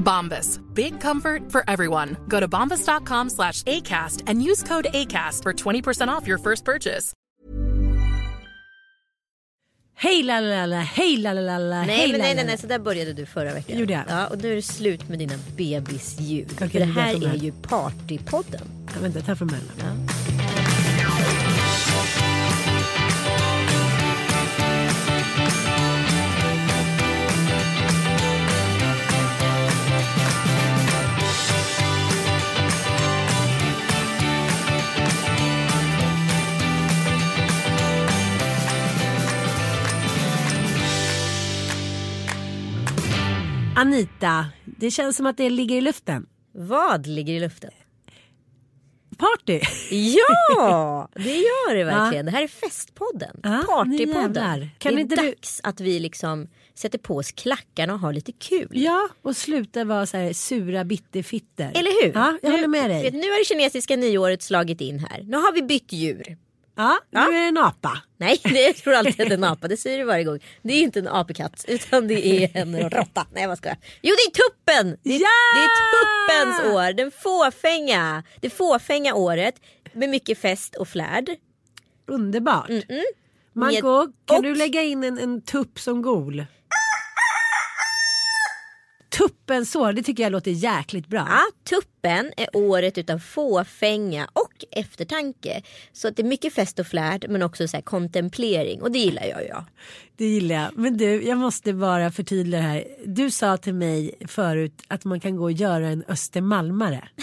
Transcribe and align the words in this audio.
Bombas. 0.00 0.60
Big 0.74 1.00
comfort 1.00 1.52
for 1.52 1.62
everyone. 1.68 2.16
Go 2.28 2.40
to 2.40 2.48
bombas.com 2.48 3.30
slash 3.30 3.62
ACAST 3.64 4.22
and 4.26 4.42
use 4.42 4.62
code 4.62 4.86
ACAST 4.94 5.42
for 5.42 5.52
20% 5.52 6.08
off 6.08 6.26
your 6.26 6.38
first 6.38 6.64
purchase. 6.64 7.12
Hej 10.00 10.22
la 10.22 10.38
la 10.40 10.64
la, 10.66 10.80
hej 10.80 11.16
la 11.16 11.32
la 11.32 11.40
la 11.40 11.58
la, 11.58 11.84
Nej, 11.84 12.08
men 12.08 12.18
la, 12.20 12.24
nej, 12.24 12.34
nej, 12.34 12.44
nej, 12.44 12.58
så 12.58 12.66
där 12.66 12.78
började 12.78 13.12
du 13.12 13.26
förra 13.26 13.54
veckan. 13.54 13.78
Gjorde 13.78 13.92
jag? 13.92 14.02
Ja, 14.08 14.26
och 14.26 14.42
nu 14.42 14.52
är 14.52 14.56
det 14.56 14.62
slut 14.62 15.08
med 15.08 15.18
dina 15.18 15.34
bebisljud. 15.56 16.48
Okej, 16.54 16.68
För 16.68 16.78
det 16.78 16.84
det 16.84 16.90
är 16.90 17.02
här 17.02 17.34
är 17.34 17.36
ju 17.36 17.52
Partypodden. 17.52 18.60
Ja, 18.94 19.00
vänta, 19.00 19.20
ta 19.20 19.36
från 19.36 19.48
början. 19.48 19.66
Anita, 43.78 44.46
det 44.64 44.90
känns 44.90 45.16
som 45.16 45.26
att 45.26 45.36
det 45.36 45.50
ligger 45.50 45.76
i 45.76 45.80
luften. 45.80 46.26
Vad 46.52 47.06
ligger 47.06 47.34
i 47.34 47.40
luften? 47.40 47.70
Party! 49.18 49.60
Ja, 49.90 51.08
det 51.14 51.36
gör 51.36 51.74
det 51.74 51.84
verkligen. 51.84 52.26
Ja. 52.26 52.30
Det 52.32 52.36
här 52.36 52.42
är 52.42 52.48
festpodden. 52.48 53.40
Ja, 53.42 53.64
Partypodden. 53.68 54.68
Kan 54.78 54.94
det 54.94 55.00
är 55.00 55.02
inte 55.02 55.16
du- 55.16 55.26
dags 55.30 55.60
att 55.64 55.80
vi 55.80 55.98
liksom 56.00 56.48
sätter 56.74 56.98
på 56.98 57.16
oss 57.16 57.32
klackarna 57.32 57.92
och 57.94 58.00
har 58.00 58.12
lite 58.12 58.32
kul. 58.32 58.68
Ja, 58.70 59.08
och 59.22 59.36
sluta 59.36 59.84
vara 59.84 60.06
så 60.06 60.16
här 60.16 60.32
sura 60.32 60.84
bitterfitter. 60.84 61.72
Eller 61.74 62.04
hur? 62.04 62.12
Ja, 62.14 62.38
jag 62.42 62.50
nu, 62.50 62.56
håller 62.56 62.68
med 62.68 62.90
dig. 62.90 63.02
Vet, 63.02 63.14
nu 63.14 63.20
har 63.30 63.38
det 63.38 63.44
kinesiska 63.44 63.96
nyåret 63.96 64.42
slagit 64.42 64.80
in 64.80 64.98
här. 64.98 65.22
Nu 65.22 65.36
har 65.36 65.52
vi 65.52 65.62
bytt 65.62 65.92
djur. 65.92 66.36
Ja, 66.78 66.98
nu 67.10 67.18
Ja. 67.20 67.28
är 67.28 67.32
det 67.32 67.46
en 67.48 67.58
apa. 67.58 68.02
Nej, 68.16 68.40
det 68.44 68.62
jag 68.62 68.76
tror 68.76 68.94
alltid 68.94 69.20
att 69.20 69.28
det 69.28 69.34
är 69.34 69.38
en 69.38 69.44
apa. 69.44 69.68
Det 69.68 69.76
säger 69.76 69.98
du 69.98 70.04
varje 70.04 70.24
gång. 70.24 70.38
Det 70.62 70.72
är 70.74 70.82
inte 70.82 70.98
en 70.98 71.08
apekatt 71.08 71.64
utan 71.68 72.08
det 72.08 72.26
är 72.26 72.50
en 72.56 72.90
råtta. 72.90 73.26
Nej 73.34 73.46
vad 73.46 73.58
ska 73.58 73.68
jag? 73.68 73.78
Jo 74.02 74.14
det 74.18 74.22
är 74.22 74.48
tuppen! 74.48 74.96
Det 75.02 75.10
är, 75.14 75.20
Ja! 75.20 75.28
det 75.54 75.60
är 75.64 75.70
tuppens 76.54 76.74
år. 76.74 76.92
Den 76.92 77.10
fåfänga. 77.10 78.22
Det 78.40 78.50
fåfänga 78.50 79.14
året. 79.14 79.54
Med 79.92 80.08
mycket 80.08 80.38
fest 80.38 80.74
och 80.74 80.88
flärd. 80.88 81.30
Underbart. 82.06 82.68
Marco, 83.52 83.98
Med- 83.98 84.12
kan 84.26 84.36
och- 84.36 84.42
du 84.42 84.54
lägga 84.54 84.82
in 84.82 85.04
en, 85.04 85.18
en 85.18 85.40
tupp 85.42 85.78
som 85.80 86.02
gol? 86.02 86.44
Tuppens 89.18 89.76
år, 89.76 89.92
det 89.92 90.02
tycker 90.02 90.22
jag 90.22 90.32
låter 90.32 90.50
jäkligt 90.50 91.06
bra. 91.06 91.26
Ja, 91.30 91.42
tuppen 91.68 92.32
är 92.36 92.48
året 92.56 92.98
utav 92.98 93.18
fåfänga 93.18 94.28
och 94.32 94.64
eftertanke. 94.70 95.62
Så 95.92 96.08
att 96.08 96.16
det 96.16 96.22
är 96.22 96.26
mycket 96.26 96.54
fest 96.54 96.78
och 96.78 96.86
flärd 96.86 97.26
men 97.28 97.42
också 97.42 97.68
så 97.68 97.76
här 97.76 97.82
kontemplering 97.82 98.82
och 98.82 98.90
det 98.90 98.98
gillar 98.98 99.24
jag 99.24 99.42
ju. 99.42 99.54
Det 100.16 100.24
gillar 100.24 100.54
jag. 100.54 100.70
Men 100.78 100.96
du, 100.96 101.22
jag 101.22 101.38
måste 101.38 101.72
bara 101.72 102.12
förtydliga 102.12 102.60
här. 102.60 102.84
Du 103.06 103.30
sa 103.30 103.56
till 103.56 103.74
mig 103.74 104.14
förut 104.28 104.82
att 104.88 105.04
man 105.04 105.20
kan 105.20 105.36
gå 105.36 105.42
och 105.44 105.52
göra 105.52 105.88
en 105.88 106.04
östermalmare. 106.08 107.08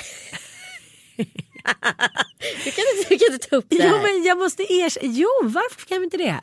Du 2.63 2.71
kan 2.71 2.83
inte, 2.97 3.09
du 3.09 3.17
kan 3.17 3.33
inte 3.33 3.47
ta 3.49 3.55
upp 3.55 3.65
det 3.69 3.75
Jo, 3.75 3.81
här. 3.81 4.01
men 4.01 4.23
jag 4.23 4.37
måste 4.37 4.63
erkänna. 4.63 5.13
Jo, 5.13 5.27
varför 5.43 5.85
kan 5.87 5.97
vi 5.99 6.03
inte 6.03 6.17
det? 6.17 6.39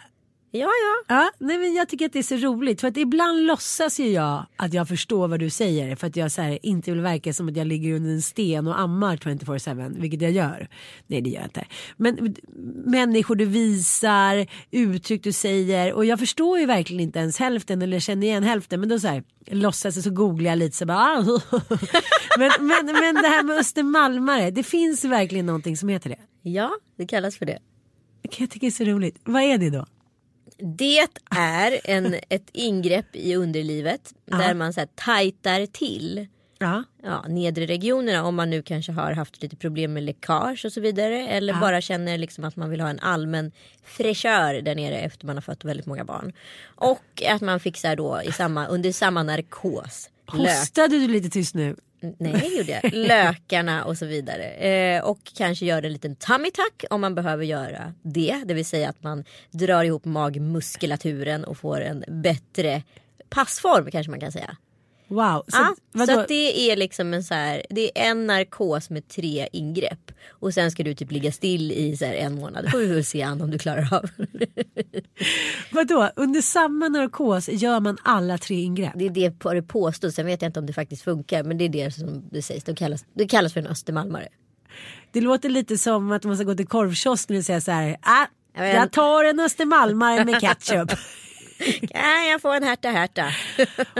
Ja, 0.54 0.68
ja. 0.68 1.14
Ja, 1.14 1.30
nej, 1.38 1.58
men 1.58 1.74
jag 1.74 1.88
tycker 1.88 2.06
att 2.06 2.12
det 2.12 2.18
är 2.18 2.22
så 2.22 2.36
roligt 2.36 2.80
för 2.80 2.88
att 2.88 2.96
ibland 2.96 3.46
låtsas 3.46 4.00
ju 4.00 4.06
jag 4.06 4.46
att 4.56 4.74
jag 4.74 4.88
förstår 4.88 5.28
vad 5.28 5.40
du 5.40 5.50
säger 5.50 5.96
för 5.96 6.06
att 6.06 6.16
jag 6.16 6.32
så 6.32 6.42
här, 6.42 6.58
inte 6.62 6.90
vill 6.90 7.00
verka 7.00 7.32
som 7.32 7.48
att 7.48 7.56
jag 7.56 7.66
ligger 7.66 7.94
under 7.94 8.10
en 8.10 8.22
sten 8.22 8.66
och 8.66 8.80
ammar 8.80 9.16
24-7 9.16 10.00
vilket 10.00 10.22
jag 10.22 10.30
gör. 10.30 10.68
Nej 11.06 11.20
det 11.20 11.30
gör 11.30 11.40
jag 11.40 11.46
inte. 11.46 11.64
Men 11.96 12.34
människor 12.84 13.34
du 13.34 13.44
visar, 13.44 14.46
uttryck 14.70 15.24
du 15.24 15.32
säger 15.32 15.92
och 15.92 16.04
jag 16.04 16.18
förstår 16.18 16.58
ju 16.58 16.66
verkligen 16.66 17.00
inte 17.00 17.18
ens 17.18 17.38
hälften 17.38 17.82
eller 17.82 18.00
känner 18.00 18.26
igen 18.26 18.42
hälften 18.42 18.80
men 18.80 18.88
då 18.88 18.98
så 18.98 19.08
här 19.08 19.24
låtsas 19.46 19.94
jag 19.96 20.04
så 20.04 20.10
googlar 20.10 20.50
jag 20.50 20.58
lite 20.58 20.76
så 20.76 20.86
bara 20.86 20.98
ah. 20.98 21.22
men, 22.38 22.50
men, 22.58 22.86
men 22.86 23.14
det 23.14 23.28
här 23.28 23.42
med 23.42 23.58
Östermalmare 23.58 24.50
det 24.50 24.62
finns 24.62 25.04
verkligen 25.04 25.46
någonting 25.46 25.76
som 25.76 25.88
heter 25.88 26.10
det. 26.10 26.50
Ja, 26.50 26.70
det 26.96 27.06
kallas 27.06 27.36
för 27.36 27.46
det. 27.46 27.58
Jag 28.22 28.50
tycker 28.50 28.60
det 28.60 28.66
är 28.66 28.70
så 28.70 28.84
roligt. 28.84 29.16
Vad 29.24 29.42
är 29.42 29.58
det 29.58 29.70
då? 29.70 29.86
Det 30.58 31.08
är 31.30 31.80
en, 31.84 32.14
ett 32.28 32.48
ingrepp 32.52 33.16
i 33.16 33.34
underlivet 33.34 34.14
där 34.24 34.54
man 34.54 34.72
så 34.72 34.80
här 34.80 34.88
tajtar 34.94 35.66
till 35.66 36.26
Ja. 36.62 36.84
ja, 37.02 37.24
nedre 37.28 37.66
regionerna 37.66 38.24
om 38.24 38.34
man 38.34 38.50
nu 38.50 38.62
kanske 38.62 38.92
har 38.92 39.12
haft 39.12 39.42
lite 39.42 39.56
problem 39.56 39.92
med 39.92 40.02
läckage 40.02 40.64
och 40.64 40.72
så 40.72 40.80
vidare. 40.80 41.28
Eller 41.28 41.60
bara 41.60 41.80
känner 41.80 42.18
liksom 42.18 42.44
att 42.44 42.56
man 42.56 42.70
vill 42.70 42.80
ha 42.80 42.88
en 42.88 42.98
allmän 42.98 43.52
fräschör 43.84 44.62
där 44.62 44.74
nere 44.74 45.00
efter 45.00 45.26
man 45.26 45.36
har 45.36 45.40
fått 45.40 45.64
väldigt 45.64 45.86
många 45.86 46.04
barn. 46.04 46.32
Och 46.64 47.22
att 47.28 47.40
man 47.40 47.60
fixar 47.60 47.96
då 47.96 48.22
i 48.24 48.32
samma, 48.32 48.66
under 48.66 48.92
samma 48.92 49.22
narkos. 49.22 50.10
Lök, 50.32 50.58
Hostade 50.58 50.98
du 50.98 51.08
lite 51.08 51.30
tyst 51.30 51.54
nu? 51.54 51.76
Nej, 52.02 52.32
det 52.32 52.46
gjorde 52.46 52.72
jag. 52.82 52.92
Lökarna 52.92 53.84
och 53.84 53.98
så 53.98 54.06
vidare. 54.06 54.44
Eh, 54.44 55.04
och 55.04 55.18
kanske 55.36 55.66
göra 55.66 55.86
en 55.86 55.92
liten 55.92 56.16
tummy 56.16 56.50
tuck 56.50 56.84
om 56.90 57.00
man 57.00 57.14
behöver 57.14 57.44
göra 57.44 57.94
det. 58.02 58.42
Det 58.44 58.54
vill 58.54 58.66
säga 58.66 58.88
att 58.88 59.02
man 59.02 59.24
drar 59.50 59.84
ihop 59.84 60.04
magmuskulaturen 60.04 61.44
och 61.44 61.56
får 61.56 61.80
en 61.80 62.04
bättre 62.08 62.82
passform 63.28 63.90
kanske 63.90 64.10
man 64.10 64.20
kan 64.20 64.32
säga. 64.32 64.56
Wow. 65.12 65.44
Så, 65.48 65.74
vadå? 65.92 66.12
så 66.12 66.24
det 66.28 66.70
är 66.70 66.76
liksom 66.76 67.14
en 67.14 67.24
så 67.24 67.34
här, 67.34 67.62
det 67.70 67.98
är 67.98 68.10
en 68.10 68.26
narkos 68.26 68.90
med 68.90 69.08
tre 69.08 69.48
ingrepp. 69.52 70.12
Och 70.30 70.54
sen 70.54 70.70
ska 70.70 70.82
du 70.82 70.94
typ 70.94 71.10
ligga 71.10 71.32
still 71.32 71.72
i 71.72 71.96
så 71.96 72.04
här 72.04 72.14
en 72.14 72.34
månad. 72.34 72.64
Det 72.64 72.70
får 72.70 72.78
vi 72.78 72.86
väl 72.86 73.04
se 73.04 73.22
an 73.22 73.40
om 73.42 73.50
du 73.50 73.58
klarar 73.58 73.94
av. 73.94 74.10
Vadå? 75.70 76.10
Under 76.16 76.40
samma 76.42 76.88
narkos 76.88 77.48
gör 77.48 77.80
man 77.80 77.96
alla 78.02 78.38
tre 78.38 78.54
ingrepp? 78.62 78.92
Det 78.96 79.04
är 79.06 79.10
det 79.10 79.30
på- 79.38 79.52
det 79.54 79.62
påstås. 79.62 80.14
Sen 80.14 80.26
vet 80.26 80.42
jag 80.42 80.48
inte 80.48 80.60
om 80.60 80.66
det 80.66 80.72
faktiskt 80.72 81.02
funkar. 81.02 81.42
Men 81.42 81.58
det 81.58 81.64
är 81.64 81.68
det 81.68 81.90
som 81.90 82.28
det 82.30 82.42
sägs. 82.42 82.64
Det 82.64 82.74
kallas, 82.74 83.04
det 83.14 83.28
kallas 83.28 83.52
för 83.52 83.60
en 83.60 83.66
östermalmare. 83.66 84.28
Det 85.12 85.20
låter 85.20 85.48
lite 85.48 85.78
som 85.78 86.12
att 86.12 86.24
man 86.24 86.36
ska 86.36 86.44
gå 86.44 86.54
till 86.54 86.66
korvkiosken 86.66 87.36
och 87.36 87.44
säga 87.44 87.60
så 87.60 87.70
här. 87.70 87.96
Ah, 88.02 88.26
Jag 88.54 88.92
tar 88.92 89.24
en 89.24 89.40
östermalmare 89.40 90.24
med 90.24 90.40
ketchup. 90.40 90.90
Kan 91.90 92.26
jag 92.30 92.40
få 92.42 92.52
en 92.52 92.62
härta 92.62 92.88
härta? 92.88 93.24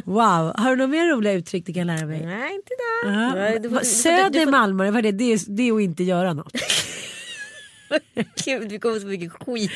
wow. 0.04 0.52
Har 0.56 0.70
du 0.70 0.76
några 0.76 0.86
mer 0.88 1.06
roliga 1.08 1.32
uttryck 1.32 1.66
du 1.66 1.72
kan 1.72 1.86
lära 1.86 2.06
mig? 2.06 2.26
Nej 2.26 2.54
inte 2.54 2.68
idag. 2.72 3.52
Du 3.52 3.58
du 3.58 3.68
får- 3.68 3.68
du 3.68 3.68
får- 3.78 3.84
Södermalmare, 3.84 4.90
vad 4.90 4.98
är 4.98 5.02
det? 5.02 5.18
Det 5.18 5.32
är, 5.32 5.40
det 5.56 5.68
är 5.68 5.72
att 5.74 5.80
inte 5.82 6.02
göra 6.04 6.32
något. 6.32 6.52
Gud 8.44 8.70
vi 8.72 8.78
kommer 8.78 9.00
så 9.00 9.06
mycket 9.06 9.32
skit. 9.32 9.70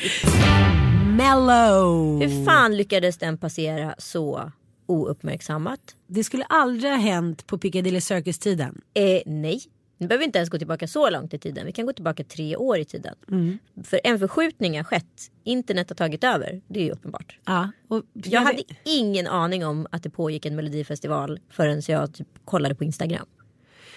Mellow. 1.17 2.19
Hur 2.21 2.45
fan 2.45 2.77
lyckades 2.77 3.17
den 3.17 3.37
passera 3.37 3.95
så 3.97 4.51
ouppmärksammat? 4.85 5.79
Det 6.07 6.23
skulle 6.23 6.43
aldrig 6.43 6.91
ha 6.91 6.97
hänt 6.99 7.47
på 7.47 7.57
Piccadilly 7.57 8.01
Circus-tiden. 8.01 8.81
Eh, 8.93 9.21
nej. 9.25 9.61
Nu 9.97 10.07
behöver 10.07 10.19
vi 10.19 10.25
inte 10.25 10.39
ens 10.39 10.49
gå 10.49 10.57
tillbaka 10.57 10.87
så 10.87 11.09
långt 11.09 11.33
i 11.33 11.39
tiden. 11.39 11.65
Vi 11.65 11.71
kan 11.71 11.85
gå 11.85 11.93
tillbaka 11.93 12.23
tre 12.23 12.55
år 12.55 12.79
i 12.79 12.85
tiden. 12.85 13.15
För 13.83 13.99
en 14.03 14.19
förskjutning 14.19 14.77
har 14.77 14.83
skett. 14.83 15.31
Internet 15.43 15.89
har 15.89 15.95
tagit 15.95 16.23
över. 16.23 16.61
Det 16.67 16.79
är 16.79 16.83
ju 16.83 16.91
uppenbart. 16.91 17.39
Ja. 17.45 17.71
Och 17.87 18.03
Jag 18.13 18.41
hade 18.41 18.63
ingen 18.83 19.27
aning 19.27 19.65
om 19.65 19.87
att 19.91 20.03
det 20.03 20.09
pågick 20.09 20.45
en 20.45 20.55
melodifestival 20.55 21.39
förrän 21.49 21.81
jag 21.87 22.13
typ 22.13 22.27
kollade 22.45 22.75
på 22.75 22.83
Instagram. 22.83 23.25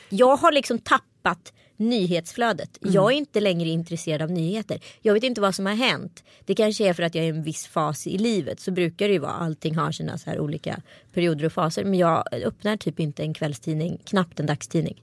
Jag 0.09 0.37
har 0.37 0.53
liksom 0.53 0.79
tappat 0.79 1.53
nyhetsflödet. 1.77 2.83
Mm. 2.83 2.95
Jag 2.95 3.13
är 3.13 3.17
inte 3.17 3.41
längre 3.41 3.69
intresserad 3.69 4.23
av 4.23 4.31
nyheter. 4.31 4.81
Jag 5.01 5.15
vet 5.15 5.23
inte 5.23 5.41
vad 5.41 5.55
som 5.55 5.67
har 5.67 5.75
hänt. 5.75 6.25
Det 6.45 6.55
kanske 6.55 6.89
är 6.89 6.93
för 6.93 7.03
att 7.03 7.15
jag 7.15 7.25
är 7.25 7.33
i 7.33 7.37
en 7.37 7.43
viss 7.43 7.67
fas 7.67 8.07
i 8.07 8.19
livet. 8.19 8.61
Så 8.61 8.71
brukar 8.71 9.09
det 9.09 9.13
ju 9.13 9.19
vara. 9.19 9.33
Allting 9.33 9.77
har 9.77 9.93
sina 9.93 10.19
så 10.19 10.31
här 10.31 10.41
olika 10.41 10.83
perioder 11.13 11.45
och 11.45 11.53
faser. 11.53 11.85
Men 11.85 11.99
jag 11.99 12.25
öppnar 12.33 12.77
typ 12.77 13.01
inte 13.01 13.23
en 13.23 13.35
kvällstidning, 13.35 13.99
knappt 14.05 14.41
en 14.41 14.47
dagstidning. 14.47 15.03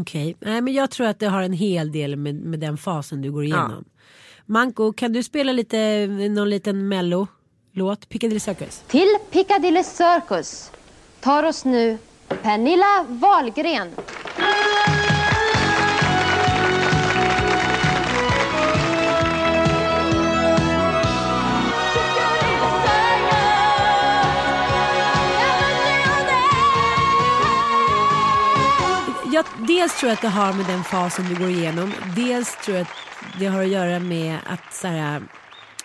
Okej, 0.00 0.36
nej 0.40 0.60
men 0.60 0.74
jag 0.74 0.90
tror 0.90 1.06
att 1.06 1.18
det 1.18 1.26
har 1.28 1.42
en 1.42 1.52
hel 1.52 1.92
del 1.92 2.16
med, 2.16 2.34
med 2.34 2.60
den 2.60 2.76
fasen 2.78 3.22
du 3.22 3.32
går 3.32 3.44
igenom. 3.44 3.84
Manko, 4.46 4.92
kan 4.92 5.12
du 5.12 5.22
spela 5.22 5.52
lite, 5.52 6.06
någon 6.30 6.50
liten 6.50 6.88
mello-låt? 6.88 8.08
Piccadilly 8.08 8.40
Circus. 8.40 8.82
Till 8.88 9.16
Piccadilly 9.30 9.82
Circus 9.84 10.70
tar 11.20 11.42
oss 11.42 11.64
nu 11.64 11.98
Pernilla 12.42 13.04
Wahlgren. 13.08 13.88
Jag, 29.34 29.44
dels 29.68 30.00
tror 30.00 30.08
jag 30.08 30.14
att 30.14 30.22
det 30.22 30.28
har 30.28 30.52
med 30.52 30.66
den 30.66 30.84
fasen 30.84 31.24
du 31.28 31.34
går 31.34 31.50
igenom. 31.50 31.92
Dels 32.16 32.56
tror 32.64 32.76
jag 32.76 32.82
att 32.82 33.38
det 33.38 33.46
har 33.46 33.62
att 33.62 33.68
göra 33.68 33.98
med 33.98 34.38
att 34.46 34.74
så 34.74 34.88
här, 34.88 35.22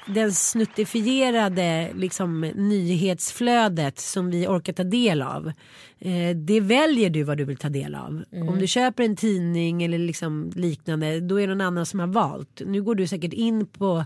den 0.07 0.33
snuttifierade 0.33 1.91
liksom, 1.95 2.41
nyhetsflödet 2.41 3.99
som 3.99 4.29
vi 4.29 4.47
orkar 4.47 4.73
ta 4.73 4.83
del 4.83 5.21
av. 5.21 5.51
Eh, 5.99 6.35
det 6.35 6.59
väljer 6.59 7.09
du 7.09 7.23
vad 7.23 7.37
du 7.37 7.45
vill 7.45 7.57
ta 7.57 7.69
del 7.69 7.95
av. 7.95 8.23
Om 8.31 8.59
du 8.59 8.67
köper 8.67 9.03
en 9.03 9.15
tidning 9.15 9.83
eller 9.83 9.97
liksom 9.97 10.51
liknande 10.55 11.19
då 11.19 11.41
är 11.41 11.47
det 11.47 11.55
någon 11.55 11.67
annan 11.67 11.85
som 11.85 11.99
har 11.99 12.07
valt. 12.07 12.61
Nu 12.65 12.83
går 12.83 12.95
du 12.95 13.07
säkert 13.07 13.33
in 13.33 13.67
på, 13.67 14.05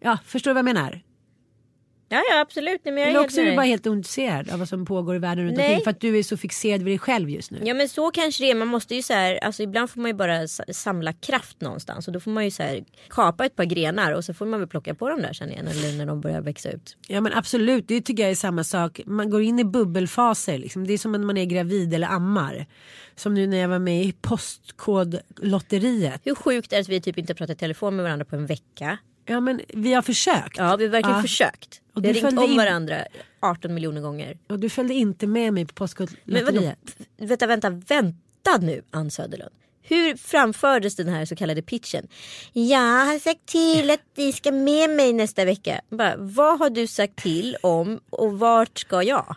ja 0.00 0.18
förstår 0.24 0.50
du 0.50 0.54
vad 0.54 0.68
jag 0.68 0.74
menar? 0.74 1.02
Ja, 2.08 2.22
ja 2.30 2.40
absolut. 2.40 2.80
Nej, 2.84 2.94
men 2.94 3.02
jag 3.02 3.10
Eller 3.10 3.20
också 3.20 3.40
är 3.40 3.44
du 3.44 3.56
bara 3.56 3.66
helt 3.66 3.86
ointresserad 3.86 4.50
av 4.50 4.58
vad 4.58 4.68
som 4.68 4.86
pågår 4.86 5.16
i 5.16 5.18
världen 5.18 5.44
runt 5.44 5.56
Nej. 5.56 5.66
omkring 5.66 5.84
för 5.84 5.90
att 5.90 6.00
du 6.00 6.18
är 6.18 6.22
så 6.22 6.36
fixerad 6.36 6.82
vid 6.82 6.92
dig 6.92 6.98
själv 6.98 7.30
just 7.30 7.50
nu. 7.50 7.60
Ja 7.64 7.74
men 7.74 7.88
så 7.88 8.10
kanske 8.10 8.44
det 8.44 8.50
är. 8.50 8.54
Man 8.54 8.68
måste 8.68 8.94
ju 8.94 9.02
så 9.02 9.12
här, 9.12 9.44
alltså 9.44 9.62
ibland 9.62 9.90
får 9.90 10.00
man 10.00 10.10
ju 10.10 10.14
bara 10.14 10.48
samla 10.72 11.12
kraft 11.12 11.60
någonstans. 11.60 12.06
Och 12.06 12.12
då 12.12 12.20
får 12.20 12.30
man 12.30 12.44
ju 12.44 12.50
så 12.50 12.62
här 12.62 12.84
kapa 13.08 13.46
ett 13.46 13.56
par 13.56 13.64
grenar 13.64 14.12
och 14.12 14.24
så 14.24 14.34
får 14.34 14.46
man 14.46 14.60
väl 14.60 14.68
plocka 14.68 14.94
på 14.94 15.08
dem 15.08 15.22
där 15.22 15.32
sen 15.32 15.50
igen. 15.50 15.68
Eller 15.68 15.98
när 15.98 16.06
de 16.06 16.20
börjar 16.20 16.40
växa 16.40 16.70
ut. 16.70 16.96
Ja 17.06 17.20
men 17.20 17.32
absolut, 17.32 17.88
det 17.88 18.00
tycker 18.00 18.22
jag 18.22 18.30
är 18.30 18.36
samma 18.36 18.64
sak. 18.64 19.00
Man 19.06 19.30
går 19.30 19.42
in 19.42 19.58
i 19.58 19.64
bubbelfaser. 19.64 20.58
Liksom. 20.58 20.86
Det 20.86 20.92
är 20.92 20.98
som 20.98 21.12
när 21.12 21.18
man 21.18 21.36
är 21.36 21.44
gravid 21.44 21.94
eller 21.94 22.08
ammar. 22.08 22.66
Som 23.16 23.34
nu 23.34 23.46
när 23.46 23.56
jag 23.56 23.68
var 23.68 23.78
med 23.78 24.04
i 24.04 24.12
Postkodlotteriet. 24.12 26.20
Hur 26.24 26.34
sjukt 26.34 26.72
är 26.72 26.76
det 26.76 26.80
att 26.80 26.88
vi 26.88 27.00
typ 27.00 27.18
inte 27.18 27.34
pratat 27.34 27.56
i 27.56 27.58
telefon 27.58 27.96
med 27.96 28.02
varandra 28.02 28.24
på 28.24 28.36
en 28.36 28.46
vecka? 28.46 28.98
Ja 29.28 29.40
men 29.40 29.60
vi 29.68 29.92
har 29.92 30.02
försökt. 30.02 30.56
Ja 30.58 30.76
vi 30.76 30.84
har 30.84 30.90
verkligen 30.90 31.16
Ja. 31.16 31.22
försökt. 31.22 31.80
Och 31.94 32.04
vi 32.04 32.08
har 32.08 32.14
ringt 32.14 32.38
om 32.38 32.50
in- 32.50 32.56
varandra 32.56 33.04
18 33.40 33.74
miljoner 33.74 34.00
gånger. 34.00 34.38
Och 34.48 34.58
du 34.60 34.68
följde 34.68 34.94
inte 34.94 35.26
med 35.26 35.52
mig 35.52 35.64
på 35.66 35.72
Men? 35.72 35.74
Postkodlotteriet. 35.74 36.96
Vänta, 37.16 37.46
vänta, 37.46 37.70
vänta 37.70 38.56
nu 38.60 38.82
Ann 38.90 39.10
Söderlund. 39.10 39.50
Hur 39.82 40.16
framfördes 40.16 40.96
den 40.96 41.08
här 41.08 41.24
så 41.24 41.36
kallade 41.36 41.62
pitchen? 41.62 42.08
Jag 42.52 42.78
har 43.06 43.18
sagt 43.18 43.46
till 43.46 43.90
att 43.90 44.00
ni 44.16 44.32
ska 44.32 44.52
med 44.52 44.90
mig 44.90 45.12
nästa 45.12 45.44
vecka. 45.44 45.80
Bara, 45.90 46.14
vad 46.16 46.58
har 46.58 46.70
du 46.70 46.86
sagt 46.86 47.16
till 47.16 47.56
om 47.62 48.00
och 48.10 48.38
vart 48.38 48.78
ska 48.78 49.02
jag? 49.02 49.36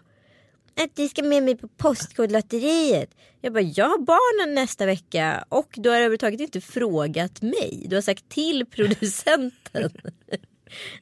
Att 0.83 0.97
ni 0.97 1.09
ska 1.09 1.23
med 1.23 1.43
mig 1.43 1.57
på 1.57 1.67
Postkodlotteriet. 1.67 3.09
Jag 3.41 3.53
bara, 3.53 3.61
jag 3.61 3.89
har 3.89 3.97
barnen 3.97 4.55
nästa 4.55 4.85
vecka 4.85 5.45
och 5.49 5.69
du 5.73 5.89
har 5.89 5.95
överhuvudtaget 5.95 6.39
inte 6.39 6.61
frågat 6.61 7.41
mig. 7.41 7.85
Du 7.89 7.95
har 7.95 8.01
sagt 8.01 8.29
till 8.29 8.65
producenten. 8.75 9.91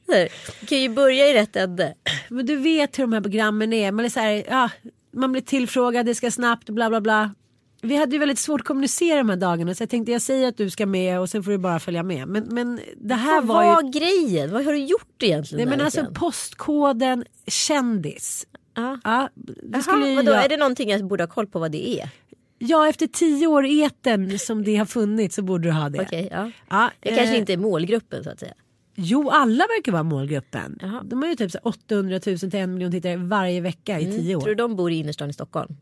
Här, 0.08 0.28
Du 0.60 0.66
kan 0.66 0.78
ju 0.78 0.88
börja 0.88 1.28
i 1.28 1.34
rätt 1.34 1.56
ände. 1.56 1.94
Men 2.28 2.46
du 2.46 2.56
vet 2.56 2.98
hur 2.98 3.02
de 3.02 3.12
här 3.12 3.20
programmen 3.20 3.72
är. 3.72 3.92
Man, 3.92 4.04
är 4.04 4.08
så 4.08 4.20
här, 4.20 4.44
ja, 4.48 4.70
man 5.12 5.32
blir 5.32 5.42
tillfrågad, 5.42 6.06
det 6.06 6.14
ska 6.14 6.30
snabbt, 6.30 6.70
bla 6.70 6.88
bla 6.88 7.00
bla. 7.00 7.34
Vi 7.82 7.96
hade 7.96 8.12
ju 8.12 8.18
väldigt 8.18 8.38
svårt 8.38 8.60
att 8.60 8.66
kommunicera 8.66 9.18
de 9.18 9.28
här 9.28 9.36
dagarna 9.36 9.74
så 9.74 9.82
jag 9.82 9.90
tänkte 9.90 10.12
jag 10.12 10.22
säger 10.22 10.48
att 10.48 10.56
du 10.56 10.70
ska 10.70 10.86
med 10.86 11.20
och 11.20 11.30
sen 11.30 11.42
får 11.42 11.50
du 11.50 11.58
bara 11.58 11.78
följa 11.80 12.02
med. 12.02 12.28
Men, 12.28 12.44
men 12.44 12.80
det 12.96 13.14
här 13.14 13.40
Vad 13.40 13.46
var 13.46 13.74
var 13.74 13.82
ju... 13.82 13.90
grejen? 13.90 14.52
Vad 14.52 14.64
har 14.64 14.72
du 14.72 14.78
gjort 14.78 15.22
egentligen? 15.22 15.68
Nej 15.68 15.76
men 15.76 15.84
alltså 15.84 16.00
veckan? 16.00 16.14
postkoden 16.14 17.24
kändis. 17.46 18.46
Ja. 18.74 18.98
Ja, 19.04 19.28
Jaha, 19.72 19.82
skulle 19.82 20.16
vadå, 20.16 20.32
jag... 20.32 20.44
Är 20.44 20.48
det 20.48 20.56
någonting 20.56 20.90
jag 20.90 21.04
borde 21.04 21.22
ha 21.22 21.28
koll 21.28 21.46
på 21.46 21.58
vad 21.58 21.72
det 21.72 22.00
är? 22.00 22.10
Ja 22.58 22.88
efter 22.88 23.06
tio 23.06 23.46
år 23.46 23.66
i 23.66 23.82
etern 23.82 24.38
som 24.38 24.64
det 24.64 24.76
har 24.76 24.86
funnits 24.86 25.36
så 25.36 25.42
borde 25.42 25.68
du 25.68 25.72
ha 25.72 25.88
det. 25.88 26.00
Okej, 26.00 26.28
ja. 26.30 26.50
Ja, 26.70 26.90
Det 27.00 27.08
kanske 27.08 27.34
eh, 27.34 27.40
inte 27.40 27.52
är 27.52 27.56
målgruppen 27.56 28.24
så 28.24 28.30
att 28.30 28.40
säga. 28.40 28.54
Jo 28.94 29.30
alla 29.30 29.64
verkar 29.76 29.92
vara 29.92 30.02
målgruppen. 30.02 30.78
Jaha. 30.82 31.02
De 31.04 31.22
har 31.22 31.28
ju 31.28 31.36
typ 31.36 31.50
så 31.50 31.58
här 31.64 31.68
800 31.68 32.20
000 32.26 32.38
till 32.38 32.54
en 32.54 32.74
miljon 32.74 32.90
tittare 32.90 33.16
varje 33.16 33.60
vecka 33.60 34.00
i 34.00 34.04
tio 34.04 34.36
år. 34.36 34.40
Tror 34.40 34.48
du 34.48 34.54
de 34.54 34.76
bor 34.76 34.90
i 34.92 34.94
innerstan 34.94 35.30
i 35.30 35.32
Stockholm? 35.32 35.76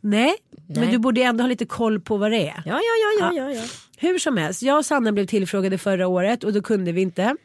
Nej, 0.00 0.34
men 0.66 0.80
Nej. 0.80 0.92
du 0.92 0.98
borde 0.98 1.22
ändå 1.22 1.44
ha 1.44 1.48
lite 1.48 1.66
koll 1.66 2.00
på 2.00 2.16
vad 2.16 2.30
det 2.30 2.48
är. 2.48 2.62
Ja, 2.66 2.80
ja, 2.80 2.80
ja, 3.20 3.32
ja, 3.32 3.42
ja. 3.42 3.52
ja. 3.52 3.62
Hur 3.96 4.18
som 4.18 4.36
helst, 4.36 4.62
jag 4.62 4.78
och 4.78 4.86
Sanna 4.86 5.12
blev 5.12 5.26
tillfrågade 5.26 5.78
förra 5.78 6.06
året 6.06 6.44
och 6.44 6.52
då 6.52 6.62
kunde 6.62 6.92
vi 6.92 7.00
inte. 7.00 7.36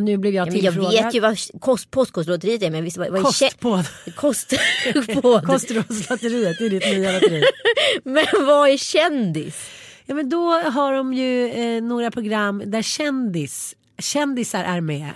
Nu 0.00 0.16
blev 0.16 0.34
jag 0.34 0.48
ja 0.48 0.52
men 0.52 0.60
jag 0.62 0.72
tillfrågad. 0.74 1.04
vet 1.04 1.14
ju 1.14 1.20
vad 1.20 1.38
kost, 1.60 1.90
Postkodlotteriet 1.90 2.62
är 2.62 2.70
men 2.70 2.84
visst 2.84 2.96
vad, 2.96 3.08
vad 3.08 3.22
Kostpåd. 3.22 3.84
Kostpåd. 4.16 5.44
Kostrådslotteriet, 5.46 6.56
det 6.58 6.66
är 6.66 6.70
ditt 6.70 6.84
nya 6.86 7.12
lotteri. 7.12 7.44
Men 8.04 8.26
vad 8.46 8.68
är 8.68 8.76
kändis? 8.76 9.56
Ja 10.06 10.14
men 10.14 10.28
då 10.28 10.50
har 10.52 10.92
de 10.92 11.14
ju 11.14 11.48
eh, 11.48 11.82
några 11.82 12.10
program 12.10 12.62
där 12.66 12.82
kändis, 12.82 13.74
kändisar 13.98 14.64
är 14.64 14.80
med. 14.80 15.10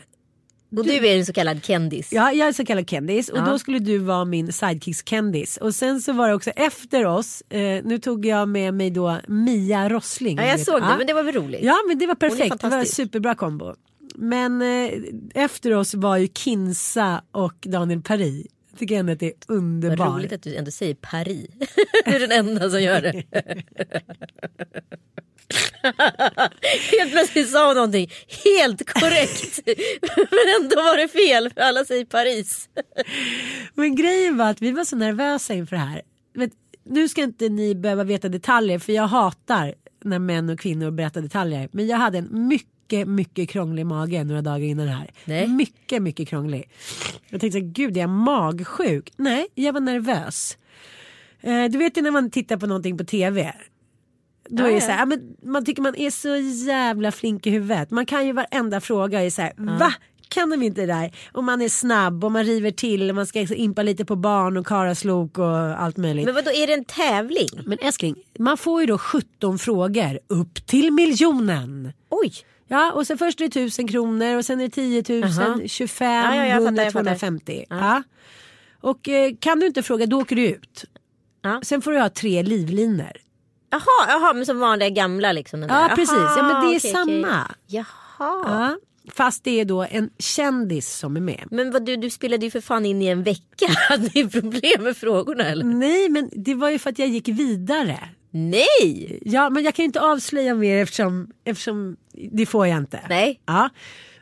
Och 0.76 0.84
du 0.84 0.94
är 1.08 1.16
en 1.18 1.26
så 1.26 1.32
kallad 1.32 1.64
kändis. 1.64 2.12
Ja, 2.12 2.32
jag 2.32 2.48
är 2.48 2.52
så 2.52 2.64
kallad 2.64 2.90
kändis 2.90 3.28
och 3.28 3.38
Ja. 3.38 3.42
då 3.44 3.58
skulle 3.58 3.78
du 3.78 3.98
vara 3.98 4.24
min 4.24 4.52
sidekicks-kändis. 4.52 5.56
Och 5.56 5.74
sen 5.74 6.00
så 6.00 6.12
var 6.12 6.28
det 6.28 6.34
också 6.34 6.50
efter 6.50 7.06
oss, 7.06 7.42
eh, 7.50 7.84
nu 7.84 7.98
tog 7.98 8.26
jag 8.26 8.48
med 8.48 8.74
mig 8.74 8.90
då 8.90 9.18
Mia 9.28 9.88
Rossling. 9.88 10.36
Ja, 10.36 10.44
jag 10.44 10.60
såg 10.60 10.80
det 10.82 10.86
ja. 10.86 10.96
men 10.98 11.06
det 11.06 11.12
var 11.12 11.22
väl 11.22 11.34
roligt? 11.34 11.60
Ja 11.62 11.76
men 11.88 11.98
det 11.98 12.06
var 12.06 12.14
perfekt, 12.14 12.60
det 12.60 12.68
var 12.68 12.78
en 12.78 12.86
superbra 12.86 13.34
kombo. 13.34 13.74
Men 14.14 14.62
eh, 14.62 14.90
efter 15.34 15.74
oss 15.74 15.94
var 15.94 16.16
ju 16.16 16.28
Kinsa 16.34 17.22
och 17.32 17.54
Daniel 17.60 18.02
Paris. 18.02 18.46
Jag 18.70 18.78
tycker 18.78 18.98
ändå 18.98 19.12
att 19.12 19.20
det 19.20 19.26
är 19.26 19.32
Vad 19.46 19.56
underbart. 19.58 20.08
roligt 20.18 20.32
att 20.32 20.42
du 20.42 20.56
ändå 20.56 20.70
säger 20.70 20.94
Paris. 20.94 21.46
du 22.04 22.10
är 22.10 22.20
den 22.20 22.32
enda 22.32 22.70
som 22.70 22.82
gör 22.82 23.00
det. 23.00 23.22
helt 26.98 27.12
plötsligt 27.12 27.50
sa 27.50 27.66
hon 27.66 27.74
någonting 27.74 28.10
helt 28.44 28.92
korrekt. 28.92 29.60
Men 30.16 30.62
ändå 30.62 30.76
var 30.76 30.96
det 30.96 31.08
fel 31.08 31.50
för 31.54 31.60
alla 31.60 31.84
säger 31.84 32.04
Paris. 32.04 32.68
Men 33.74 33.94
grejen 33.94 34.36
var 34.36 34.50
att 34.50 34.62
vi 34.62 34.70
var 34.72 34.84
så 34.84 34.96
nervösa 34.96 35.54
inför 35.54 35.76
det 35.76 35.82
här. 35.82 36.02
Vet, 36.34 36.52
nu 36.84 37.08
ska 37.08 37.22
inte 37.22 37.48
ni 37.48 37.74
behöva 37.74 38.04
veta 38.04 38.28
detaljer 38.28 38.78
för 38.78 38.92
jag 38.92 39.06
hatar 39.06 39.74
när 40.04 40.18
män 40.18 40.48
och 40.50 40.60
kvinnor 40.60 40.90
berättar 40.90 41.20
detaljer. 41.20 41.68
Men 41.72 41.86
jag 41.86 41.96
hade 41.96 42.18
en 42.18 42.48
mycket, 42.48 42.68
mycket 42.92 43.48
krånglig 43.48 43.86
mage 43.86 44.24
några 44.24 44.42
dagar 44.42 44.66
innan 44.66 44.86
det 44.86 44.92
här. 44.92 45.10
Nej. 45.24 45.48
Mycket, 45.48 46.02
mycket 46.02 46.28
krånglig. 46.28 46.70
Jag 47.28 47.40
tänkte 47.40 47.60
så 47.60 47.66
gud 47.66 47.96
är 47.96 48.00
jag 48.00 48.10
magsjuk? 48.10 49.12
Nej, 49.16 49.46
jag 49.54 49.72
var 49.72 49.80
nervös. 49.80 50.58
Eh, 51.40 51.64
du 51.64 51.78
vet 51.78 51.96
ju 51.96 52.02
när 52.02 52.10
man 52.10 52.30
tittar 52.30 52.56
på 52.56 52.66
någonting 52.66 52.98
på 52.98 53.04
tv. 53.04 53.54
Då 54.48 54.64
är 54.64 54.72
det 54.72 54.80
så 54.80 54.90
här, 54.90 55.06
men 55.06 55.36
man 55.42 55.64
tycker 55.64 55.82
man 55.82 55.96
är 55.96 56.10
så 56.10 56.36
jävla 56.66 57.12
flink 57.12 57.46
i 57.46 57.50
huvudet. 57.50 57.90
Man 57.90 58.06
kan 58.06 58.26
ju 58.26 58.32
varenda 58.32 58.80
fråga 58.80 59.22
är 59.22 59.30
så 59.30 59.42
här, 59.42 59.52
va? 59.56 59.94
Kan 60.28 60.50
de 60.50 60.62
inte 60.62 60.80
det 60.80 60.86
där? 60.86 61.16
Och 61.32 61.44
man 61.44 61.62
är 61.62 61.68
snabb 61.68 62.24
och 62.24 62.32
man 62.32 62.44
river 62.44 62.70
till 62.70 63.10
och 63.10 63.16
man 63.16 63.26
ska 63.26 63.40
impa 63.40 63.82
lite 63.82 64.04
på 64.04 64.16
barn 64.16 64.56
och 64.56 64.66
karaslok 64.66 65.38
och 65.38 65.56
allt 65.56 65.96
möjligt. 65.96 66.24
Men 66.24 66.34
vad 66.34 66.44
då 66.44 66.50
är 66.50 66.66
det 66.66 66.72
en 66.72 66.84
tävling? 66.84 67.48
Men 67.66 67.78
älskling, 67.82 68.16
man 68.38 68.56
får 68.56 68.80
ju 68.80 68.86
då 68.86 68.98
17 68.98 69.58
frågor 69.58 70.18
upp 70.26 70.66
till 70.66 70.92
miljonen. 70.92 71.92
Oj. 72.08 72.32
Ja, 72.68 72.92
och 72.92 73.06
sen 73.06 73.18
först 73.18 73.40
är 73.40 73.44
det 73.44 73.60
1000 73.60 73.88
kronor 73.88 74.36
och 74.36 74.44
sen 74.44 74.60
är 74.60 74.64
det 74.64 74.70
10 74.70 75.04
000, 75.08 75.20
Jaha. 75.20 75.60
25, 75.66 76.12
Ja, 76.12 76.34
ja, 76.36 76.46
jag 76.46 76.50
fattar, 76.50 76.66
100, 76.66 76.82
jag 76.84 76.92
fattar. 76.92 77.02
250. 77.04 77.64
Ja. 77.70 78.02
Och 78.80 79.08
eh, 79.08 79.32
kan 79.40 79.60
du 79.60 79.66
inte 79.66 79.82
fråga 79.82 80.06
då 80.06 80.20
åker 80.20 80.36
du 80.36 80.46
ut. 80.48 80.84
Ja. 81.42 81.60
Sen 81.64 81.82
får 81.82 81.92
du 81.92 81.98
ha 82.00 82.08
tre 82.08 82.42
livlinor. 82.42 83.12
Jaha, 83.70 84.06
jaha, 84.08 84.32
men 84.32 84.46
som 84.46 84.58
vanliga 84.58 84.88
gamla 84.88 85.32
liksom. 85.32 85.62
Ja 85.62 85.66
där. 85.68 85.88
precis, 85.88 86.16
ja, 86.36 86.42
men 86.42 86.66
det 86.66 86.74
är 86.74 86.78
okej, 86.78 86.92
samma. 86.92 87.44
okej. 87.44 87.56
Jaha. 87.66 87.84
Ja. 88.18 88.76
Fast 89.12 89.44
det 89.44 89.60
är 89.60 89.64
då 89.64 89.82
en 89.90 90.10
kändis 90.18 90.96
som 90.96 91.16
är 91.16 91.20
med. 91.20 91.44
Men 91.50 91.70
vad, 91.70 91.84
du, 91.86 91.96
du 91.96 92.10
spelade 92.10 92.44
ju 92.44 92.50
för 92.50 92.60
fan 92.60 92.86
in 92.86 93.02
i 93.02 93.06
en 93.06 93.22
vecka. 93.22 93.66
Hade 93.88 94.10
ni 94.14 94.28
problem 94.28 94.82
med 94.82 94.96
frågorna 94.96 95.44
eller? 95.44 95.64
Nej 95.64 96.08
men 96.08 96.30
det 96.32 96.54
var 96.54 96.70
ju 96.70 96.78
för 96.78 96.90
att 96.90 96.98
jag 96.98 97.08
gick 97.08 97.28
vidare. 97.28 97.98
Nej! 98.30 99.18
Ja 99.24 99.50
men 99.50 99.64
jag 99.64 99.74
kan 99.74 99.82
ju 99.82 99.86
inte 99.86 100.00
avslöja 100.00 100.54
mer 100.54 100.82
eftersom, 100.82 101.30
eftersom 101.44 101.96
det 102.32 102.46
får 102.46 102.66
jag 102.66 102.78
inte. 102.78 103.00
Nej. 103.08 103.40
Ja. 103.46 103.68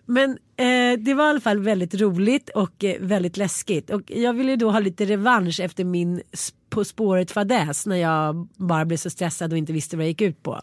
Men 0.06 0.30
eh, 0.56 0.98
det 0.98 1.14
var 1.14 1.26
i 1.26 1.30
alla 1.30 1.40
fall 1.40 1.58
väldigt 1.58 1.94
roligt 1.94 2.48
och 2.48 2.84
eh, 2.84 2.96
väldigt 3.00 3.36
läskigt. 3.36 3.90
Och 3.90 4.02
jag 4.06 4.32
ville 4.32 4.50
ju 4.50 4.56
då 4.56 4.70
ha 4.70 4.78
lite 4.80 5.04
revansch 5.04 5.60
efter 5.60 5.84
min 5.84 6.22
På 6.70 6.84
spåret 6.84 7.30
fadäs 7.30 7.86
när 7.86 7.96
jag 7.96 8.48
bara 8.56 8.84
blev 8.84 8.96
så 8.96 9.10
stressad 9.10 9.52
och 9.52 9.58
inte 9.58 9.72
visste 9.72 9.96
vad 9.96 10.04
jag 10.04 10.08
gick 10.08 10.20
ut 10.20 10.42
på. 10.42 10.60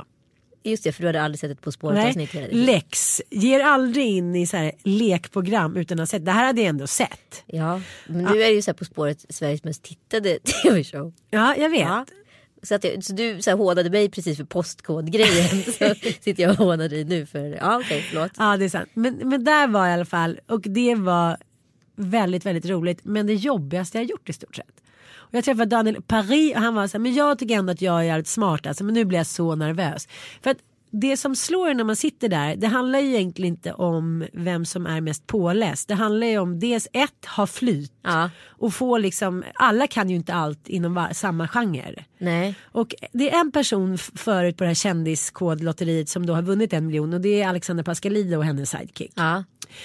Just 0.64 0.84
det, 0.84 0.92
för 0.92 1.02
du 1.02 1.08
hade 1.08 1.22
aldrig 1.22 1.40
sett 1.40 1.52
ett 1.52 1.62
På 1.62 1.72
spåret 1.72 1.98
Nej. 1.98 2.08
avsnitt 2.08 2.32
hela 2.32 2.46
ditt 2.48 2.56
liv. 2.56 2.66
Lex, 2.66 3.22
ger 3.30 3.60
aldrig 3.60 4.06
in 4.06 4.36
i 4.36 4.48
så 4.48 4.58
här 4.58 4.72
lekprogram 4.84 5.78
utan 5.78 6.00
att 6.00 6.02
ha 6.02 6.06
sett. 6.06 6.26
Det 6.26 6.32
här 6.32 6.46
hade 6.46 6.62
jag 6.62 6.70
ändå 6.70 6.88
sett. 6.88 7.44
Ja, 7.46 7.82
men 8.08 8.24
nu 8.24 8.42
är 8.42 8.48
det 8.48 8.54
ju 8.54 8.62
så 8.62 8.72
här 8.72 8.78
På 8.78 8.86
spåret 8.86 9.26
Sveriges 9.30 9.64
mest 9.64 9.84
tittade 9.84 10.40
tv-show. 10.64 11.14
Ja, 11.30 11.56
jag 11.56 11.70
vet. 11.70 11.80
Ja. 11.82 12.06
Så, 12.64 12.76
att 12.76 12.84
jag, 12.84 13.04
så 13.04 13.14
du 13.14 13.42
så 13.42 13.50
här, 13.50 13.58
hånade 13.58 13.90
mig 13.90 14.10
precis 14.10 14.38
för 14.38 14.44
postkodgrejen. 14.44 15.64
så 15.80 15.96
sitter 16.22 16.44
jag 16.44 16.52
och 16.52 16.58
hånar 16.58 16.90
dig 16.90 17.04
nu 17.04 17.26
för, 17.26 17.58
ja 17.62 17.78
okej 17.78 18.02
förlåt. 18.02 18.32
Ja 18.38 18.58
det 18.58 18.66
är 18.66 18.70
sant. 18.70 18.90
Men, 18.94 19.16
men 19.16 19.44
där 19.44 19.68
var 19.68 19.86
jag 19.86 19.90
i 19.90 19.94
alla 19.94 20.06
fall 20.06 20.40
och 20.48 20.62
det 20.62 20.96
var 20.96 21.38
väldigt 21.96 22.46
väldigt 22.46 22.66
roligt. 22.66 23.00
Men 23.04 23.28
det 23.28 23.34
jobbigaste 23.34 23.98
jag 23.98 24.06
gjort 24.06 24.30
i 24.30 24.34
stort 24.34 24.56
sett. 24.56 24.84
Och 25.16 25.34
jag 25.34 25.44
träffade 25.44 25.66
Daniel 25.66 26.02
Paris 26.02 26.56
och 26.56 26.62
han 26.62 26.76
var 26.76 26.88
så 26.88 26.98
här, 26.98 27.00
men 27.00 27.14
jag 27.14 27.40
tycker 27.40 27.56
ändå 27.56 27.72
att 27.72 27.82
jag 27.82 28.00
är 28.00 28.04
jävligt 28.04 28.28
smart 28.28 28.68
alltså, 28.68 28.84
men 28.84 28.94
nu 28.94 29.06
blir 29.06 29.18
jag 29.18 29.28
så 29.28 29.56
nervös. 29.56 30.08
För 30.42 30.52
att 30.52 30.58
det 30.96 31.18
som 31.18 31.36
slår 31.36 31.74
när 31.74 31.84
man 31.84 31.96
sitter 31.96 32.30
där, 32.30 32.56
det 32.56 32.68
handlar 32.68 33.00
ju 33.00 33.16
egentligen 33.16 33.54
inte 33.54 33.74
om 33.74 34.26
vem 34.34 34.66
som 34.66 34.86
är 34.86 35.02
mest 35.02 35.28
påläst. 35.28 35.88
Det 35.88 35.94
handlar 35.94 36.28
ju 36.28 36.38
om 36.38 36.60
dels 36.60 36.88
ett, 36.94 37.26
ha 37.26 37.48
flyt. 37.48 37.92
Ja. 38.02 38.30
Och 38.48 38.74
få 38.74 38.98
liksom, 38.98 39.44
alla 39.54 39.88
kan 39.88 40.10
ju 40.10 40.16
inte 40.16 40.34
allt 40.34 40.70
inom 40.70 40.94
var, 40.94 41.14
samma 41.14 41.48
genre. 41.48 42.06
Nej. 42.18 42.56
Och 42.64 42.96
det 43.12 43.34
är 43.34 43.40
en 43.40 43.52
person 43.52 43.98
förut 43.98 44.58
på 44.58 44.64
det 44.64 44.68
här 44.68 44.76
kändiskodlotteriet 44.76 46.10
som 46.10 46.26
då 46.26 46.34
har 46.34 46.42
vunnit 46.42 46.74
en 46.74 46.86
miljon 46.86 47.14
och 47.14 47.22
det 47.22 47.42
är 47.42 47.48
Alexander 47.48 47.84
Pascalidou 47.84 48.38
och 48.38 48.46
hennes 48.46 48.70
sidekick. 48.70 49.12
Ja, 49.16 49.44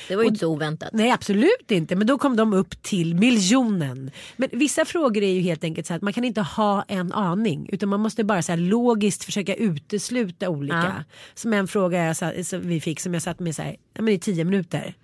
det 0.09 0.17
var 0.17 0.23
ju 0.23 0.29
inte 0.29 0.41
så 0.41 0.49
oväntat. 0.49 0.91
Nej 0.93 1.11
absolut 1.11 1.71
inte 1.71 1.97
men 1.97 2.07
då 2.07 2.19
kom 2.19 2.37
de 2.37 2.53
upp 2.53 2.83
till 2.83 3.15
miljonen. 3.15 4.11
Men 4.37 4.49
vissa 4.53 4.85
frågor 4.85 5.23
är 5.23 5.33
ju 5.33 5.41
helt 5.41 5.65
enkelt 5.65 5.87
så 5.87 5.95
att 5.95 6.03
man 6.03 6.13
kan 6.13 6.25
inte 6.25 6.41
ha 6.41 6.85
en 6.89 7.13
aning 7.13 7.69
utan 7.73 7.89
man 7.89 8.01
måste 8.01 8.25
bara 8.25 8.43
så 8.43 8.57
logiskt 8.57 9.25
försöka 9.25 9.55
utesluta 9.55 10.49
olika. 10.49 10.95
Ja. 10.99 11.05
Som 11.35 11.53
en 11.53 11.69
fråga 11.69 12.05
jag 12.05 12.17
satt, 12.17 12.47
som 12.47 12.61
vi 12.61 12.81
fick 12.81 13.01
som 13.01 13.15
jag 13.15 13.23
satt 13.23 13.41
med 13.41 13.55
så 13.55 13.63
här, 13.63 13.77
men 13.99 14.09
i 14.09 14.19
tio 14.19 14.45
minuter. 14.45 14.95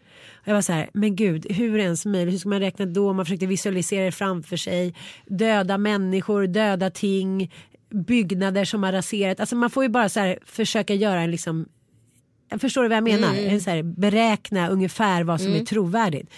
Och 0.45 0.49
Jag 0.49 0.55
var 0.55 0.63
så 0.63 0.73
här, 0.73 0.91
men 0.93 1.17
gud, 1.17 1.53
hur 1.53 1.79
ens 1.79 2.07
möjligt? 2.07 2.35
Hur 2.35 2.39
ska 2.39 2.49
man 2.49 2.61
räkna 2.61 2.87
då? 2.87 3.13
Man 3.13 3.25
försökte 3.25 3.47
visualisera 3.47 4.05
det 4.05 4.13
framför 4.13 4.57
sig. 4.57 4.95
Döda 5.27 5.79
människor, 5.79 6.47
döda 6.47 6.91
ting, 6.91 7.53
byggnader 7.91 8.65
som 8.65 8.83
har 8.83 8.93
raserat. 8.93 9.41
Alltså 9.41 9.57
man 9.57 9.71
får 9.71 9.83
ju 9.83 9.89
bara 9.89 10.09
så 10.09 10.21
här 10.21 10.39
försöka 10.47 10.95
göra 10.95 11.21
en 11.21 11.31
liksom 11.31 11.67
Förstår 12.59 12.83
du 12.83 12.89
vad 12.89 12.97
jag 12.97 13.05
menar? 13.05 13.35
En 13.35 13.61
så 13.61 13.71
här, 13.71 13.83
beräkna 13.83 14.69
ungefär 14.69 15.25
vad 15.25 15.41
som 15.41 15.55
är 15.55 15.65
trovärdigt. 15.65 16.31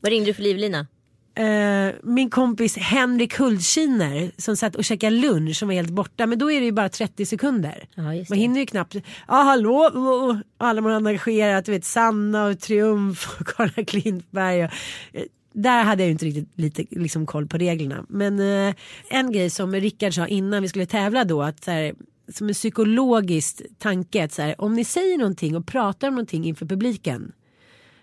Vad 0.00 0.12
ringde 0.12 0.30
du 0.30 0.34
för 0.34 0.42
livlina? 0.42 0.86
Eh, 1.34 1.94
min 2.02 2.30
kompis 2.30 2.76
Henrik 2.76 3.38
Huldkiner 3.38 4.30
som 4.36 4.56
satt 4.56 4.76
och 4.76 4.84
käkade 4.84 5.16
lunch 5.16 5.56
som 5.56 5.68
var 5.68 5.74
helt 5.74 5.90
borta. 5.90 6.26
Men 6.26 6.38
då 6.38 6.52
är 6.52 6.60
det 6.60 6.66
ju 6.66 6.72
bara 6.72 6.88
30 6.88 7.26
sekunder. 7.26 7.88
Ja, 7.94 8.02
Man 8.02 8.38
hinner 8.38 8.60
ju 8.60 8.66
knappt. 8.66 8.94
Ja 9.28 9.34
hallå. 9.34 9.76
Och 9.78 10.36
alla 10.66 10.80
man 10.80 11.06
engagerat. 11.06 11.64
Du 11.64 11.72
vet 11.72 11.84
Sanna 11.84 12.46
och 12.46 12.60
Triumf 12.60 13.40
och 13.40 13.46
Karla 13.56 13.84
Klintberg. 13.84 14.64
Och, 14.64 14.70
eh, 15.12 15.22
där 15.52 15.84
hade 15.84 16.02
jag 16.02 16.06
ju 16.06 16.12
inte 16.12 16.24
riktigt 16.24 16.58
lite 16.58 16.84
liksom, 16.90 17.26
koll 17.26 17.46
på 17.46 17.58
reglerna. 17.58 18.04
Men 18.08 18.40
eh, 18.40 18.74
en 19.08 19.32
grej 19.32 19.50
som 19.50 19.74
Rickard 19.74 20.14
sa 20.14 20.26
innan 20.26 20.62
vi 20.62 20.68
skulle 20.68 20.86
tävla 20.86 21.24
då. 21.24 21.42
Att, 21.42 21.64
så 21.64 21.70
här, 21.70 21.94
som 22.32 22.48
en 22.48 22.54
psykologisk 22.54 23.62
tanke. 23.78 24.24
Att, 24.24 24.32
så 24.32 24.42
här, 24.42 24.60
om 24.60 24.74
ni 24.74 24.84
säger 24.84 25.18
någonting 25.18 25.56
och 25.56 25.66
pratar 25.66 26.08
om 26.08 26.14
någonting 26.14 26.44
inför 26.44 26.66
publiken 26.66 27.32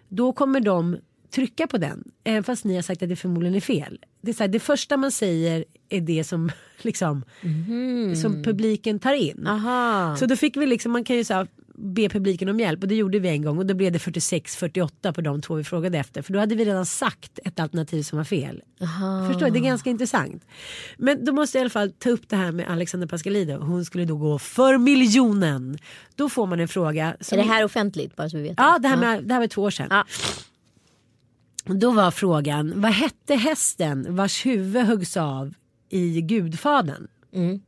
då 0.10 0.34
kommer 0.34 0.60
de 0.60 0.98
trycka 1.36 1.68
på 1.68 1.78
den. 1.78 2.04
Även 2.24 2.44
fast 2.44 2.66
ni 2.66 2.76
har 2.76 2.82
sagt 2.82 3.04
att 3.04 3.10
det 3.10 3.16
förmodligen 3.16 3.56
är 3.56 3.62
fel. 3.62 4.00
Det, 4.22 4.32
är 4.32 4.36
så 4.36 4.44
här, 4.44 4.48
det 4.48 4.60
första 4.60 4.98
man 4.98 5.12
säger 5.12 5.66
är 5.90 6.02
det 6.02 6.24
som, 6.24 6.52
liksom, 6.82 7.24
som 8.22 8.44
publiken 8.44 9.00
tar 9.00 9.14
in. 9.14 9.48
Aha. 9.48 10.16
Så 10.18 10.26
då 10.26 10.36
fick 10.36 10.58
vi 10.58 10.66
liksom, 10.66 10.92
man 10.92 11.04
kan 11.04 11.16
ju 11.16 11.24
här, 11.30 11.48
be 11.78 12.10
publiken 12.10 12.50
om 12.50 12.60
hjälp 12.60 12.84
och 12.84 12.88
det 12.88 12.96
gjorde 12.96 13.20
vi 13.20 13.30
en 13.30 13.42
gång 13.42 13.58
och 13.58 13.66
då 13.66 13.74
blev 13.74 13.92
det 13.92 13.98
46-48 13.98 15.14
på 15.14 15.22
de 15.22 15.42
två 15.42 15.56
vi 15.56 15.64
frågade 15.64 15.98
efter. 15.98 16.22
För 16.22 16.34
då 16.34 16.40
hade 16.40 16.56
vi 16.56 16.66
redan 16.66 16.86
sagt 16.86 17.40
ett 17.46 17.60
alternativ 17.60 18.04
som 18.04 18.18
var 18.18 18.26
fel. 18.26 18.62
Förstår 19.28 19.46
du? 19.46 19.52
Det 19.52 19.60
är 19.60 19.64
ganska 19.64 19.90
intressant. 19.90 20.46
Men 20.98 21.26
då 21.26 21.34
måste 21.34 21.58
jag 21.58 21.62
i 21.62 21.64
alla 21.64 21.70
fall 21.70 21.92
ta 21.92 22.10
upp 22.10 22.30
det 22.30 22.36
här 22.36 22.52
med 22.52 22.70
Alexander 22.70 23.08
Pascalidou. 23.08 23.60
Hon 23.60 23.86
skulle 23.86 24.06
då 24.06 24.18
gå 24.18 24.40
för 24.40 24.78
miljonen. 24.78 25.78
Då 26.16 26.30
får 26.30 26.46
man 26.46 26.60
en 26.60 26.68
fråga. 26.68 27.16
Är 27.20 27.24
Som 27.24 27.38
det 27.38 27.44
här 27.44 27.64
offentligt 27.64 28.16
bara 28.16 28.30
så 28.30 28.38
vi 28.38 28.44
vet? 28.44 28.54
Ja, 28.58 28.80
det 28.80 28.88
här, 28.88 28.98
med, 28.98 29.24
det 29.24 29.34
här 29.34 29.42
var 29.42 29.48
två 29.48 29.62
år 29.62 29.72
sedan. 29.72 29.88
Ja. 29.90 30.06
Då 31.74 31.92
var 31.92 32.12
frågan, 32.12 32.82
vad 32.82 32.92
hette 32.92 33.36
hästen 33.36 34.16
vars 34.16 34.46
huvud 34.46 34.86
höggs 34.86 35.18
av 35.18 35.54
i 35.90 36.22
Gudfadern? 36.22 37.08
Mm. 37.34 37.62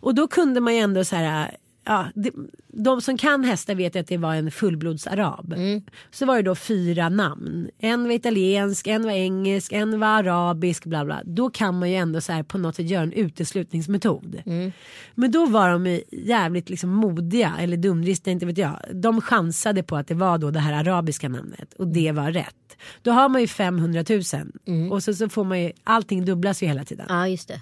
Och 0.00 0.14
då 0.14 0.28
kunde 0.28 0.60
man 0.60 0.74
ju 0.74 0.80
ändå 0.80 1.04
så 1.04 1.16
här, 1.16 1.56
ja, 1.88 2.06
det, 2.14 2.30
de 2.68 3.00
som 3.00 3.18
kan 3.18 3.44
hästar 3.44 3.74
vet 3.74 3.96
ju 3.96 4.00
att 4.00 4.06
det 4.06 4.16
var 4.16 4.34
en 4.34 4.50
fullblodsarab. 4.50 5.52
Mm. 5.52 5.82
Så 6.10 6.26
var 6.26 6.36
det 6.36 6.42
då 6.42 6.54
fyra 6.54 7.08
namn. 7.08 7.68
En 7.78 8.04
var 8.04 8.14
italiensk, 8.14 8.86
en 8.86 9.02
var 9.02 9.10
engelsk, 9.10 9.72
en 9.72 10.00
var 10.00 10.08
arabisk, 10.08 10.84
bla 10.84 11.04
bla. 11.04 11.22
Då 11.24 11.50
kan 11.50 11.78
man 11.78 11.90
ju 11.90 11.96
ändå 11.96 12.20
så 12.20 12.32
här 12.32 12.42
på 12.42 12.58
något 12.58 12.76
sätt 12.76 12.90
göra 12.90 13.02
en 13.02 13.12
uteslutningsmetod. 13.12 14.42
Mm. 14.46 14.72
Men 15.14 15.30
då 15.30 15.46
var 15.46 15.70
de 15.70 16.00
jävligt 16.10 16.70
liksom 16.70 16.90
modiga 16.90 17.54
eller 17.58 17.76
dumdristiga, 17.76 18.32
inte 18.32 18.46
vet 18.46 18.58
jag. 18.58 18.80
De 18.94 19.20
chansade 19.20 19.82
på 19.82 19.96
att 19.96 20.08
det 20.08 20.14
var 20.14 20.38
då 20.38 20.50
det 20.50 20.60
här 20.60 20.72
arabiska 20.72 21.28
namnet 21.28 21.74
och 21.74 21.88
det 21.88 22.12
var 22.12 22.32
rätt. 22.32 22.54
Då 23.02 23.10
har 23.10 23.28
man 23.28 23.40
ju 23.40 23.46
500 23.46 24.04
000 24.08 24.90
och 24.92 25.02
så, 25.02 25.14
så 25.14 25.28
får 25.28 25.44
man 25.44 25.60
ju, 25.60 25.72
allting 25.84 26.24
dubblas 26.24 26.62
ju 26.62 26.66
hela 26.66 26.84
tiden. 26.84 27.06
ja, 27.08 27.28
just 27.28 27.48
det. 27.48 27.60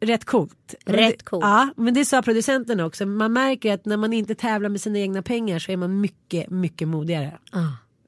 Rätt 0.00 0.24
coolt. 0.24 0.74
Rätt 0.86 1.22
coolt. 1.24 1.42
Ja, 1.44 1.68
men 1.76 1.94
det 1.94 2.04
sa 2.04 2.22
producenten 2.22 2.80
också. 2.80 3.06
Man 3.06 3.32
märker 3.32 3.74
att 3.74 3.84
när 3.84 3.96
man 3.96 4.12
inte 4.12 4.34
tävlar 4.34 4.68
med 4.68 4.80
sina 4.80 4.98
egna 4.98 5.22
pengar 5.22 5.58
så 5.58 5.72
är 5.72 5.76
man 5.76 6.00
mycket, 6.00 6.50
mycket 6.50 6.88
modigare. 6.88 7.38
Ah. 7.52 7.58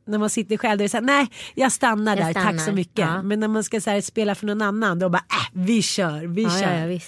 När 0.07 0.19
man 0.19 0.31
sitter 0.31 0.57
själv 0.57 0.79
då 0.79 0.83
är 0.83 0.85
det 0.85 0.89
så 0.89 0.97
här, 0.97 1.05
nej 1.05 1.27
jag 1.55 1.73
stannar 1.73 2.17
Jag 2.17 2.27
där, 2.27 2.33
tack 2.33 2.43
stannar. 2.45 2.59
så 2.65 2.73
mycket. 2.73 2.99
Ja. 2.99 3.23
Men 3.23 3.41
när 3.41 3.49
man 3.49 3.65
ska 3.65 3.81
så 3.81 3.91
här, 3.91 4.01
spela 4.01 4.35
för 4.35 4.47
någon 4.47 4.63
annan 4.63 4.99
då 4.99 5.09
bara, 5.09 5.19
äh, 5.31 5.49
vi 5.53 5.83
kör, 5.83 6.27
vi 6.27 6.43
Ja, 6.43 6.51
kör. 6.51 6.87
ja. 6.89 7.01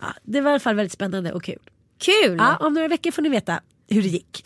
Ja, 0.00 0.06
det 0.22 0.40
var 0.40 0.50
i 0.50 0.52
alla 0.52 0.60
fall 0.60 0.74
väldigt 0.74 0.92
spännande 0.92 1.32
och 1.32 1.42
kul. 1.44 1.58
Kul! 1.98 2.36
Ja, 2.38 2.56
om 2.56 2.74
några 2.74 2.88
veckor 2.88 3.10
får 3.10 3.22
ni 3.22 3.28
veta 3.28 3.60
hur 3.88 4.02
det 4.02 4.08
gick. 4.08 4.42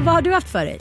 Och 0.00 0.06
vad 0.06 0.14
har 0.14 0.22
du 0.22 0.32
haft 0.32 0.48
för 0.48 0.64
dig? 0.64 0.80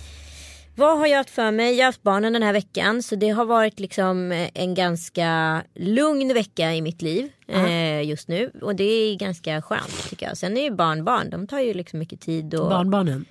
Vad 0.76 1.00
har 1.00 1.08
jag 1.08 1.18
haft 1.18 1.30
för 1.30 1.52
mig? 1.52 1.76
Jag 1.76 1.80
har 1.80 1.86
haft 1.86 2.04
barnen 2.04 2.34
den 2.34 2.44
här 2.44 2.54
veckan 2.54 3.04
så 3.04 3.16
det 3.16 3.30
har 3.30 3.46
varit 3.46 3.80
liksom 3.80 4.32
eh, 4.32 4.50
en 4.54 4.74
ganska 4.74 5.62
lugn 5.76 6.34
vecka 6.34 6.74
i 6.76 6.82
mitt 6.82 7.02
liv 7.02 7.30
eh, 7.48 8.02
just 8.02 8.28
nu. 8.28 8.52
Och 8.62 8.76
det 8.76 8.84
är 8.84 9.16
ganska 9.16 9.62
skönt 9.62 10.10
tycker 10.10 10.26
jag. 10.28 10.38
Sen 10.38 10.58
är 10.58 10.62
ju 10.62 10.72
barn 10.72 11.04
barn, 11.04 11.30
de 11.30 11.48
tar 11.48 11.60
ju 11.60 11.74
liksom 11.74 12.00
mycket 12.00 12.22
tid. 12.22 12.56
Och... 12.56 12.70
Barnbarnen. 12.70 13.26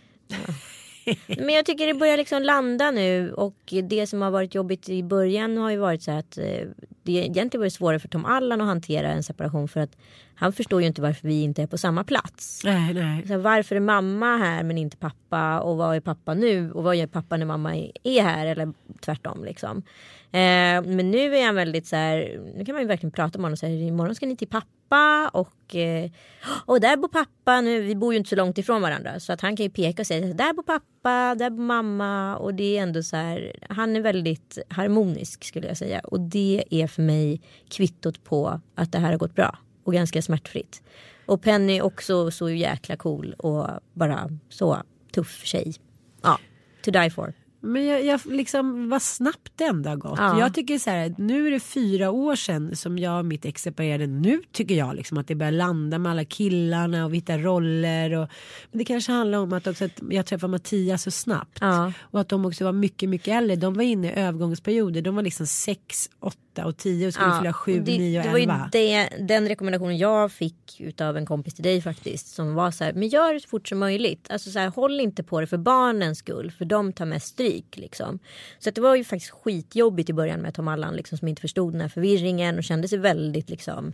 Men 1.26 1.48
jag 1.48 1.64
tycker 1.66 1.86
det 1.86 1.94
börjar 1.94 2.16
liksom 2.16 2.42
landa 2.42 2.90
nu 2.90 3.32
och 3.32 3.74
det 3.82 4.06
som 4.06 4.22
har 4.22 4.30
varit 4.30 4.54
jobbigt 4.54 4.88
i 4.88 5.02
början 5.02 5.56
har 5.56 5.70
ju 5.70 5.76
varit 5.76 6.02
så 6.02 6.10
här 6.10 6.18
att 6.18 6.38
eh, 6.38 6.44
det 7.02 7.12
egentligen 7.12 7.60
varit 7.60 7.72
svårare 7.72 7.98
för 7.98 8.08
Tom 8.08 8.24
Allan 8.24 8.60
att 8.60 8.66
hantera 8.66 9.08
en 9.08 9.22
separation 9.22 9.68
för 9.68 9.80
att 9.80 9.96
han 10.34 10.52
förstår 10.52 10.80
ju 10.80 10.86
inte 10.86 11.02
varför 11.02 11.28
vi 11.28 11.42
inte 11.42 11.62
är 11.62 11.66
på 11.66 11.78
samma 11.78 12.04
plats. 12.04 12.60
Nej, 12.64 12.94
nej. 12.94 13.26
Så 13.28 13.38
varför 13.38 13.76
är 13.76 13.80
mamma 13.80 14.36
här 14.36 14.62
men 14.62 14.78
inte 14.78 14.96
pappa 14.96 15.60
och 15.60 15.76
vad 15.76 15.96
är 15.96 16.00
pappa 16.00 16.34
nu 16.34 16.72
och 16.72 16.84
vad 16.84 16.96
gör 16.96 17.06
pappa 17.06 17.36
när 17.36 17.46
mamma 17.46 17.76
är 18.02 18.22
här 18.22 18.46
eller 18.46 18.72
tvärtom 19.00 19.44
liksom. 19.44 19.82
Eh, 20.32 20.82
men 20.82 21.10
nu 21.10 21.36
är 21.36 21.46
han 21.46 21.54
väldigt 21.54 21.86
så 21.86 21.96
här, 21.96 22.40
nu 22.56 22.64
kan 22.64 22.72
man 22.72 22.82
ju 22.82 22.88
verkligen 22.88 23.12
prata 23.12 23.38
med 23.38 23.44
honom 23.44 23.52
och 23.52 23.58
säga 23.58 23.86
imorgon 23.86 24.14
ska 24.14 24.26
ni 24.26 24.36
till 24.36 24.48
pappa 24.48 24.66
och, 25.32 25.74
eh, 25.74 26.10
och 26.64 26.80
där 26.80 26.96
bor 26.96 27.08
pappa 27.08 27.60
nu, 27.60 27.80
vi 27.80 27.94
bor 27.96 28.12
ju 28.12 28.18
inte 28.18 28.30
så 28.30 28.36
långt 28.36 28.58
ifrån 28.58 28.82
varandra 28.82 29.20
så 29.20 29.32
att 29.32 29.40
han 29.40 29.56
kan 29.56 29.64
ju 29.64 29.70
peka 29.70 30.02
och 30.02 30.06
säga 30.06 30.34
där 30.34 30.52
bor 30.52 30.62
pappa, 30.62 31.34
där 31.34 31.50
bor 31.50 31.62
mamma 31.62 32.36
och 32.36 32.54
det 32.54 32.78
är 32.78 32.82
ändå 32.82 33.02
så 33.02 33.16
här, 33.16 33.52
han 33.68 33.96
är 33.96 34.00
väldigt 34.00 34.58
harmonisk 34.68 35.44
skulle 35.44 35.68
jag 35.68 35.76
säga 35.76 36.00
och 36.00 36.20
det 36.20 36.64
är 36.70 36.86
för 36.86 37.02
mig 37.02 37.40
kvittot 37.68 38.24
på 38.24 38.60
att 38.74 38.92
det 38.92 38.98
här 38.98 39.10
har 39.10 39.18
gått 39.18 39.34
bra 39.34 39.58
och 39.84 39.92
ganska 39.92 40.22
smärtfritt. 40.22 40.82
Och 41.26 41.42
Penny 41.42 41.76
är 41.76 41.82
också 41.82 42.30
så 42.30 42.50
jäkla 42.50 42.96
cool 42.96 43.34
och 43.38 43.68
bara 43.92 44.30
så 44.48 44.82
tuff 45.12 45.44
tjej. 45.44 45.74
Ja, 46.22 46.38
to 46.84 46.90
die 46.90 47.10
for. 47.10 47.32
Men 47.60 47.86
jag, 47.86 48.04
jag 48.04 48.20
liksom, 48.26 48.88
vad 48.88 49.02
snabbt 49.02 49.52
det 49.56 49.64
ändå 49.64 49.90
har 49.90 49.96
gått. 49.96 50.18
Ja. 50.18 50.40
Jag 50.40 50.54
tycker 50.54 50.78
så 50.78 50.90
här, 50.90 51.14
nu 51.18 51.46
är 51.46 51.50
det 51.50 51.60
fyra 51.60 52.10
år 52.10 52.36
sedan 52.36 52.76
som 52.76 52.98
jag 52.98 53.18
och 53.18 53.24
mitt 53.24 53.44
ex 53.44 53.62
separerade. 53.62 54.06
Nu 54.06 54.42
tycker 54.52 54.74
jag 54.74 54.96
liksom 54.96 55.18
att 55.18 55.26
det 55.26 55.34
börjar 55.34 55.52
landa 55.52 55.98
med 55.98 56.12
alla 56.12 56.24
killarna 56.24 57.04
och 57.04 57.12
vi 57.12 57.16
hittar 57.16 57.38
roller. 57.38 58.12
Och, 58.12 58.28
men 58.70 58.78
det 58.78 58.84
kanske 58.84 59.12
handlar 59.12 59.38
om 59.38 59.52
att, 59.52 59.66
också 59.66 59.84
att 59.84 60.02
jag 60.10 60.26
träffade 60.26 60.50
Mattias 60.50 61.02
så 61.02 61.10
snabbt. 61.10 61.58
Ja. 61.60 61.92
Och 62.00 62.20
att 62.20 62.28
de 62.28 62.44
också 62.44 62.64
var 62.64 62.72
mycket, 62.72 63.08
mycket 63.08 63.28
äldre. 63.28 63.56
De 63.56 63.74
var 63.74 63.82
inne 63.82 64.10
i 64.10 64.14
övergångsperioder. 64.14 65.02
De 65.02 65.14
var 65.14 65.22
liksom 65.22 65.46
sex, 65.46 66.10
åtta 66.20 66.66
och 66.66 66.76
tio 66.76 67.06
och 67.06 67.14
skulle 67.14 67.38
fylla 67.38 67.52
sju, 67.52 67.80
det, 67.80 67.98
nio 67.98 68.18
och 68.18 68.24
det 68.24 68.32
var 68.32 68.38
elva. 68.38 68.68
det, 68.72 69.08
den 69.28 69.48
rekommendationen 69.48 69.98
jag 69.98 70.32
fick 70.32 70.80
utav 70.80 71.16
en 71.16 71.26
kompis 71.26 71.54
till 71.54 71.64
dig 71.64 71.82
faktiskt. 71.82 72.26
Som 72.28 72.54
var 72.54 72.70
så 72.70 72.84
här, 72.84 72.92
men 72.92 73.08
gör 73.08 73.34
det 73.34 73.40
så 73.40 73.48
fort 73.48 73.68
som 73.68 73.78
möjligt. 73.78 74.26
Alltså 74.30 74.50
så 74.50 74.58
här, 74.58 74.68
håll 74.68 75.00
inte 75.00 75.22
på 75.22 75.40
det 75.40 75.46
för 75.46 75.56
barnens 75.58 76.18
skull. 76.18 76.50
För 76.50 76.64
de 76.64 76.92
tar 76.92 77.04
mest 77.04 77.26
stryk 77.26 77.47
liksom. 77.76 78.18
Så 78.58 78.68
att 78.68 78.74
det 78.74 78.80
var 78.80 78.96
ju 78.96 79.04
faktiskt 79.04 79.30
skitjobbigt 79.30 80.10
i 80.10 80.12
början 80.12 80.40
med 80.40 80.54
Tom 80.54 80.68
Allan 80.68 80.96
liksom, 80.96 81.18
som 81.18 81.28
inte 81.28 81.40
förstod 81.40 81.72
den 81.72 81.80
här 81.80 81.88
förvirringen 81.88 82.58
och 82.58 82.64
kände 82.64 82.88
sig 82.88 82.98
väldigt 82.98 83.50
liksom 83.50 83.92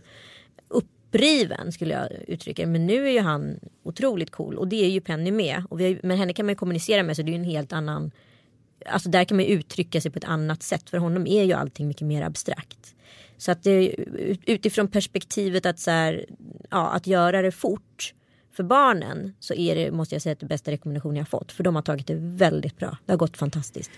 uppriven 0.67 1.71
skulle 1.71 1.93
jag 1.93 2.07
uttrycka 2.27 2.61
det. 2.61 2.69
Men 2.69 2.85
nu 2.85 3.07
är 3.07 3.11
ju 3.11 3.19
han 3.19 3.59
otroligt 3.83 4.31
cool 4.31 4.57
och 4.57 4.67
det 4.67 4.85
är 4.85 4.89
ju 4.89 5.01
Penny 5.01 5.31
med. 5.31 5.63
Och 5.69 5.79
vi 5.79 5.85
har, 5.85 5.99
men 6.03 6.17
henne 6.17 6.33
kan 6.33 6.45
man 6.45 6.51
ju 6.51 6.57
kommunicera 6.57 7.03
med 7.03 7.15
så 7.15 7.21
det 7.21 7.29
är 7.29 7.33
ju 7.33 7.39
en 7.39 7.43
helt 7.43 7.73
annan 7.73 8.11
Alltså 8.85 9.09
där 9.09 9.25
kan 9.25 9.37
man 9.37 9.45
ju 9.45 9.51
uttrycka 9.51 10.01
sig 10.01 10.11
på 10.11 10.17
ett 10.17 10.23
annat 10.23 10.63
sätt. 10.63 10.89
För 10.89 10.97
honom 10.97 11.27
är 11.27 11.43
ju 11.43 11.53
allting 11.53 11.87
mycket 11.87 12.07
mer 12.07 12.21
abstrakt. 12.21 12.95
Så 13.37 13.51
att 13.51 13.63
det 13.63 13.95
utifrån 14.45 14.87
perspektivet 14.87 15.65
att, 15.65 15.79
så 15.79 15.91
här, 15.91 16.25
ja, 16.69 16.87
att 16.87 17.07
göra 17.07 17.41
det 17.41 17.51
fort 17.51 18.13
för 18.55 18.63
barnen 18.63 19.33
så 19.39 19.53
är 19.53 19.75
det, 19.75 19.91
måste 19.91 20.15
jag 20.15 20.21
säga, 20.21 20.35
det 20.39 20.45
bästa 20.45 20.71
rekommendation 20.71 21.15
jag 21.15 21.29
fått. 21.29 21.51
För 21.51 21.63
de 21.63 21.75
har 21.75 21.81
tagit 21.81 22.07
det 22.07 22.15
väldigt 22.15 22.77
bra. 22.77 22.97
Det 23.05 23.11
har 23.11 23.17
gått 23.17 23.37
fantastiskt. 23.37 23.91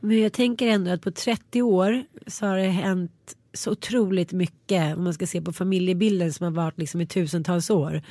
Men 0.00 0.20
jag 0.20 0.32
tänker 0.32 0.66
ändå 0.66 0.90
att 0.90 1.02
på 1.02 1.10
30 1.10 1.62
år 1.62 2.04
så 2.26 2.46
har 2.46 2.56
det 2.56 2.68
hänt 2.68 3.36
så 3.52 3.70
otroligt 3.70 4.32
mycket. 4.32 4.96
Om 4.96 5.04
man 5.04 5.14
ska 5.14 5.26
se 5.26 5.40
på 5.40 5.52
familjebilden 5.52 6.32
som 6.32 6.44
har 6.44 6.50
varit 6.50 6.78
liksom 6.78 7.00
i 7.00 7.06
tusentals 7.06 7.70
år. 7.70 8.02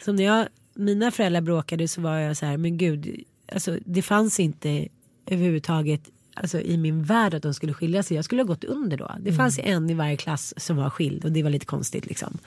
Så 0.00 0.12
när 0.12 0.24
jag, 0.24 0.48
mina 0.74 1.10
föräldrar 1.10 1.40
bråkade 1.40 1.88
så 1.88 2.00
var 2.00 2.16
jag 2.16 2.36
så 2.36 2.46
här, 2.46 2.56
men 2.56 2.78
gud, 2.78 3.24
alltså, 3.52 3.78
det 3.84 4.02
fanns 4.02 4.40
inte 4.40 4.88
överhuvudtaget 5.26 6.10
alltså, 6.36 6.60
i 6.60 6.76
min 6.76 7.02
värld 7.02 7.34
att 7.34 7.42
de 7.42 7.54
skulle 7.54 7.72
skilja 7.72 8.02
sig. 8.02 8.16
Jag 8.16 8.24
skulle 8.24 8.42
ha 8.42 8.46
gått 8.46 8.64
under 8.64 8.96
då. 8.96 9.12
Det 9.20 9.32
fanns 9.32 9.58
ju 9.58 9.62
en 9.62 9.90
i 9.90 9.94
varje 9.94 10.16
klass 10.16 10.54
som 10.56 10.76
var 10.76 10.90
skild 10.90 11.24
och 11.24 11.32
det 11.32 11.42
var 11.42 11.50
lite 11.50 11.66
konstigt 11.66 12.06
liksom. 12.06 12.38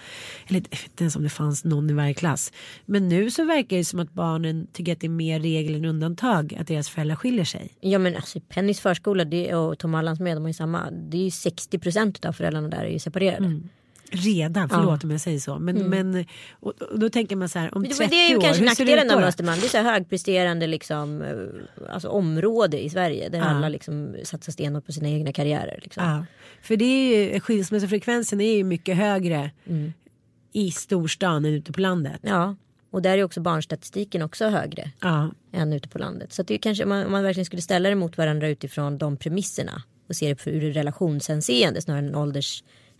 Eller 0.48 0.60
jag 0.60 0.69
vet 0.69 0.84
inte 0.84 1.03
ens 1.03 1.15
om 1.15 1.24
det 1.24 1.29
fanns 1.29 1.63
någon 1.63 1.89
i 1.89 1.93
varje 1.93 2.13
klass. 2.13 2.51
Men 2.86 3.10
nu 3.10 3.31
så 3.31 3.46
verkar 3.46 3.77
det 3.77 3.86
som 3.86 4.00
att 4.00 4.13
barnen 4.13 4.67
tycker 4.74 4.93
att 4.93 5.00
det 5.00 5.08
är 5.08 5.10
mer 5.10 5.39
regel 5.39 5.75
än 5.75 5.86
undantag 5.86 6.58
att 6.60 6.67
deras 6.67 6.89
föräldrar 6.89 7.15
skiljer 7.15 7.46
sig. 7.46 7.72
Ja 7.79 8.00
men 8.00 8.15
alltså 8.15 8.39
Pennys 8.39 8.79
förskola 8.79 9.25
det, 9.25 9.55
och 9.55 9.77
Tom 9.77 9.96
Allans 9.96 10.19
med, 10.19 10.38
de 10.38 10.41
har 10.41 10.50
ju 10.50 10.53
samma. 10.53 10.91
Det 10.91 11.17
är 11.17 11.24
ju 11.24 11.29
60% 11.29 12.25
av 12.27 12.34
föräldrarna 12.34 12.67
där 12.67 12.84
är 12.84 12.89
ju 12.89 13.00
separerade. 13.00 13.62
Redan, 14.11 14.69
förlåt 14.69 15.03
om 15.03 15.11
jag 15.11 15.21
säger 15.21 15.39
så. 15.39 15.59
Men, 15.59 15.89
men 15.89 16.25
och, 16.51 16.81
och 16.81 16.99
då 16.99 17.09
tänker 17.09 17.35
man 17.35 17.49
så 17.49 17.59
här 17.59 17.75
om 17.75 17.81
Men 17.81 17.91
30 17.91 18.03
det, 18.03 18.09
det 18.09 18.15
är 18.15 18.29
ju 18.29 18.37
år, 18.37 18.41
kanske 18.41 18.63
nackdelen 18.63 19.11
av 19.11 19.19
Östermalm. 19.19 19.59
Det 19.59 19.67
är 19.67 19.69
så 19.69 19.77
högpresterande 19.77 20.67
liksom, 20.67 21.21
eh, 21.21 21.93
alltså, 21.93 22.09
område 22.09 22.83
i 22.83 22.89
Sverige. 22.89 23.29
Där 23.29 23.41
alla 23.41 23.69
liksom 23.69 24.15
satsar 24.23 24.51
stenhårt 24.51 24.85
på 24.85 24.91
sina 24.91 25.09
egna 25.09 25.33
karriärer. 25.33 25.79
Liksom. 25.83 26.03
Ja, 26.03 26.25
för 26.61 26.75
det 26.75 26.85
är 26.85 27.33
ju, 27.33 27.39
skilsmässofrekvensen 27.39 28.41
är 28.41 28.57
ju 28.57 28.63
mycket 28.63 28.97
högre 28.97 29.51
Mm. 29.67 29.93
i 30.51 30.71
storstan 30.71 31.45
än 31.45 31.53
ute 31.53 31.71
på 31.71 31.81
landet. 31.81 32.19
Ja, 32.21 32.55
och 32.91 33.01
där 33.01 33.17
är 33.17 33.23
också 33.23 33.41
barnstatistiken 33.41 34.21
också 34.21 34.49
högre 34.49 34.91
Ja, 35.01 35.31
än 35.51 35.73
ute 35.73 35.89
på 35.89 35.97
landet. 35.97 36.33
Så 36.33 36.43
det 36.43 36.53
är 36.53 36.57
kanske 36.57 36.83
om 36.83 36.89
man, 36.89 37.05
om 37.05 37.11
man 37.11 37.23
verkligen 37.23 37.45
skulle 37.45 37.61
ställa 37.61 37.89
det 37.89 37.95
mot 37.95 38.17
varandra 38.17 38.47
utifrån 38.47 38.97
de 38.97 39.17
premisserna 39.17 39.83
och 40.09 40.15
se 40.15 40.33
det 40.33 40.47
ur 40.51 40.73
relationshänseende 40.73 41.81
snarare 41.81 42.05
än 42.05 42.15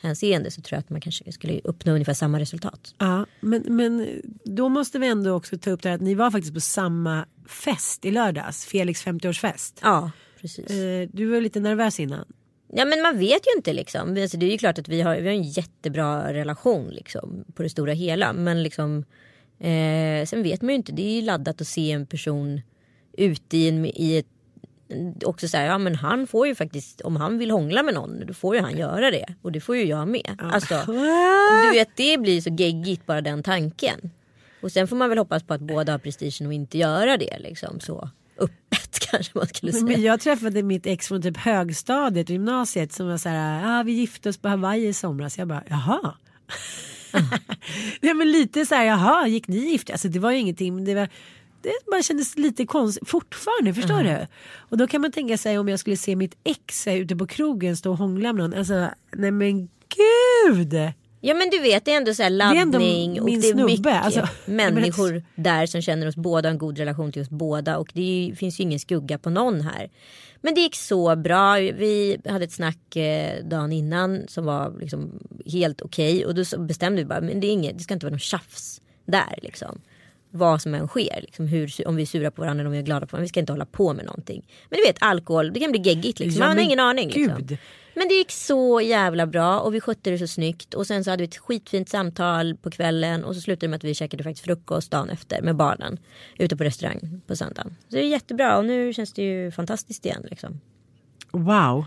åldershänseende 0.03 0.51
så 0.51 0.61
tror 0.61 0.75
jag 0.77 0.79
att 0.79 0.89
man 0.89 1.01
kanske 1.01 1.31
skulle 1.31 1.59
uppnå 1.63 1.91
ungefär 1.93 2.13
samma 2.13 2.39
resultat. 2.39 2.93
ja 2.97 3.25
men, 3.41 3.63
men 3.67 4.21
då 4.45 4.69
måste 4.69 4.99
vi 4.99 5.07
ändå 5.07 5.31
också 5.31 5.57
ta 5.57 5.71
upp 5.71 5.81
det 5.81 5.89
här 5.89 5.95
att 5.95 6.01
ni 6.01 6.15
var 6.15 6.31
faktiskt 6.31 6.53
på 6.53 6.59
samma 6.59 7.25
fest 7.47 8.05
i 8.05 8.11
lördags. 8.11 8.65
Felix 8.65 9.05
50-årsfest. 9.05 9.79
Ja, 9.81 10.11
precis. 10.41 10.71
Eh, 10.71 11.09
Du 11.13 11.25
var 11.25 11.41
lite 11.41 11.59
nervös 11.59 11.99
innan. 11.99 12.25
Ja 12.73 12.85
men 12.85 13.01
man 13.01 13.17
vet 13.19 13.47
ju 13.47 13.57
inte 13.57 13.73
liksom. 13.73 14.17
Alltså, 14.21 14.37
det 14.37 14.45
är 14.45 14.51
ju 14.51 14.57
klart 14.57 14.79
att 14.79 14.87
vi 14.87 15.01
har, 15.01 15.15
vi 15.15 15.27
har 15.27 15.35
en 15.35 15.43
jättebra 15.43 16.33
relation 16.33 16.87
liksom 16.89 17.43
på 17.55 17.63
det 17.63 17.69
stora 17.69 17.93
hela. 17.93 18.33
Men 18.33 18.63
liksom 18.63 19.05
eh, 19.59 20.25
sen 20.25 20.43
vet 20.43 20.61
man 20.61 20.69
ju 20.69 20.75
inte. 20.75 20.91
Det 20.91 21.01
är 21.01 21.15
ju 21.15 21.21
laddat 21.21 21.61
att 21.61 21.67
se 21.67 21.91
en 21.91 22.05
person 22.05 22.61
ute 23.13 23.57
i, 23.57 23.69
en, 23.69 23.85
i 23.85 24.17
ett 24.17 24.38
också 25.25 25.48
säga 25.48 25.65
ja 25.65 25.77
men 25.77 25.96
han 25.96 26.27
får 26.27 26.48
ju 26.48 26.55
faktiskt 26.55 27.01
om 27.01 27.15
han 27.15 27.38
vill 27.38 27.51
hångla 27.51 27.84
med 27.84 27.93
någon 27.93 28.25
då 28.25 28.34
får 28.34 28.55
ju 28.55 28.62
han 28.62 28.77
göra 28.77 29.12
det 29.12 29.25
och 29.41 29.51
det 29.51 29.62
får 29.62 29.75
ju 29.75 29.84
jag 29.84 30.08
med. 30.08 30.38
Alltså, 30.39 30.84
du 31.63 31.72
vet 31.72 31.89
det 31.96 32.17
blir 32.17 32.41
så 32.41 32.50
geggigt 32.50 33.05
bara 33.05 33.22
den 33.22 33.43
tanken. 33.43 34.12
Och 34.62 34.71
sen 34.71 34.88
får 34.88 34.95
man 34.95 35.10
väl 35.10 35.17
hoppas 35.17 35.43
på 35.43 35.54
att 35.54 35.62
båda 35.62 35.91
har 35.91 35.99
prestigen 35.99 36.47
och 36.47 36.54
inte 36.54 36.78
göra 36.78 37.17
det 37.17 37.39
liksom 37.39 37.80
så 37.80 38.10
öppet 38.38 38.99
kanske 39.12 39.38
man 39.38 39.47
skulle 39.47 39.71
säga. 39.71 39.84
Men 39.84 40.02
jag 40.02 40.19
träffade 40.19 40.63
mitt 40.63 40.86
ex 40.86 41.08
från 41.08 41.21
typ 41.21 41.38
högstadiet 41.38 42.30
gymnasiet 42.30 42.93
som 42.93 43.08
var 43.08 43.17
så 43.17 43.30
här, 43.30 43.80
ah, 43.80 43.84
vi 43.84 43.91
gifte 43.91 44.30
oss 44.30 44.38
på 44.38 44.47
Hawaii 44.47 44.88
i 44.88 44.93
somras. 44.93 45.38
Jag 45.38 45.47
bara, 45.47 45.63
jaha. 45.69 46.13
Nej 48.02 48.13
men 48.13 48.32
lite 48.32 48.65
så 48.65 48.75
här, 48.75 48.86
jaha, 48.86 49.28
gick 49.28 49.47
ni 49.47 49.58
gifta? 49.58 49.93
Alltså 49.93 50.08
det 50.08 50.19
var 50.19 50.32
ju 50.32 50.38
ingenting, 50.38 50.75
men 50.75 50.86
det 50.86 50.95
var 50.95 51.10
det 51.62 51.74
bara 51.91 52.04
kändes 52.04 52.38
lite 52.38 52.65
konstigt 52.65 53.10
fortfarande, 53.10 53.74
förstår 53.74 54.04
du? 54.04 54.28
Och 54.58 54.78
då 54.78 54.88
kan 54.88 55.02
man 55.02 55.12
tänka 55.12 55.38
sig 55.38 55.60
om 55.60 55.67
jag 55.69 55.80
skulle 55.80 55.98
se 55.98 56.15
mitt 56.15 56.36
ex 56.43 56.86
här 56.86 56.95
ute 56.95 57.15
på 57.15 57.28
krogen 57.28 57.78
stå 57.78 57.91
och 57.91 57.98
hångla 57.98 58.34
med 58.34 58.43
någon. 58.43 58.60
Alltså, 58.60 58.89
nej 59.12 59.32
men 59.32 59.69
gud! 59.95 60.93
Ja 61.22 61.34
men 61.34 61.50
du 61.50 61.60
vet 61.60 61.86
det 61.86 61.91
är 61.91 61.98
ändå 61.98 62.13
så 62.13 62.24
här 62.24 62.30
laddning 62.30 63.19
och 63.19 63.26
min 63.26 63.41
det 63.41 63.48
är 63.48 63.52
snubbe, 63.52 63.72
mycket 63.72 64.04
alltså. 64.04 64.28
människor 64.45 65.24
där 65.36 65.65
som 65.65 65.82
känner 65.82 66.08
oss 66.08 66.15
båda, 66.15 66.50
en 66.50 66.58
god 66.58 66.78
relation 66.78 67.12
till 67.12 67.22
oss 67.22 67.30
båda 67.30 67.78
och 67.78 67.91
det 67.93 68.02
ju, 68.02 68.36
finns 68.36 68.60
ju 68.60 68.63
ingen 68.63 68.80
skugga 68.80 69.17
på 69.17 69.30
någon 69.30 69.62
här. 69.62 69.89
Men 70.41 70.56
det 70.56 70.62
gick 70.62 70.76
så 70.76 71.15
bra, 71.15 71.54
vi 71.54 72.17
hade 72.26 72.43
ett 72.45 72.52
snack 72.52 72.95
eh, 72.95 73.45
dagen 73.45 73.72
innan 73.72 74.28
som 74.28 74.45
var 74.45 74.74
liksom 74.80 75.12
helt 75.45 75.82
okej 75.82 76.26
och 76.26 76.36
då 76.36 76.43
bestämde 76.58 77.02
vi 77.02 77.06
bara 77.06 77.22
men 77.22 77.39
det, 77.39 77.48
är 77.48 77.52
inget, 77.52 77.78
det 77.78 77.84
ska 77.84 77.93
inte 77.93 78.06
vara 78.06 78.12
någon 78.12 78.19
tjafs 78.19 78.82
där 79.06 79.39
liksom. 79.41 79.82
Vad 80.31 80.61
som 80.61 80.75
än 80.75 80.87
sker, 80.87 81.19
liksom, 81.21 81.47
hur, 81.47 81.87
om 81.87 81.95
vi 81.95 82.01
är 82.01 82.05
sura 82.05 82.31
på 82.31 82.41
varandra 82.41 82.61
eller 82.61 82.67
om 82.67 82.71
vi 82.71 82.77
är 82.77 82.83
glada 82.83 83.05
på 83.05 83.11
varandra. 83.11 83.23
Vi 83.23 83.29
ska 83.29 83.39
inte 83.39 83.53
hålla 83.53 83.65
på 83.65 83.93
med 83.93 84.05
någonting. 84.05 84.45
Men 84.69 84.77
du 84.77 84.83
vet 84.83 84.97
alkohol, 84.99 85.53
det 85.53 85.59
kan 85.59 85.71
bli 85.71 85.81
geggigt 85.81 86.19
liksom. 86.19 86.41
Ja, 86.41 86.47
Man 86.47 86.57
har 86.57 86.63
ingen 86.63 86.79
aning. 86.79 87.09
Liksom. 87.09 87.57
Men 87.93 88.07
det 88.07 88.13
gick 88.13 88.31
så 88.31 88.81
jävla 88.81 89.27
bra 89.27 89.59
och 89.59 89.75
vi 89.75 89.81
skötte 89.81 90.09
det 90.09 90.17
så 90.17 90.27
snyggt. 90.27 90.73
Och 90.73 90.87
sen 90.87 91.03
så 91.03 91.09
hade 91.09 91.21
vi 91.21 91.27
ett 91.27 91.37
skitfint 91.37 91.89
samtal 91.89 92.55
på 92.55 92.71
kvällen 92.71 93.23
och 93.23 93.35
så 93.35 93.41
slutade 93.41 93.65
det 93.65 93.69
med 93.69 93.77
att 93.77 93.83
vi 93.83 93.93
käkade 93.93 94.23
faktiskt 94.23 94.45
frukost 94.45 94.91
dagen 94.91 95.09
efter 95.09 95.41
med 95.41 95.55
barnen. 95.55 95.97
Ute 96.37 96.57
på 96.57 96.63
restaurang 96.63 97.21
på 97.27 97.35
söndagen. 97.35 97.75
Så 97.89 97.95
det 97.95 98.01
är 98.01 98.07
jättebra 98.07 98.57
och 98.57 98.65
nu 98.65 98.93
känns 98.93 99.13
det 99.13 99.21
ju 99.21 99.51
fantastiskt 99.51 100.05
igen 100.05 100.25
liksom. 100.29 100.59
Wow. 101.31 101.85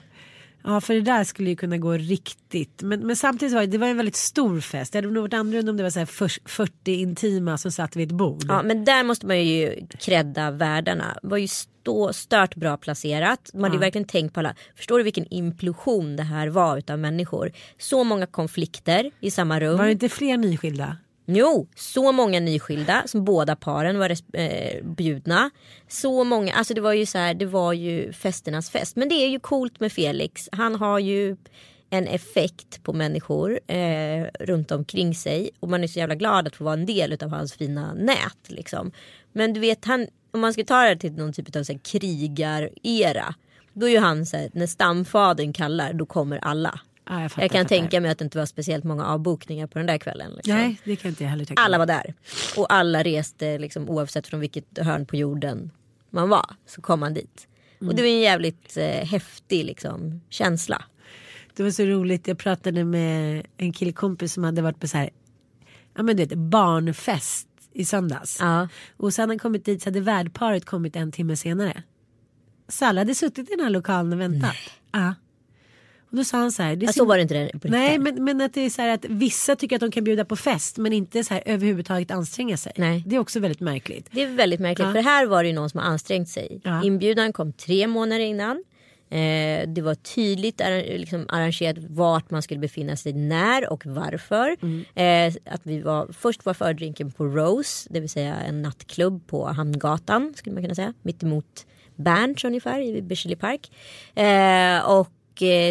Ja 0.64 0.80
för 0.80 0.94
det 0.94 1.00
där 1.00 1.24
skulle 1.24 1.50
ju 1.50 1.56
kunna 1.56 1.78
gå 1.78 1.92
riktigt. 1.92 2.82
Men, 2.82 3.06
men 3.06 3.16
samtidigt 3.16 3.54
var 3.54 3.60
det, 3.60 3.66
det 3.66 3.78
var 3.78 3.86
en 3.86 3.96
väldigt 3.96 4.16
stor 4.16 4.60
fest. 4.60 4.92
Det 4.92 4.98
hade 4.98 5.10
nog 5.10 5.22
varit 5.22 5.34
annorlunda 5.34 5.70
om 5.70 5.76
det 5.76 5.82
var 5.82 5.90
så 5.90 5.98
här 5.98 6.06
för- 6.06 6.48
40 6.48 6.92
intima 6.92 7.58
som 7.58 7.70
satt 7.72 7.96
vid 7.96 8.08
ett 8.08 8.14
bord. 8.16 8.44
Ja 8.48 8.62
men 8.62 8.84
där 8.84 9.04
måste 9.04 9.26
man 9.26 9.44
ju 9.46 9.86
credda 10.00 10.50
värdarna. 10.50 11.18
Det 11.22 11.28
var 11.28 11.36
ju 11.38 11.48
stå, 11.48 12.12
stört 12.12 12.54
bra 12.54 12.76
placerat. 12.76 13.50
Man 13.54 13.62
hade 13.64 13.74
ju 13.74 13.80
verkligen 13.80 14.06
tänkt 14.06 14.34
på 14.34 14.40
alla. 14.40 14.54
Förstår 14.76 14.98
du 14.98 15.04
vilken 15.04 15.26
implosion 15.32 16.16
det 16.16 16.22
här 16.22 16.48
var 16.48 16.78
utav 16.78 16.98
människor? 16.98 17.52
Så 17.78 18.04
många 18.04 18.26
konflikter 18.26 19.10
i 19.20 19.30
samma 19.30 19.60
rum. 19.60 19.76
Var 19.78 19.84
det 19.84 19.92
inte 19.92 20.08
fler 20.08 20.36
nyskilda? 20.36 20.96
Jo, 21.26 21.68
så 21.76 22.12
många 22.12 22.40
nyskilda 22.40 23.02
som 23.06 23.24
båda 23.24 23.56
paren 23.56 23.98
var 23.98 24.16
eh, 24.32 24.84
bjudna. 24.84 25.50
Så 25.88 26.24
många, 26.24 26.52
alltså 26.52 26.74
det 26.74 26.80
var 26.80 26.92
ju 26.92 27.06
så 27.06 27.18
här, 27.18 27.34
det 27.34 27.46
var 27.46 27.72
ju 27.72 28.12
festernas 28.12 28.70
fest. 28.70 28.96
Men 28.96 29.08
det 29.08 29.14
är 29.14 29.28
ju 29.28 29.40
coolt 29.40 29.80
med 29.80 29.92
Felix. 29.92 30.48
Han 30.52 30.74
har 30.74 30.98
ju 30.98 31.36
en 31.90 32.06
effekt 32.06 32.82
på 32.82 32.92
människor 32.92 33.60
eh, 33.66 34.26
runt 34.40 34.70
omkring 34.70 35.14
sig. 35.14 35.50
Och 35.60 35.68
man 35.68 35.84
är 35.84 35.88
så 35.88 35.98
jävla 35.98 36.14
glad 36.14 36.46
att 36.46 36.56
få 36.56 36.64
vara 36.64 36.74
en 36.74 36.86
del 36.86 37.18
av 37.22 37.30
hans 37.30 37.52
fina 37.52 37.94
nät. 37.94 38.38
Liksom. 38.48 38.92
Men 39.32 39.52
du 39.52 39.60
vet, 39.60 39.84
han, 39.84 40.06
om 40.30 40.40
man 40.40 40.52
ska 40.52 40.64
ta 40.64 40.82
det 40.84 40.96
till 40.96 41.12
någon 41.12 41.32
typ 41.32 41.56
av 41.56 41.62
så 41.62 41.72
här, 41.72 41.80
krigarera. 41.80 43.34
Då 43.72 43.86
är 43.86 43.90
ju 43.90 43.98
han 43.98 44.26
så 44.26 44.36
här, 44.36 44.50
när 44.52 44.66
stamfadern 44.66 45.52
kallar, 45.52 45.92
då 45.92 46.06
kommer 46.06 46.38
alla. 46.38 46.80
Ja, 47.12 47.22
jag, 47.22 47.32
fattar, 47.32 47.42
Jag 47.42 47.50
kan 47.50 47.64
fattar. 47.64 47.68
tänka 47.76 48.00
mig 48.00 48.10
att 48.10 48.18
det 48.18 48.24
inte 48.24 48.38
var 48.38 48.46
speciellt 48.46 48.84
många 48.84 49.06
avbokningar 49.06 49.66
på 49.66 49.78
den 49.78 49.86
där 49.86 49.98
kvällen. 49.98 50.32
Liksom. 50.32 50.54
Nej 50.54 50.80
det 50.84 50.96
kan 50.96 51.08
inte 51.08 51.24
jag 51.24 51.30
heller 51.30 51.44
tänka 51.44 51.62
Alla 51.62 51.78
mig. 51.78 51.86
var 51.86 51.94
där. 51.94 52.14
Och 52.56 52.72
alla 52.72 53.02
reste 53.02 53.58
liksom, 53.58 53.88
oavsett 53.90 54.26
från 54.26 54.40
vilket 54.40 54.78
hörn 54.78 55.06
på 55.06 55.16
jorden 55.16 55.70
man 56.10 56.28
var. 56.28 56.54
Så 56.66 56.80
kom 56.82 57.00
man 57.00 57.14
dit. 57.14 57.48
Och 57.80 57.94
det 57.94 58.02
var 58.02 58.08
en 58.08 58.20
jävligt 58.20 58.76
eh, 58.76 58.84
häftig 59.06 59.64
liksom, 59.64 60.20
känsla. 60.28 60.84
Det 61.56 61.62
var 61.62 61.70
så 61.70 61.84
roligt. 61.84 62.28
Jag 62.28 62.38
pratade 62.38 62.84
med 62.84 63.46
en 63.56 63.72
killkompis 63.72 64.32
som 64.32 64.44
hade 64.44 64.62
varit 64.62 64.80
på 64.80 64.88
så 64.88 64.98
här. 64.98 65.10
Ja 65.96 66.02
men 66.02 66.16
du 66.16 66.24
vet 66.24 66.38
barnfest 66.38 67.48
i 67.72 67.84
söndags. 67.84 68.36
Ja. 68.40 68.68
Och 68.96 69.14
sen 69.14 69.28
han 69.28 69.38
kommit 69.38 69.64
dit 69.64 69.82
så 69.82 69.86
hade 69.88 70.00
värdparet 70.00 70.64
kommit 70.64 70.96
en 70.96 71.12
timme 71.12 71.36
senare. 71.36 71.82
Salla 72.68 73.00
hade 73.00 73.14
suttit 73.14 73.48
i 73.50 73.54
den 73.56 73.64
här 73.64 73.70
lokalen 73.70 74.12
och 74.12 74.20
väntat. 74.20 74.56
Ja. 74.92 75.14
Och 76.12 76.18
då 76.18 76.24
sa 76.24 76.38
han 76.38 76.52
så 76.52 76.62
här. 76.62 76.76
Det 76.76 76.86
Ja, 76.86 76.92
så 76.92 77.04
var 77.04 77.16
det 77.16 77.22
inte 77.22 77.58
på. 77.58 77.68
Nej 77.68 77.98
men, 77.98 78.24
men 78.24 78.40
att 78.40 78.54
det 78.54 78.60
är 78.60 78.70
så 78.70 78.82
här 78.82 78.88
att 78.88 79.04
vissa 79.04 79.56
tycker 79.56 79.76
att 79.76 79.80
de 79.80 79.90
kan 79.90 80.04
bjuda 80.04 80.24
på 80.24 80.36
fest 80.36 80.78
men 80.78 80.92
inte 80.92 81.24
så 81.24 81.34
här 81.34 81.42
överhuvudtaget 81.46 82.10
anstränga 82.10 82.56
sig. 82.56 82.72
Nej. 82.76 83.02
Det 83.06 83.16
är 83.16 83.20
också 83.20 83.40
väldigt 83.40 83.60
märkligt. 83.60 84.08
Det 84.10 84.22
är 84.22 84.26
väldigt 84.26 84.60
märkligt 84.60 84.86
Ja. 84.86 84.92
för 84.92 85.00
här 85.00 85.26
var 85.26 85.42
det 85.42 85.48
ju 85.48 85.54
någon 85.54 85.70
som 85.70 85.80
har 85.80 85.86
ansträngt 85.86 86.28
sig. 86.28 86.60
Ja. 86.64 86.82
Inbjudan 86.84 87.32
kom 87.32 87.52
tre 87.52 87.86
månader 87.86 88.24
innan. 88.24 88.64
Eh, 89.10 89.68
det 89.68 89.82
var 89.82 89.94
tydligt 89.94 90.60
liksom 90.84 91.26
arrangerat 91.28 91.76
vart 91.78 92.30
man 92.30 92.42
skulle 92.42 92.60
befinna 92.60 92.96
sig 92.96 93.12
när 93.12 93.72
och 93.72 93.86
varför. 93.86 94.56
Mm. 94.62 94.84
Eh, 94.94 95.54
att 95.54 95.60
vi 95.62 95.80
var, 95.80 96.08
först 96.12 96.44
var 96.44 96.54
fördrinken 96.54 97.12
på 97.12 97.24
Rose, 97.24 97.88
det 97.90 98.00
vill 98.00 98.10
säga 98.10 98.36
en 98.36 98.62
nattklubb 98.62 99.26
på 99.26 99.46
Hamngatan 99.46 100.32
skulle 100.36 100.54
man 100.54 100.62
kunna 100.62 100.74
säga. 100.74 100.94
Mittemot 101.02 101.66
Berns 101.96 102.44
ungefär 102.44 102.80
i 102.80 103.02
Berzelii 103.02 103.36
park. 103.36 103.70
Eh, 104.14 104.90
och 104.90 105.08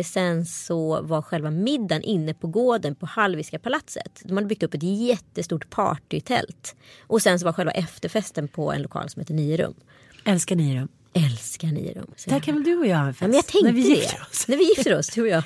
sen 0.06 0.46
så 0.46 1.02
var 1.02 1.22
själva 1.22 1.52
middagen 1.52 2.04
inne 2.04 2.34
på 2.34 2.48
gården 2.48 2.96
på 2.96 3.06
Hallwylska 3.06 3.60
palatset. 3.60 4.22
De 4.24 4.38
hade 4.38 4.48
byggt 4.48 4.64
upp 4.64 4.74
ett 4.74 4.84
jättestort 4.84 5.70
partytält. 5.70 6.76
Och 7.08 7.22
sen 7.22 7.40
så 7.40 7.46
var 7.46 7.54
själva 7.54 7.72
efterfesten 7.72 8.48
på 8.48 8.72
en 8.72 8.82
lokal 8.82 9.10
som 9.10 9.20
heter 9.20 9.34
Nio 9.34 9.58
rum. 9.58 9.74
Älskar 10.26 10.56
ni 10.56 10.76
dem? 10.76 10.88
Älskar 11.14 11.68
Nio 11.68 11.94
rum. 11.94 12.14
säger 12.16 12.40
Där 12.40 12.46
kan 12.46 12.54
väl 12.56 12.64
du 12.64 12.78
och 12.78 12.88
jag 12.88 12.98
ha 12.98 13.08
en 13.08 13.14
fest? 13.14 13.22
Ja, 13.22 13.28
men 13.28 13.36
jag 13.36 13.48
tänkte 13.48 13.68
när 13.68 13.74
vi 13.74 13.90
gifter 13.90 14.22
oss. 14.32 14.48
När 14.48 14.58
vi 14.58 14.64
gifter 14.64 14.98
oss, 14.98 15.08
tror 15.08 15.28
jag. 15.28 15.44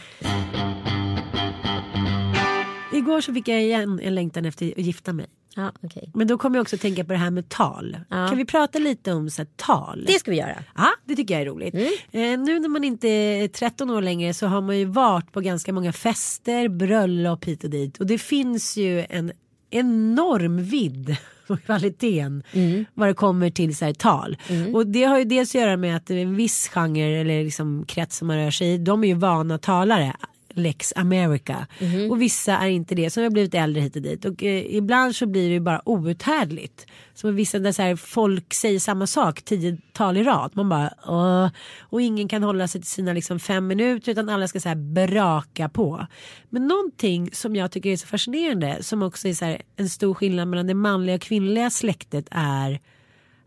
Igår 2.93 3.21
så 3.21 3.33
fick 3.33 3.47
jag 3.47 3.61
igen 3.63 3.99
en 4.03 4.15
längtan 4.15 4.45
efter 4.45 4.71
att 4.71 4.77
gifta 4.77 5.13
mig. 5.13 5.25
Ja, 5.58 5.72
okej. 5.84 6.12
Men 6.13 6.28
då 6.28 6.38
kommer 6.38 6.58
jag 6.58 6.62
också 6.62 6.78
tänka 6.78 7.04
på 7.04 7.12
det 7.13 7.20
här 7.20 7.32
med 7.32 7.50
tal. 7.50 7.98
Ja. 8.10 8.28
Kan 8.28 8.38
vi 8.38 8.46
prata 8.46 8.80
lite 8.80 9.13
om 9.13 9.30
så 9.30 9.41
här, 9.41 9.50
tal? 9.56 10.04
Det 10.08 10.13
ska 10.20 10.32
vi 10.32 10.38
göra. 10.38 10.63
Ja, 10.76 10.88
det 11.06 11.15
tycker 11.15 11.34
jag 11.34 11.41
är 11.41 11.46
roligt. 11.46 11.74
Mm. 11.74 11.88
Eh, 12.12 12.46
nu 12.46 12.60
när 12.60 12.70
man 12.70 12.84
inte 12.84 13.08
är 13.08 13.48
13 13.48 13.89
år 13.89 14.02
längre 14.02 14.34
så 14.34 14.48
har 14.48 14.62
man 14.62 14.78
ju 14.78 14.86
varit 14.86 15.32
på 15.32 15.41
ganska 15.41 15.74
många 15.74 15.94
fester, 15.94 16.68
bröllop 16.70 17.46
hit 17.46 17.63
och 17.63 17.70
dit. 17.70 17.98
Och 17.98 18.06
det 18.06 18.18
finns 18.18 18.78
ju 18.78 19.06
en 19.10 19.32
enorm 19.70 20.63
vidd 20.63 21.15
på 21.48 21.58
kvaliteten 21.58 22.44
Mm. 22.54 22.86
vad 22.94 23.08
det 23.10 23.13
kommer 23.13 23.50
till 23.50 23.76
så 23.76 23.86
här, 23.86 23.94
tal. 23.94 24.38
Och 24.74 24.88
det 24.88 25.04
har 25.04 25.18
ju 25.20 25.26
dels 25.26 25.56
att 25.56 25.62
göra 25.62 25.78
med 25.78 25.96
att 25.98 26.10
en 26.10 26.36
viss 26.36 26.68
genre 26.70 27.22
eller 27.22 27.44
liksom 27.44 27.86
krets 27.88 28.18
som 28.18 28.28
man 28.28 28.38
rör 28.38 28.52
sig 28.52 28.74
i, 28.74 28.78
de 28.78 29.04
är 29.04 29.08
ju 29.08 29.13
vana 29.13 29.58
talare. 29.58 30.15
Lex 30.58 30.94
America. 30.96 31.68
Mhm. 31.82 32.12
Och 32.12 32.22
vissa 32.22 32.58
är 32.58 32.68
inte 32.68 32.96
det 32.96 33.10
som 33.10 33.24
har 33.24 33.30
blivit 33.30 33.54
äldre 33.54 33.82
hit 33.82 33.96
och 33.96 34.02
dit. 34.02 34.26
Och 34.26 34.44
eh, 34.44 34.76
ibland 34.76 35.15
så 35.15 35.26
blir 35.26 35.48
det 35.48 35.54
ju 35.54 35.60
bara 35.60 35.89
outhärdligt. 35.89 36.86
Som 37.13 37.36
vissa 37.36 37.60
där 37.60 37.72
så 37.72 37.82
här, 37.82 37.96
folk 37.96 38.54
säger 38.54 38.80
samma 38.80 39.08
sak 39.08 39.41
tio 39.41 39.78
tal 39.94 40.18
i 40.18 40.24
rad. 40.24 40.52
Man 40.54 40.70
bara 40.70 40.94
Åh. 41.08 41.50
Och 41.80 42.02
ingen 42.02 42.28
kan 42.28 42.44
hålla 42.44 42.68
sig 42.68 42.82
till 42.82 42.89
sina 42.89 43.13
liksom, 43.13 43.39
fem 43.39 43.68
minuter 43.68 44.12
utan 44.12 44.30
alla 44.30 44.48
ska 44.48 44.60
så 44.60 44.70
här, 44.70 44.76
braka 44.76 45.70
på. 45.70 46.08
Men 46.50 46.68
någonting 46.68 47.30
som 47.32 47.56
jag 47.56 47.72
tycker 47.72 47.89
är 47.89 47.98
så 47.98 48.08
fascinerande 48.08 48.84
som 48.84 49.04
också 49.04 49.28
är 49.28 49.34
så 49.34 49.46
här, 49.46 49.62
en 49.76 49.89
stor 49.89 50.13
skillnad 50.13 50.48
mellan 50.48 50.68
det 50.68 50.74
manliga 50.74 51.15
och 51.15 51.22
kvinnliga 51.22 51.70
släktet 51.70 52.28
är 52.32 52.80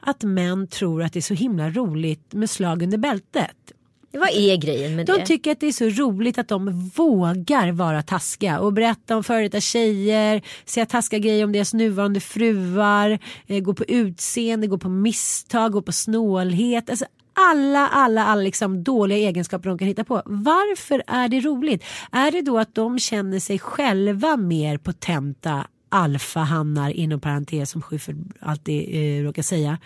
att 0.01 0.23
män 0.23 0.68
tror 0.68 1.03
att 1.03 1.12
det 1.12 1.18
är 1.18 1.21
så 1.21 1.35
himla 1.35 1.71
roligt 1.71 2.35
med 2.35 2.51
slag 2.51 2.83
under 2.83 2.99
bältet. 2.99 3.73
Vad 4.12 4.31
är 4.31 4.57
grejen 4.57 4.97
med 4.97 5.07
De 5.07 5.12
det? 5.12 5.27
tycker 5.27 5.53
att 5.53 5.61
det 5.61 5.66
är 5.66 5.73
så 5.73 5.88
roligt 5.88 6.38
att 6.38 6.49
de 6.49 6.90
vågar 6.94 7.73
vara 7.73 8.03
taskiga 8.03 8.61
och 8.61 8.73
berätta 8.73 9.16
om 9.16 9.25
före 9.25 9.42
detta 9.42 9.61
tjejer, 9.61 10.42
säga 10.64 10.87
taskiga 10.87 11.18
grejer 11.18 11.44
om 11.44 11.53
deras 11.53 11.75
nuvarande 11.75 12.21
fruar, 12.21 13.18
eh, 13.47 13.61
gå 13.61 13.75
på 13.75 13.85
utseende, 13.85 14.66
gå 14.66 14.79
på 14.79 14.88
misstag, 14.88 15.73
gå 15.73 15.83
på 15.83 15.92
snålhet. 15.92 16.90
Alltså 16.90 17.05
alla, 17.33 17.88
alla, 17.88 18.25
alla 18.25 18.42
liksom 18.42 18.85
dåliga 18.85 19.18
egenskaper 19.18 19.68
de 19.68 19.79
kan 19.79 19.88
hitta 19.88 20.05
på. 20.05 20.23
Varför 20.25 21.03
är 21.07 21.29
det 21.29 21.40
roligt? 21.40 21.85
Är 22.12 22.31
det 22.33 22.42
då 22.42 22.59
att 22.59 22.75
de 22.75 22.99
känner 22.99 23.40
sig 23.40 23.59
själva 23.59 24.37
mer 24.37 24.79
potenta 24.79 25.66
alfahannar 25.88 26.90
inom 26.90 27.20
parentes 27.20 27.70
som 27.70 27.83
Schyffert 27.83 28.16
alltid 28.40 28.88
eh, 28.90 29.24
råkar 29.24 29.42
säga. 29.42 29.79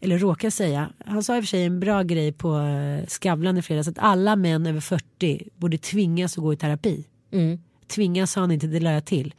Eller 0.00 0.18
råkar 0.18 0.50
säga. 0.50 0.88
Han 1.06 1.22
sa 1.22 1.36
i 1.36 1.40
och 1.40 1.44
för 1.44 1.48
sig 1.48 1.64
en 1.64 1.80
bra 1.80 2.02
grej 2.02 2.32
på 2.32 2.58
eh, 2.58 3.06
Skavlan 3.06 3.58
i 3.58 3.62
fredags 3.62 3.88
att 3.88 3.98
alla 3.98 4.36
män 4.36 4.66
över 4.66 4.80
40 4.80 5.48
borde 5.56 5.78
tvingas 5.78 6.38
att 6.38 6.44
gå 6.44 6.52
i 6.52 6.56
terapi. 6.56 7.04
Mm. 7.32 7.58
Tvingas 7.88 8.32
sa 8.32 8.40
han 8.40 8.50
inte, 8.50 8.66
det 8.66 8.80
la 8.80 8.92
jag 8.92 9.04
till. 9.04 9.34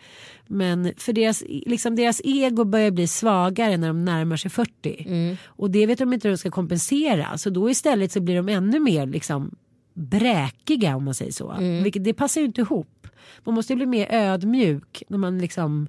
Men 0.48 0.94
för 0.98 1.14
deras, 1.14 1.44
liksom 1.48 1.96
deras 1.96 2.22
ego 2.24 2.64
börjar 2.64 2.92
bli 2.92 3.08
svagare 3.08 3.78
när 3.78 3.88
de 3.88 4.06
närmar 4.06 4.38
sig 4.38 4.52
40. 4.52 5.38
Och 5.46 5.72
det 5.72 5.86
vet 5.86 6.00
de 6.00 6.14
inte 6.14 6.28
hur 6.28 6.34
de 6.34 6.38
ska 6.38 6.52
kompensera. 6.52 7.38
Så 7.38 7.50
då 7.50 7.70
istället 7.70 8.12
så 8.12 8.20
blir 8.20 8.36
de 8.36 8.50
ännu 8.50 8.80
mer 8.80 9.08
liksom 9.08 9.56
bräkiga 9.94 10.96
om 10.96 11.06
man 11.06 11.14
säger 11.14 11.32
så. 11.32 11.56
Vilket 11.84 12.04
det 12.04 12.14
passar 12.14 12.42
ju 12.42 12.48
inte 12.48 12.62
ihop. 12.62 13.08
Man 13.44 13.56
måste 13.56 13.74
ju 13.74 13.78
bli 13.78 13.86
mer 13.86 14.08
ödmjuk 14.12 15.04
när 15.08 15.18
man 15.18 15.40
liksom 15.40 15.88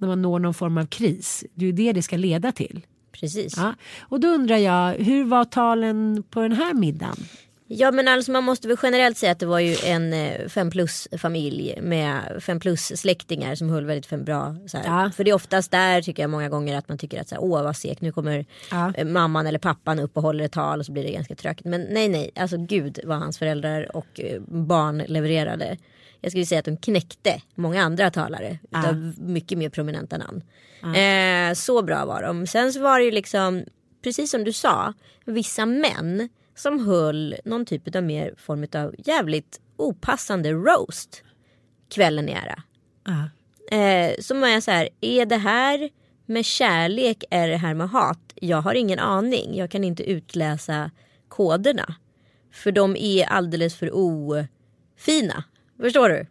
när 0.00 0.08
man 0.08 0.22
når 0.22 0.38
någon 0.38 0.54
form 0.54 0.78
av 0.78 0.86
kris. 0.86 1.44
Det 1.54 1.64
är 1.64 1.66
ju 1.66 1.72
det 1.72 1.92
det 1.92 2.02
ska 2.02 2.16
leda 2.16 2.52
till. 2.52 2.86
Precis. 3.12 3.54
Ja. 3.56 3.74
Och 4.00 4.20
då 4.20 4.28
undrar 4.28 4.56
jag, 4.56 4.92
hur 4.94 5.24
var 5.24 5.44
talen 5.44 6.22
på 6.30 6.40
den 6.40 6.52
här 6.52 6.74
middagen? 6.74 7.16
Ja 7.68 7.90
men 7.92 8.08
alltså 8.08 8.32
man 8.32 8.44
måste 8.44 8.68
väl 8.68 8.76
generellt 8.82 9.18
säga 9.18 9.32
att 9.32 9.38
det 9.38 9.46
var 9.46 9.58
ju 9.58 9.76
en 9.84 10.12
eh, 10.12 10.48
fem 10.48 10.70
plus 10.70 11.08
familj 11.18 11.78
med 11.82 12.20
fem 12.40 12.60
plus 12.60 12.92
släktingar 13.00 13.54
som 13.54 13.70
höll 13.70 13.84
väldigt 13.84 14.06
fem 14.06 14.24
bra. 14.24 14.56
Ja. 14.72 15.10
För 15.16 15.24
det 15.24 15.30
är 15.30 15.34
oftast 15.34 15.70
där 15.70 16.02
tycker 16.02 16.22
jag 16.22 16.30
många 16.30 16.48
gånger 16.48 16.76
att 16.78 16.88
man 16.88 16.98
tycker 16.98 17.20
att 17.20 17.28
så 17.28 17.34
här, 17.34 17.44
åh 17.44 17.62
vad 17.62 17.76
segt 17.76 18.00
nu 18.00 18.12
kommer 18.12 18.46
Ja. 18.70 18.92
eh, 18.94 19.06
mamman 19.06 19.46
eller 19.46 19.58
pappan 19.58 19.98
upp 19.98 20.16
och 20.16 20.22
håller 20.22 20.44
ett 20.44 20.52
tal 20.52 20.80
och 20.80 20.86
så 20.86 20.92
blir 20.92 21.04
det 21.04 21.12
ganska 21.12 21.34
tråkigt. 21.34 21.66
Men 21.66 21.80
nej 21.90 22.08
nej, 22.08 22.30
alltså 22.36 22.56
gud 22.58 23.00
vad 23.04 23.18
hans 23.18 23.38
föräldrar 23.38 23.96
och 23.96 24.20
eh, 24.20 24.40
barn 24.48 24.98
levererade. 25.06 25.76
Jag 26.26 26.30
skulle 26.30 26.46
säga 26.46 26.58
att 26.58 26.64
de 26.64 26.76
knäckte 26.76 27.42
många 27.54 27.82
andra 27.82 28.10
talare 28.10 28.58
utav 28.70 29.14
mycket 29.18 29.58
mer 29.58 29.68
prominenta 29.68 30.18
namn. 30.18 30.42
Eh, 30.96 31.54
så 31.54 31.82
bra 31.82 32.04
var 32.04 32.22
de. 32.22 32.46
Sen 32.46 32.72
så 32.72 32.80
var 32.80 32.98
det 32.98 33.04
ju 33.04 33.10
liksom, 33.10 33.64
precis 34.02 34.30
som 34.30 34.44
du 34.44 34.52
sa, 34.52 34.92
vissa 35.24 35.66
män 35.66 36.28
som 36.54 36.86
höll 36.86 37.36
någon 37.44 37.66
typ 37.66 37.96
av 37.96 38.02
mer 38.02 38.34
form 38.36 38.66
av 38.74 38.94
jävligt 38.98 39.60
opassande 39.76 40.52
roast 40.52 41.22
kvällen 41.94 42.28
i 42.28 42.32
ära. 42.32 42.62
Ja. 43.04 43.76
Eh, 43.76 44.14
som 44.20 44.44
är 44.44 44.60
så 44.60 44.70
här, 44.70 44.88
är 45.00 45.26
det 45.26 45.36
här 45.36 45.90
med 46.26 46.44
kärlek, 46.44 47.24
är 47.30 47.48
det 47.48 47.56
här 47.56 47.74
med 47.74 47.88
hat? 47.88 48.32
Jag 48.34 48.62
har 48.62 48.74
ingen 48.74 48.98
aning, 48.98 49.56
jag 49.56 49.70
kan 49.70 49.84
inte 49.84 50.10
utläsa 50.10 50.90
koderna. 51.28 51.94
För 52.52 52.72
de 52.72 52.96
är 52.96 53.26
alldeles 53.26 53.76
för 53.76 53.90
ofina. 53.92 55.44
Förstår 55.80 56.08
du? 56.08 56.26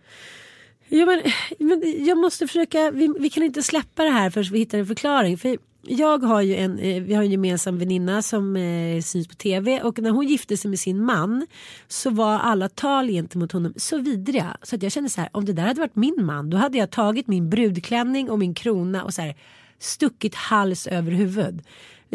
Ja, 0.88 1.05
men, 1.05 1.21
men 1.60 2.05
jag 2.05 2.17
måste 2.17 2.47
försöka, 2.47 2.91
vi, 2.91 3.13
vi 3.19 3.29
kan 3.29 3.43
inte 3.43 3.63
släppa 3.63 4.03
det 4.03 4.10
här 4.10 4.29
förrän 4.29 4.51
vi 4.51 4.60
hittar 4.60 4.77
en 4.77 4.86
förklaring. 4.86 5.38
För 5.38 5.58
jag 5.88 6.23
har 6.23 6.41
ju 6.41 6.55
en, 6.55 6.79
eh, 6.79 7.03
vi 7.03 7.13
har 7.13 7.23
en 7.23 7.31
gemensam 7.31 7.77
väninna 7.77 8.21
som 8.21 8.55
eh, 8.55 9.01
syns 9.01 9.27
på 9.27 9.36
tv 9.36 9.81
och 9.81 9.99
när 9.99 10.10
hon 10.10 10.27
gifte 10.27 10.58
sig 10.58 10.69
med 10.69 10.79
sin 10.79 11.03
man 11.03 11.47
så 11.88 12.10
var 12.10 12.39
alla 12.39 12.69
tal 12.69 13.08
gentemot 13.08 13.51
honom 13.51 13.73
så 13.77 13.97
vidriga. 13.97 14.58
Så 14.63 14.75
att 14.75 14.84
jag 14.84 14.91
kände 14.91 15.10
så 15.10 15.21
här, 15.21 15.29
om 15.34 15.45
det 15.45 15.53
där 15.53 15.63
hade 15.63 15.79
varit 15.79 15.95
min 15.95 16.25
man 16.25 16.49
då 16.49 16.58
hade 16.58 16.77
jag 16.77 16.91
tagit 16.91 17.27
min 17.27 17.49
brudklänning 17.49 18.29
och 18.29 18.39
min 18.39 18.53
krona 18.53 19.03
och 19.03 19.13
så 19.13 19.21
här 19.21 19.36
stuckit 19.79 20.36
hals 20.36 20.88
över 20.88 21.12
huvud. 21.12 21.62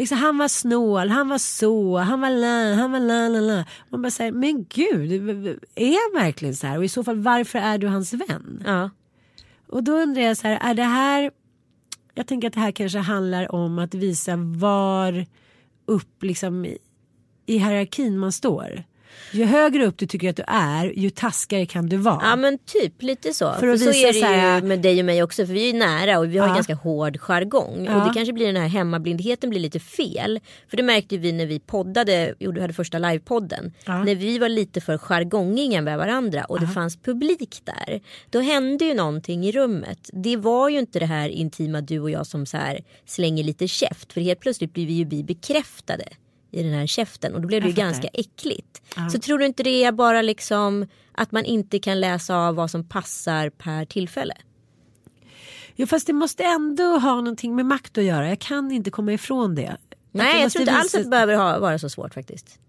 Liksom, 0.01 0.17
han 0.17 0.37
var 0.37 0.47
snål, 0.47 1.09
han 1.09 1.29
var 1.29 1.37
så, 1.37 1.97
han 1.97 2.21
var 2.21 2.29
la, 2.29 2.81
han 2.81 2.91
var 2.91 2.99
la 2.99 3.27
la 3.27 3.39
la. 3.39 3.65
Man 3.89 4.01
bara 4.01 4.11
säger, 4.11 4.31
men 4.31 4.65
gud, 4.69 5.11
är 5.75 6.13
han 6.13 6.23
verkligen 6.23 6.55
så 6.55 6.67
här? 6.67 6.77
Och 6.77 6.85
i 6.85 6.89
så 6.89 7.03
fall 7.03 7.19
varför 7.19 7.59
är 7.59 7.77
du 7.77 7.87
hans 7.87 8.13
vän? 8.13 8.63
Ja. 8.65 8.89
Och 9.67 9.83
då 9.83 9.91
undrar 9.91 10.21
jag 10.21 10.37
så 10.37 10.47
här, 10.47 10.69
är 10.69 10.73
det 10.73 10.83
här 10.83 11.31
jag 12.13 12.27
tänker 12.27 12.47
att 12.47 12.53
det 12.53 12.59
här 12.59 12.71
kanske 12.71 12.99
handlar 12.99 13.55
om 13.55 13.79
att 13.79 13.93
visa 13.93 14.35
var 14.37 15.25
upp 15.85 16.23
liksom 16.23 16.65
i, 16.65 16.77
i 17.45 17.57
hierarkin 17.57 18.17
man 18.17 18.31
står. 18.31 18.83
Ju 19.31 19.43
högre 19.45 19.85
upp 19.85 19.97
du 19.97 20.05
tycker 20.07 20.29
att 20.29 20.35
du 20.35 20.43
är, 20.47 20.85
ju 20.99 21.09
taskigare 21.09 21.65
kan 21.65 21.89
du 21.89 21.97
vara. 21.97 22.19
Ja 22.23 22.35
men 22.35 22.57
typ 22.57 23.01
lite 23.01 23.33
så. 23.33 23.53
För 23.53 23.59
För, 23.59 23.77
så 23.77 23.89
är 23.91 24.13
det 24.13 24.25
här- 24.27 24.61
ju 24.61 24.67
med 24.67 24.79
dig 24.81 24.99
och 24.99 25.05
mig 25.05 25.23
också 25.23 25.45
för 25.45 25.53
vi 25.53 25.69
är 25.69 25.73
ju 25.73 25.79
nära 25.79 26.19
och 26.19 26.25
vi 26.33 26.37
har 26.37 26.45
Ja. 26.47 26.49
en 26.51 26.55
ganska 26.55 26.75
hård 26.75 27.17
jargong. 27.19 27.85
Ja. 27.85 27.95
Och 28.01 28.07
det 28.07 28.13
kanske 28.13 28.33
blir 28.33 28.45
den 28.53 28.55
här 28.61 28.67
hemmablindheten 28.67 29.49
blir 29.49 29.59
lite 29.59 29.79
fel. 29.79 30.39
För 30.69 30.77
det 30.77 30.83
märkte 30.83 31.17
vi 31.17 31.31
när 31.31 31.45
vi 31.45 31.59
poddade, 31.59 32.35
gjorde, 32.39 32.61
hade 32.61 32.73
första 32.73 32.99
livepodden. 32.99 33.73
Ja. 33.85 34.03
När 34.03 34.15
vi 34.15 34.37
var 34.39 34.49
lite 34.49 34.81
för 34.81 34.97
jargongiga 34.97 35.81
med 35.81 35.97
varandra 35.97 36.43
och 36.45 36.59
det 36.59 36.67
fanns 36.67 36.97
publik 36.97 37.61
där. 37.63 38.01
Då 38.29 38.39
hände 38.39 38.85
ju 38.85 38.93
någonting 38.93 39.45
i 39.45 39.51
rummet. 39.51 40.09
Det 40.13 40.37
var 40.37 40.69
ju 40.69 40.79
inte 40.79 40.99
det 40.99 41.05
här 41.05 41.29
intima 41.29 41.81
du 41.81 41.99
och 41.99 42.11
jag 42.11 42.27
som 42.27 42.45
så 42.45 42.57
här 42.57 42.79
slänger 43.05 43.43
lite 43.43 43.67
käft. 43.67 44.13
För 44.13 44.21
helt 44.21 44.39
plötsligt 44.39 44.73
blir 44.73 44.85
vi 44.85 44.93
ju 44.93 45.23
bekräftade 45.23 46.03
i 46.51 46.63
den 46.63 46.73
här 46.73 46.87
käften 46.87 47.35
och 47.35 47.41
då 47.41 47.47
blev 47.47 47.61
det 47.61 47.67
ju 47.67 47.73
ganska 47.73 48.07
äckligt. 48.07 48.81
Så 49.11 49.19
tror 49.19 49.39
du 49.39 49.45
inte 49.45 49.63
det 49.63 49.83
är 49.83 49.91
bara 49.91 50.21
liksom 50.21 50.87
att 51.11 51.31
man 51.31 51.45
inte 51.45 51.79
kan 51.79 51.99
läsa 51.99 52.35
av 52.35 52.55
vad 52.55 52.71
som 52.71 52.83
passar 52.83 53.49
per 53.49 53.85
tillfälle? 53.85 54.33
Jo, 55.75 55.87
fast 55.87 56.07
det 56.07 56.13
måste 56.13 56.43
ändå 56.43 56.83
ha 56.83 57.15
någonting 57.15 57.55
med 57.55 57.65
makt 57.65 57.97
att 57.97 58.03
göra. 58.03 58.29
Jag 58.29 58.39
kan 58.39 58.71
inte 58.71 58.91
komma 58.91 59.13
ifrån 59.13 59.55
det. 59.55 59.77
Nej 60.11 60.41
jag 60.41 60.51
tror 60.51 60.61
inte 60.61 60.73
alls 60.73 60.95
att 60.95 61.03
det 61.03 61.09
behöver 61.09 61.35
ha, 61.35 61.59
vara 61.59 61.79
så 61.79 61.89
svårt 61.89 62.13
faktiskt. 62.13 62.59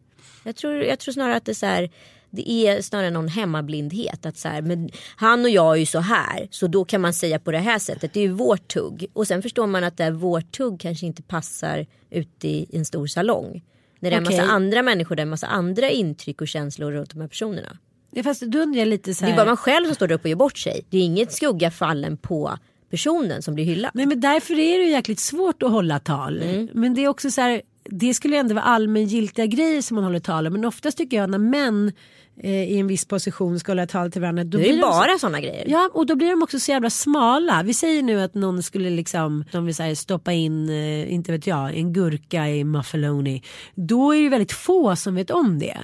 Jag 0.45 0.57
tror, 0.57 0.75
jag 0.75 0.99
tror 0.99 1.12
snarare 1.12 1.37
att 1.37 1.45
det 1.45 1.53
är 1.53 1.55
så 1.55 1.66
här, 1.66 1.90
det 2.31 2.51
är 2.51 2.83
snarare 2.83 3.11
någon 3.11 3.29
hemmablindhet. 3.29 4.27
Att 4.27 4.37
så 4.37 4.49
här, 4.49 4.62
men 4.62 4.90
han 5.16 5.45
och 5.45 5.51
jag 5.51 5.73
är 5.73 5.77
ju 5.77 5.87
så 5.87 5.99
här 5.99 6.49
så 6.51 6.66
då 6.66 6.85
kan 6.85 7.01
man 7.01 7.14
säga 7.14 7.38
på 7.38 7.53
det 7.53 7.59
här 7.59 7.79
sättet. 7.79 8.12
Det 8.14 8.21
är 8.21 8.25
ju 8.25 8.33
vårt 8.33 8.68
tugg. 8.68 9.07
Och 9.12 9.27
sen 9.27 9.42
förstår 9.42 9.66
man 9.66 9.85
att 9.85 9.97
det 9.97 10.05
här 10.05 10.11
vårt 10.11 10.53
tugg 10.53 10.81
kanske 10.81 11.07
inte 11.07 11.23
passar 11.23 11.87
ute 12.11 12.49
i 12.49 12.66
en 12.73 12.85
stor 12.85 13.07
salong. 13.07 13.62
När 14.03 14.11
det 14.11 14.17
är 14.17 14.19
en 14.19 14.25
massa 14.25 14.43
andra 14.43 14.83
människor, 14.83 15.17
det 15.17 15.21
är 15.21 15.25
en 15.25 15.31
massa 15.31 15.47
andra 15.47 15.91
intryck 15.91 16.41
och 16.41 16.49
känslor 16.49 16.93
runt 16.93 17.11
de 17.11 17.21
här 17.21 17.29
personerna. 17.29 17.77
Ja, 18.11 18.23
fast 18.23 18.43
då 18.43 18.59
undrar 18.59 18.79
jag 18.79 18.88
lite 18.88 19.15
så 19.15 19.25
Det 19.25 19.29
är 19.29 19.31
här. 19.31 19.37
bara 19.37 19.47
man 19.47 19.57
själv 19.57 19.87
som 19.87 19.95
står 19.95 20.09
där 20.09 20.15
uppe 20.15 20.23
och 20.23 20.31
gör 20.31 20.37
bort 20.37 20.59
sig. 20.59 20.81
Det 20.91 20.99
är 20.99 21.03
inget 21.03 21.33
skugga 21.33 21.71
fallen 21.71 22.17
på 22.17 22.59
personen 22.91 23.43
som 23.43 23.55
blir 23.55 23.65
hyllad. 23.65 23.91
Nej 23.95 24.07
men 24.07 24.21
därför 24.21 24.55
är 24.55 24.79
det 24.79 24.85
ju 24.85 24.91
jäkligt 24.91 25.21
svårt 25.21 25.62
att 25.62 25.71
hålla 25.71 25.99
tal. 25.99 26.43
Men 26.73 26.95
det 26.95 27.05
är 27.05 27.09
också 27.09 27.31
så 27.31 27.41
här. 27.41 27.62
Det 27.85 28.15
skulle 28.15 28.37
ändå 28.37 28.55
vara 28.55 28.65
allmängiltiga 28.65 29.47
grejer 29.47 29.83
som 29.83 29.95
man 29.95 30.05
håller 30.05 30.21
tal 30.21 30.47
om. 30.47 30.53
Men 30.53 30.65
oftast 30.65 30.99
tycker 30.99 31.17
jag 31.17 31.31
när 31.31 31.38
män 31.38 31.93
i 32.42 32.79
en 32.79 32.87
viss 32.87 33.05
position 33.05 33.61
ska 33.61 33.73
hålla 33.73 33.87
tal 33.87 34.12
till 34.12 34.21
varandra. 34.21 34.45
Då 34.45 34.59
är 34.59 34.62
det 34.62 34.68
de 34.68 34.75
så- 34.81 34.88
bara 34.88 35.18
sådana 35.18 35.40
grejer. 35.40 35.64
Ja 35.68 35.90
och 35.95 36.07
då 36.07 36.14
blir 36.16 36.31
de 36.31 36.42
också 36.42 36.59
så 36.61 36.71
jävla 36.71 36.90
smala. 36.90 37.62
Vi 37.62 37.75
säger 37.75 38.03
nu 38.03 38.21
att 38.21 38.35
någon 38.35 38.62
skulle 38.62 38.90
liksom, 38.90 39.45
de 39.53 39.66
vill 39.66 39.75
säga, 39.75 39.97
stoppa 39.97 40.33
in, 40.33 40.68
eh, 40.68 41.12
inte 41.12 41.33
vet 41.33 41.47
jag, 41.47 41.77
en 41.77 41.92
gurka 41.92 42.49
i 42.49 42.64
muffeloni. 42.64 43.42
Då 43.75 44.12
är 44.12 44.16
det 44.16 44.23
ju 44.23 44.29
väldigt 44.29 44.53
få 44.53 44.97
som 44.97 45.14
vet 45.14 45.31
om 45.31 45.59
det. 45.59 45.79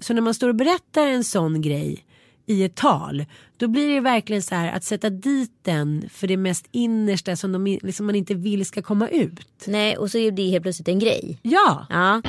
Så 0.00 0.14
när 0.14 0.20
man 0.22 0.34
står 0.34 0.48
och 0.48 0.54
berättar 0.54 1.06
en 1.06 1.24
sån 1.24 1.60
grej 1.62 2.04
i 2.46 2.64
ett 2.64 2.74
tal. 2.74 3.24
Då 3.56 3.68
blir 3.68 3.94
det 3.94 4.00
verkligen 4.00 4.42
så 4.42 4.54
här 4.54 4.72
att 4.76 4.84
sätta 4.84 5.10
dit 5.10 5.50
den 5.62 6.04
för 6.12 6.26
det 6.26 6.36
mest 6.36 6.66
innersta 6.70 7.36
som 7.36 7.52
de, 7.52 7.78
liksom 7.82 8.06
man 8.06 8.14
inte 8.14 8.34
vill 8.34 8.66
ska 8.66 8.82
komma 8.82 9.08
ut. 9.08 9.64
Nej 9.66 9.96
och 9.96 10.10
så 10.10 10.18
är 10.18 10.30
det 10.30 10.42
helt 10.50 10.62
plötsligt 10.62 10.88
en 10.88 10.98
grej. 10.98 11.38
Ja, 11.42 11.86
Ja. 11.90 12.22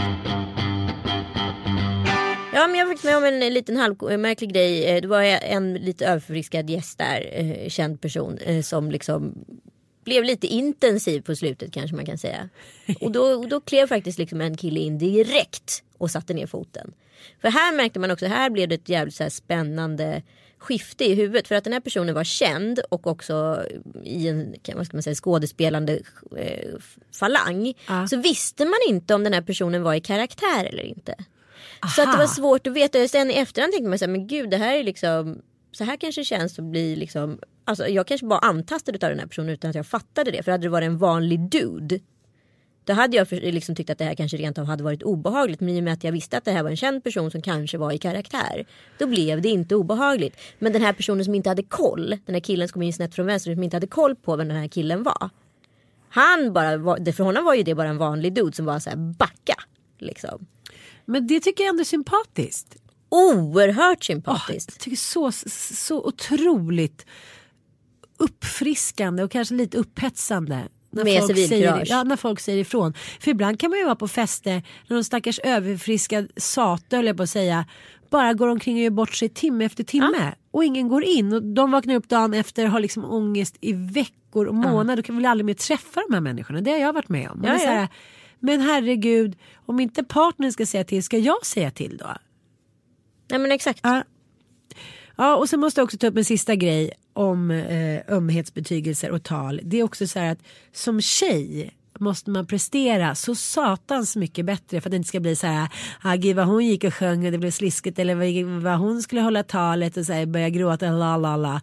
Ja 2.55 2.67
men 2.67 2.79
jag 2.79 2.85
var 2.85 2.93
faktiskt 2.93 3.05
med 3.05 3.17
om 3.17 3.23
en 3.23 3.53
liten 3.53 3.77
halvmärklig 3.77 4.53
grej. 4.53 4.85
Eh, 4.85 5.01
Det 5.01 5.07
var 5.07 5.21
en 5.21 5.73
lite 5.73 6.05
överförfriskad 6.05 6.69
gäst 6.69 6.97
där, 6.97 7.29
eh, 7.31 7.69
känd 7.69 8.01
person 8.01 8.37
eh, 8.37 8.61
som 8.61 8.91
liksom 8.91 9.45
blev 10.03 10.23
lite 10.23 10.47
intensiv 10.47 11.21
på 11.21 11.35
slutet 11.35 11.73
kanske 11.73 11.95
man 11.95 12.05
kan 12.05 12.17
säga. 12.17 12.49
Och 13.01 13.11
då, 13.11 13.21
och 13.21 13.47
då 13.47 13.61
klev 13.61 13.87
faktiskt 13.87 14.19
liksom 14.19 14.41
en 14.41 14.57
kille 14.57 14.79
in 14.79 14.97
direkt 14.97 15.83
och 15.97 16.11
satte 16.11 16.33
ner 16.33 16.47
foten. 16.47 16.93
För 17.41 17.49
här 17.49 17.75
märkte 17.75 17.99
man 17.99 18.11
också, 18.11 18.25
här 18.25 18.49
blev 18.49 18.69
det 18.69 18.75
ett 18.75 18.89
jävligt 18.89 19.15
så 19.15 19.23
här 19.23 19.29
spännande 19.29 20.23
skifte 20.57 21.05
i 21.05 21.15
huvudet. 21.15 21.47
För 21.47 21.55
att 21.55 21.63
den 21.63 21.73
här 21.73 21.79
personen 21.79 22.15
var 22.15 22.23
känd 22.23 22.79
och 22.89 23.07
också 23.07 23.63
i 24.03 24.27
en 24.27 24.55
vad 24.75 24.85
ska 24.85 24.97
man 24.97 25.03
säga, 25.03 25.15
skådespelande 25.15 25.99
eh, 26.37 26.73
falang. 27.19 27.73
Ja. 27.87 28.07
Så 28.07 28.17
visste 28.17 28.65
man 28.65 28.79
inte 28.87 29.13
om 29.15 29.23
den 29.23 29.33
här 29.33 29.41
personen 29.41 29.83
var 29.83 29.93
i 29.93 30.01
karaktär 30.01 30.65
eller 30.65 30.83
inte. 30.83 31.15
Så 31.95 32.01
att 32.01 32.07
det 32.07 32.11
Aha. 32.11 32.17
var 32.17 32.27
svårt 32.27 32.67
att 32.67 32.73
veta. 32.73 33.07
Sen 33.07 33.31
i 33.31 33.33
efterhand 33.33 33.71
tänkte 33.73 33.89
man 33.89 33.99
så 33.99 34.05
här, 34.05 34.11
men 34.11 34.27
gud 34.27 34.49
det 34.49 34.57
här 34.57 34.75
är 34.75 34.83
liksom 34.83 35.41
så 35.71 35.83
här 35.83 35.97
kanske 35.97 36.23
känns 36.23 36.59
att 36.59 36.65
bli 36.65 36.95
liksom 36.95 37.39
Alltså 37.67 37.87
jag 37.87 38.07
kanske 38.07 38.27
bara 38.27 38.39
antastade 38.39 39.07
av 39.07 39.09
den 39.09 39.19
här 39.19 39.27
personen 39.27 39.49
utan 39.49 39.69
att 39.69 39.75
jag 39.75 39.87
fattade 39.87 40.31
det. 40.31 40.43
För 40.43 40.51
hade 40.51 40.65
det 40.65 40.69
varit 40.69 40.85
en 40.85 40.97
vanlig 40.97 41.49
dude 41.49 41.99
då 42.85 42.93
hade 42.93 43.17
jag 43.17 43.27
liksom 43.31 43.75
tyckt 43.75 43.89
att 43.89 43.97
det 43.97 44.05
här 44.05 44.15
kanske 44.15 44.37
rent 44.37 44.57
av 44.57 44.65
hade 44.65 44.83
varit 44.83 45.03
obehagligt. 45.03 45.59
Men 45.59 45.69
i 45.69 45.79
och 45.79 45.83
med 45.83 45.93
att 45.93 46.03
jag 46.03 46.11
visste 46.11 46.37
att 46.37 46.45
det 46.45 46.51
här 46.51 46.63
var 46.63 46.69
en 46.69 46.77
känd 46.77 47.03
person 47.03 47.31
som 47.31 47.41
kanske 47.41 47.77
var 47.77 47.91
i 47.91 47.97
karaktär. 47.97 48.65
Då 48.97 49.07
blev 49.07 49.41
det 49.41 49.49
inte 49.49 49.75
obehagligt. 49.75 50.39
Men 50.59 50.73
den 50.73 50.81
här 50.81 50.93
personen 50.93 51.25
som 51.25 51.35
inte 51.35 51.49
hade 51.49 51.63
koll. 51.63 52.09
Den 52.25 52.35
här 52.35 52.39
killen 52.39 52.67
som 52.67 52.73
kom 52.73 52.81
in 52.81 52.93
snett 52.93 53.15
från 53.15 53.25
vänster 53.25 53.53
som 53.53 53.63
inte 53.63 53.75
hade 53.75 53.87
koll 53.87 54.15
på 54.15 54.35
vem 54.35 54.47
den 54.47 54.57
här 54.57 54.67
killen 54.67 55.03
var. 55.03 55.29
Han 56.09 56.53
bara, 56.53 56.77
var, 56.77 57.11
för 57.11 57.23
honom 57.23 57.45
var 57.45 57.53
ju 57.53 57.63
det 57.63 57.75
bara 57.75 57.89
en 57.89 57.97
vanlig 57.97 58.33
dude 58.33 58.55
som 58.55 58.65
var 58.65 58.79
så 58.79 58.89
här 58.89 58.97
backa. 58.97 59.55
Liksom. 59.99 60.47
Men 61.05 61.27
det 61.27 61.39
tycker 61.39 61.63
jag 61.63 61.69
ändå 61.69 61.81
är 61.81 61.85
sympatiskt. 61.85 62.75
Oerhört 63.09 64.03
sympatiskt. 64.03 64.71
jag 64.71 64.79
tycker 64.79 64.97
så, 64.97 65.31
så 65.75 66.03
otroligt 66.03 67.05
uppfriskande 68.17 69.23
och 69.23 69.31
kanske 69.31 69.55
lite 69.55 69.77
upphetsande. 69.77 70.67
När 70.89 71.03
Med 71.03 71.19
folk 71.19 71.37
civilkurage. 71.37 71.87
säger, 71.87 71.97
ja, 71.97 72.03
när 72.03 72.15
folk 72.15 72.39
säger 72.39 72.61
ifrån. 72.61 72.93
För 73.19 73.31
ibland 73.31 73.59
kan 73.59 73.69
man 73.69 73.79
ju 73.79 73.85
vara 73.85 73.95
på 73.95 74.07
fester 74.07 74.63
när 74.87 74.95
någon 74.95 75.03
stackars 75.03 75.39
överfriskad 75.39 76.31
sate 76.37 76.95
höll 76.95 77.05
jag 77.05 77.17
på 77.17 77.23
att 77.23 77.29
säga. 77.29 77.65
Bara 78.09 78.33
går 78.33 78.47
omkring 78.47 78.75
och 78.75 78.81
gör 78.81 78.89
bort 78.89 79.13
sig 79.13 79.29
timme 79.29 79.65
efter 79.65 79.83
timme. 79.83 80.35
Och 80.51 80.63
ingen 80.63 80.87
går 80.87 81.03
in. 81.03 81.33
Och 81.33 81.43
de 81.43 81.71
vaknar 81.71 81.95
upp 81.95 82.09
dagen 82.09 82.33
efter 82.33 82.65
och 82.65 82.71
har 82.71 82.79
liksom 82.79 83.05
ångest 83.05 83.57
i 83.61 83.73
veckor 83.73 84.45
och 84.45 84.55
månader. 84.55 84.95
Då 84.95 85.03
kan 85.03 85.15
vi 85.15 85.21
väl 85.21 85.31
aldrig 85.31 85.45
mer 85.45 85.53
träffa 85.53 86.01
de 86.07 86.13
här 86.13 86.21
människorna. 86.21 86.61
Det 86.61 86.71
har 86.71 86.77
jag 86.77 86.93
varit 86.93 87.09
med 87.09 87.29
om. 87.29 87.43
Ja, 87.43 87.87
så 88.39 88.45
men 88.45 88.61
herregud, 88.61 89.35
om 89.65 89.79
inte 89.79 90.03
partnern 90.03 90.51
ska 90.51 90.65
säga 90.65 90.83
till, 90.83 91.03
ska 91.03 91.17
jag 91.17 91.45
säga 91.45 91.71
till 91.71 91.97
då? 91.97 92.07
Nej 93.29 93.39
men 93.39 93.51
exakt. 93.51 93.79
Ja. 93.83 94.03
Ja 95.15 95.35
och 95.35 95.49
sen 95.49 95.59
måste 95.59 95.81
jag 95.81 95.85
också 95.85 95.97
ta 95.97 96.07
upp 96.07 96.17
en 96.17 96.25
sista 96.25 96.55
grej 96.55 96.91
om 97.13 97.51
eh, 97.51 98.01
ömhetsbetygelser 98.07 99.11
och 99.11 99.23
tal. 99.23 99.61
Det 99.63 99.79
är 99.79 99.83
också 99.83 100.07
så 100.07 100.19
här 100.19 100.31
att 100.31 100.39
som 100.73 101.01
tjej 101.01 101.75
måste 101.99 102.29
man 102.29 102.45
prestera 102.45 103.15
så 103.15 103.35
satans 103.35 104.15
mycket 104.15 104.45
bättre 104.45 104.81
för 104.81 104.89
att 104.89 104.91
det 104.91 104.97
inte 104.97 105.09
ska 105.09 105.19
bli 105.19 105.35
så 105.35 105.47
här. 105.47 105.69
Ah, 106.01 106.15
gud 106.15 106.35
vad 106.35 106.45
hon 106.45 106.65
gick 106.65 106.83
och 106.83 106.93
sjöng 106.93 107.25
och 107.25 107.31
det 107.31 107.37
blev 107.37 107.51
sliskigt 107.51 107.99
eller 107.99 108.15
vad, 108.15 108.61
vad 108.61 108.79
hon 108.79 109.01
skulle 109.01 109.21
hålla 109.21 109.43
talet 109.43 109.97
och 109.97 110.05
så 110.05 110.13
här, 110.13 110.25
börja 110.25 110.49
gråta. 110.49 110.91
La, 110.91 111.17
la, 111.17 111.37
la. 111.37 111.61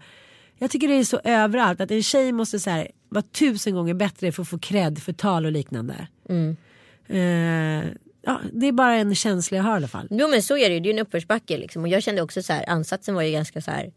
Jag 0.59 0.71
tycker 0.71 0.89
det 0.89 0.95
är 0.95 1.05
så 1.05 1.21
överallt 1.25 1.81
att 1.81 1.91
en 1.91 2.03
tjej 2.03 2.33
måste 2.33 2.61
så 2.61 2.71
här, 2.71 2.91
vara 3.09 3.23
tusen 3.23 3.75
gånger 3.75 3.95
bättre 3.95 4.33
för 4.33 4.43
att 4.43 4.49
få 4.49 4.59
cred 4.59 5.03
för 5.03 5.13
tal 5.13 5.47
och 5.47 5.53
liknande. 5.53 6.09
Eh, 7.09 7.85
ja, 8.23 8.41
det 8.53 8.67
är 8.67 8.73
bara 8.73 8.95
en 8.95 9.15
känsla 9.15 9.57
jag 9.57 9.65
har 9.65 9.73
i 9.73 9.77
alla 9.77 9.89
fall. 9.89 10.09
Jo 10.11 10.29
men 10.29 10.43
så 10.43 10.57
är 10.57 10.69
det 10.69 10.75
ju, 10.75 10.81
det 10.81 10.89
är 10.89 10.93
ju 10.93 10.99
en 10.99 11.07
uppförsbacke 11.07 11.59
liksom. 11.59 11.83
Och 11.83 11.89
jag 11.89 12.03
kände 12.03 12.23
också 12.23 12.43
så 12.43 12.53
här, 12.53 12.69
ansatsen 12.69 13.15
var 13.15 13.23
ju 13.23 13.33
ganska 13.33 13.61
så 13.61 13.71
här. 13.71 13.93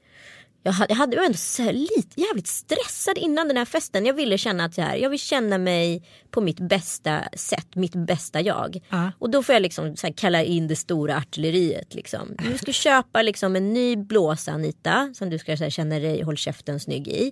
Jag 0.66 0.72
hade, 0.72 0.94
jag 0.94 0.98
hade 0.98 1.26
ändå 1.26 1.38
så 1.38 1.72
lite, 1.72 2.22
jävligt 2.22 2.48
stressad 2.48 3.18
innan 3.18 3.48
den 3.48 3.58
här 3.58 3.66
festen. 3.66 4.06
Jag 4.06 4.14
ville 4.14 4.38
känna 4.38 4.66
att 4.66 4.78
här, 4.78 4.96
jag 4.96 5.10
vill 5.10 5.20
känna 5.20 5.58
mig 5.58 6.04
på 6.32 6.42
mitt 6.42 6.60
bästa 6.60 7.24
sätt, 7.34 7.76
mitt 7.76 7.96
bästa 7.96 8.42
jag. 8.42 8.82
Ja. 8.90 9.12
Och 9.20 9.30
då 9.30 9.44
får 9.44 9.54
jag 9.54 9.62
liksom 9.62 9.96
så 9.96 10.08
här 10.08 10.14
kalla 10.14 10.44
in 10.44 10.68
det 10.68 10.76
stora 10.76 11.18
artilleriet. 11.18 11.94
Liksom. 11.94 12.36
Du 12.52 12.58
ska 12.58 12.72
köpa 12.72 13.22
liksom 13.22 13.56
en 13.56 13.74
ny 13.74 13.96
blåsa 13.96 14.52
Anita 14.52 15.14
som 15.14 15.30
du 15.30 15.38
ska 15.38 15.56
här, 15.56 15.70
känna 15.70 16.00
dig 16.00 16.22
håll 16.22 16.38
käften 16.38 16.80
snygg 16.80 17.08
i. 17.08 17.32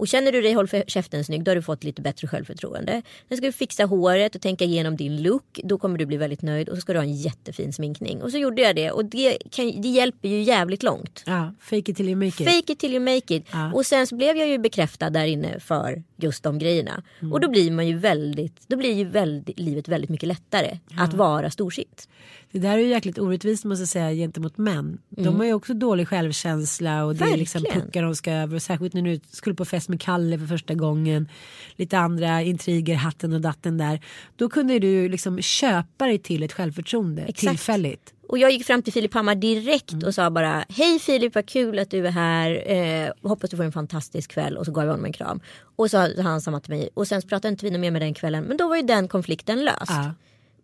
Och 0.00 0.08
känner 0.08 0.32
du 0.32 0.42
dig 0.42 0.52
håll 0.52 0.68
för- 0.68 0.84
käften 0.86 1.24
snygg 1.24 1.44
då 1.44 1.50
har 1.50 1.56
du 1.56 1.62
fått 1.62 1.84
lite 1.84 2.02
bättre 2.02 2.28
självförtroende. 2.28 3.02
Sen 3.28 3.36
ska 3.36 3.46
du 3.46 3.52
fixa 3.52 3.84
håret 3.84 4.34
och 4.34 4.40
tänka 4.40 4.64
igenom 4.64 4.96
din 4.96 5.22
look. 5.22 5.60
Då 5.64 5.78
kommer 5.78 5.98
du 5.98 6.06
bli 6.06 6.16
väldigt 6.16 6.42
nöjd 6.42 6.68
och 6.68 6.74
så 6.76 6.80
ska 6.80 6.92
du 6.92 6.98
ha 6.98 7.04
en 7.04 7.14
jättefin 7.16 7.72
sminkning. 7.72 8.22
Och 8.22 8.30
så 8.30 8.38
gjorde 8.38 8.62
jag 8.62 8.76
det 8.76 8.90
och 8.90 9.04
det, 9.04 9.38
kan, 9.50 9.80
det 9.80 9.88
hjälper 9.88 10.28
ju 10.28 10.42
jävligt 10.42 10.82
långt. 10.82 11.22
Ja, 11.26 11.54
fake 11.60 11.90
it 11.90 11.96
till 11.96 12.08
you 12.08 12.16
make 12.16 12.26
it. 12.42 12.50
Fake 12.50 12.72
it 12.72 12.78
till 12.78 12.90
you 12.94 13.00
make 13.00 13.34
it. 13.34 13.46
Ja. 13.52 13.72
Och 13.74 13.86
sen 13.86 14.06
så 14.06 14.16
blev 14.16 14.36
jag 14.36 14.48
ju 14.48 14.58
bekräftad 14.58 15.10
där 15.10 15.26
inne 15.26 15.60
för 15.60 16.02
just 16.22 16.42
de 16.42 16.58
grejerna. 16.58 17.02
Mm. 17.20 17.32
Och 17.32 17.40
då 17.40 17.50
blir 17.50 17.70
man 17.70 17.88
ju 17.88 17.96
väldigt, 17.98 18.68
då 18.68 18.76
blir 18.76 18.92
ju 18.92 19.04
väldigt, 19.04 19.58
livet 19.58 19.88
väldigt 19.88 20.10
mycket 20.10 20.26
lättare 20.26 20.78
att 20.96 21.14
vara 21.14 21.50
storsint. 21.50 22.08
Det 22.52 22.58
där 22.58 22.78
är 22.78 22.78
ju 22.78 22.88
jäkligt 22.88 23.18
orättvist 23.18 23.64
måste 23.64 23.82
jag 23.82 23.88
säga 23.88 24.12
gentemot 24.12 24.58
män. 24.58 24.98
De 25.08 25.36
har 25.36 25.44
ju 25.44 25.52
också 25.52 25.74
dålig 25.74 26.08
självkänsla 26.08 27.04
och 27.04 27.16
det 27.16 27.24
är 27.24 27.36
liksom 27.36 27.62
Verkligen. 27.62 27.86
puckar 27.86 28.02
de 28.02 28.14
ska 28.14 28.32
över. 28.32 28.54
Och 28.54 28.62
Särskilt 28.62 28.94
när 28.94 29.02
du 29.02 29.20
skulle 29.30 29.56
på 29.56 29.64
fest 29.64 29.88
med 29.88 30.00
Kalle 30.00 30.38
för 30.38 30.46
första 30.46 30.74
gången. 30.74 31.28
Lite 31.76 31.98
andra 31.98 32.42
intriger, 32.42 32.94
hatten 32.94 33.32
och 33.32 33.40
datten 33.40 33.78
där. 33.78 34.00
Då 34.36 34.48
kunde 34.48 34.78
du 34.78 35.08
liksom 35.08 35.40
köpa 35.40 36.06
dig 36.06 36.18
till 36.18 36.42
ett 36.42 36.52
självförtroende 36.52 37.22
Exakt. 37.22 37.40
tillfälligt. 37.40 38.14
Och 38.30 38.38
jag 38.38 38.50
gick 38.50 38.66
fram 38.66 38.82
till 38.82 38.92
Filip 38.92 39.14
Hammar 39.14 39.34
direkt 39.34 39.92
Mm. 39.92 40.06
och 40.06 40.14
sa 40.14 40.30
bara 40.30 40.64
Hej 40.68 40.98
Filip 40.98 41.34
vad 41.34 41.46
kul 41.46 41.78
att 41.78 41.90
du 41.90 42.06
är 42.06 42.10
här. 42.10 42.70
Eh, 42.70 43.12
hoppas 43.28 43.50
du 43.50 43.56
får 43.56 43.64
en 43.64 43.72
fantastisk 43.72 44.30
kväll. 44.30 44.56
Och 44.56 44.64
så 44.66 44.72
gav 44.72 44.84
jag 44.84 44.90
honom 44.92 45.04
en 45.06 45.12
kram. 45.12 45.40
Och 45.76 45.90
så 45.90 46.08
sa 46.16 46.22
han 46.22 46.40
samma 46.40 46.60
till 46.60 46.74
mig. 46.74 46.88
Och 46.94 47.08
sen 47.08 47.22
pratade 47.22 47.48
inte 47.48 47.66
vi 47.70 47.78
mer 47.78 47.90
med 47.90 48.02
den 48.02 48.14
kvällen. 48.14 48.44
Men 48.44 48.56
då 48.56 48.68
var 48.68 48.76
ju 48.76 48.82
den 48.82 49.08
konflikten 49.08 49.64
löst. 49.64 49.76
Ja. 49.88 50.14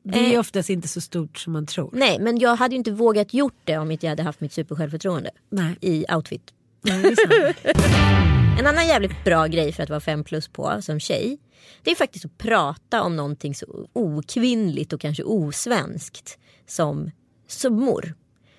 Det 0.03 0.19
är 0.19 0.29
ju 0.29 0.35
Eh. 0.35 0.41
oftast 0.41 0.71
inte 0.71 0.89
så 0.89 1.01
stort 1.01 1.39
som 1.39 1.53
man 1.53 1.67
tror. 1.67 1.91
Nej 1.93 2.19
men 2.21 2.39
jag 2.39 2.57
hade 2.57 2.75
ju 2.75 2.79
inte 2.79 2.91
vågat 2.93 3.35
gjort 3.35 3.61
det 3.65 3.77
om 3.79 3.91
inte 3.91 4.07
jag 4.07 4.11
hade 4.11 4.23
haft 4.23 4.41
mitt 4.41 4.53
supersjälvförtroende. 4.53 5.31
Nej. 5.51 5.77
I 5.81 6.05
outfit. 6.15 6.43
Sant. 6.87 7.77
En 8.59 8.67
annan 8.67 8.87
jävligt 8.87 9.25
bra 9.25 9.47
grej 9.47 9.73
för 9.73 9.83
att 9.83 9.91
vara 9.91 10.01
fem 10.01 10.25
plus 10.25 10.49
på 10.49 10.79
som 10.83 11.01
tjej. 11.01 11.39
Det 11.83 11.91
är 11.91 11.95
faktiskt 11.95 12.25
att 12.25 12.39
prata 12.39 13.03
om 13.03 13.17
någonting 13.17 13.55
så 13.55 13.67
okvinnligt 13.93 14.93
och 14.93 15.01
kanske 15.01 15.23
osvenskt 15.23 16.39
som 16.67 17.11
summor. 17.47 18.15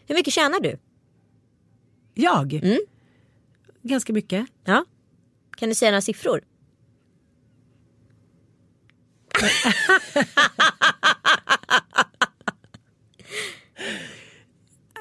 Hur 0.07 0.15
mycket 0.15 0.33
tjänar 0.33 0.59
du? 0.59 0.77
Jag? 2.13 2.53
Mm. 2.53 2.79
Ganska 3.81 4.13
mycket. 4.13 4.45
Ja. 4.63 4.85
Kan 5.57 5.69
du 5.69 5.75
säga 5.75 5.91
några 5.91 6.01
siffror? 6.01 6.41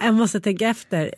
Jag 0.01 0.15
måste 0.15 0.41
tänka 0.41 0.69
efter. 0.69 1.15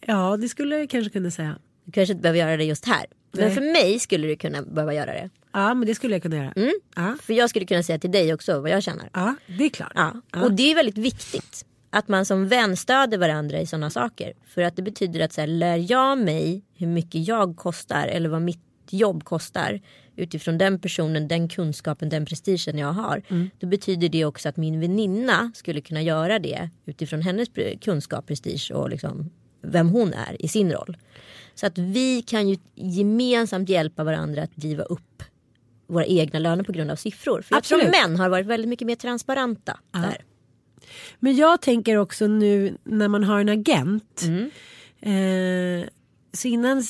Ja, 0.00 0.36
det 0.36 0.48
skulle 0.48 0.78
jag 0.78 0.90
kanske 0.90 1.10
kunna 1.10 1.30
säga. 1.30 1.58
Du 1.84 1.92
kanske 1.92 2.12
inte 2.12 2.22
behöver 2.22 2.38
göra 2.40 2.56
det 2.56 2.64
just 2.64 2.84
här. 2.84 3.06
Men 3.32 3.44
Nej. 3.44 3.54
för 3.54 3.60
mig 3.60 3.98
skulle 3.98 4.26
du 4.26 4.36
kunna 4.36 4.62
behöva 4.62 4.94
göra 4.94 5.12
det. 5.12 5.30
Ja, 5.52 5.74
men 5.74 5.86
det 5.88 5.94
skulle 5.94 6.14
jag 6.14 6.22
kunna 6.22 6.36
göra. 6.36 6.52
Mm. 6.56 6.72
Ja. 6.96 7.16
För 7.22 7.32
jag 7.34 7.50
skulle 7.50 7.66
kunna 7.66 7.82
säga 7.82 7.98
till 7.98 8.10
dig 8.12 8.34
också 8.34 8.60
vad 8.60 8.70
jag 8.70 8.82
tjänar. 8.82 9.10
ja, 9.12 9.34
det 9.58 9.64
är 9.64 9.68
klart. 9.68 9.92
Ja. 9.94 10.20
Ja. 10.32 10.42
Och 10.44 10.52
det 10.52 10.70
är 10.70 10.74
väldigt 10.74 10.98
viktigt 10.98 11.66
Att 11.96 12.08
man 12.08 12.24
som 12.24 12.48
vän 12.48 12.76
stöder 12.76 13.18
varandra 13.18 13.60
i 13.60 13.66
sådana 13.66 13.90
saker. 13.90 14.32
För 14.46 14.62
att 14.62 14.76
det 14.76 14.82
betyder 14.82 15.20
att 15.20 15.32
så 15.32 15.40
här, 15.40 15.48
lär 15.48 15.92
jag 15.92 16.18
mig 16.18 16.62
hur 16.74 16.86
mycket 16.86 17.28
jag 17.28 17.56
kostar 17.56 18.08
eller 18.08 18.28
vad 18.28 18.42
mitt 18.42 18.60
jobb 18.90 19.24
kostar 19.24 19.80
utifrån 20.16 20.58
den 20.58 20.78
personen, 20.78 21.28
den 21.28 21.48
kunskapen, 21.48 22.08
den 22.08 22.26
prestigen 22.26 22.78
jag 22.78 22.92
har. 22.92 23.22
Då 23.58 23.66
betyder 23.66 24.08
det 24.08 24.24
också 24.24 24.48
att 24.48 24.56
min 24.56 24.80
väninna 24.80 25.52
skulle 25.54 25.80
kunna 25.80 26.02
göra 26.02 26.38
det 26.38 26.70
utifrån 26.86 27.22
hennes 27.22 27.48
kunskap, 27.80 28.26
prestige 28.26 28.72
och 28.74 28.90
liksom 28.90 29.30
vem 29.62 29.88
hon 29.88 30.12
är 30.12 30.42
i 30.42 30.48
sin 30.48 30.72
roll. 30.72 30.96
Så 31.54 31.66
att 31.66 31.78
vi 31.78 32.22
kan 32.22 32.48
ju 32.48 32.56
gemensamt 32.74 33.68
hjälpa 33.68 34.04
varandra 34.04 34.42
att 34.42 34.56
driva 34.56 34.82
upp 34.82 35.22
våra 35.86 36.06
egna 36.06 36.38
löner 36.38 36.64
på 36.64 36.72
grund 36.72 36.90
av 36.90 36.96
siffror. 36.96 37.42
För 37.42 37.54
jag 37.54 37.58
Absolut. 37.58 37.92
tror 37.92 38.08
män 38.08 38.20
har 38.20 38.28
varit 38.28 38.46
väldigt 38.46 38.68
mycket 38.68 38.86
mer 38.86 38.96
transparenta 38.96 39.78
där. 39.92 40.24
Men 41.18 41.36
jag 41.36 41.62
tänker 41.62 41.96
också 41.96 42.26
nu 42.26 42.76
när 42.84 43.08
man 43.08 43.24
har 43.24 43.40
en 43.40 43.48
agent. 43.48 44.22
Eh, 45.00 45.88
så 46.32 46.48
innan, 46.48 46.82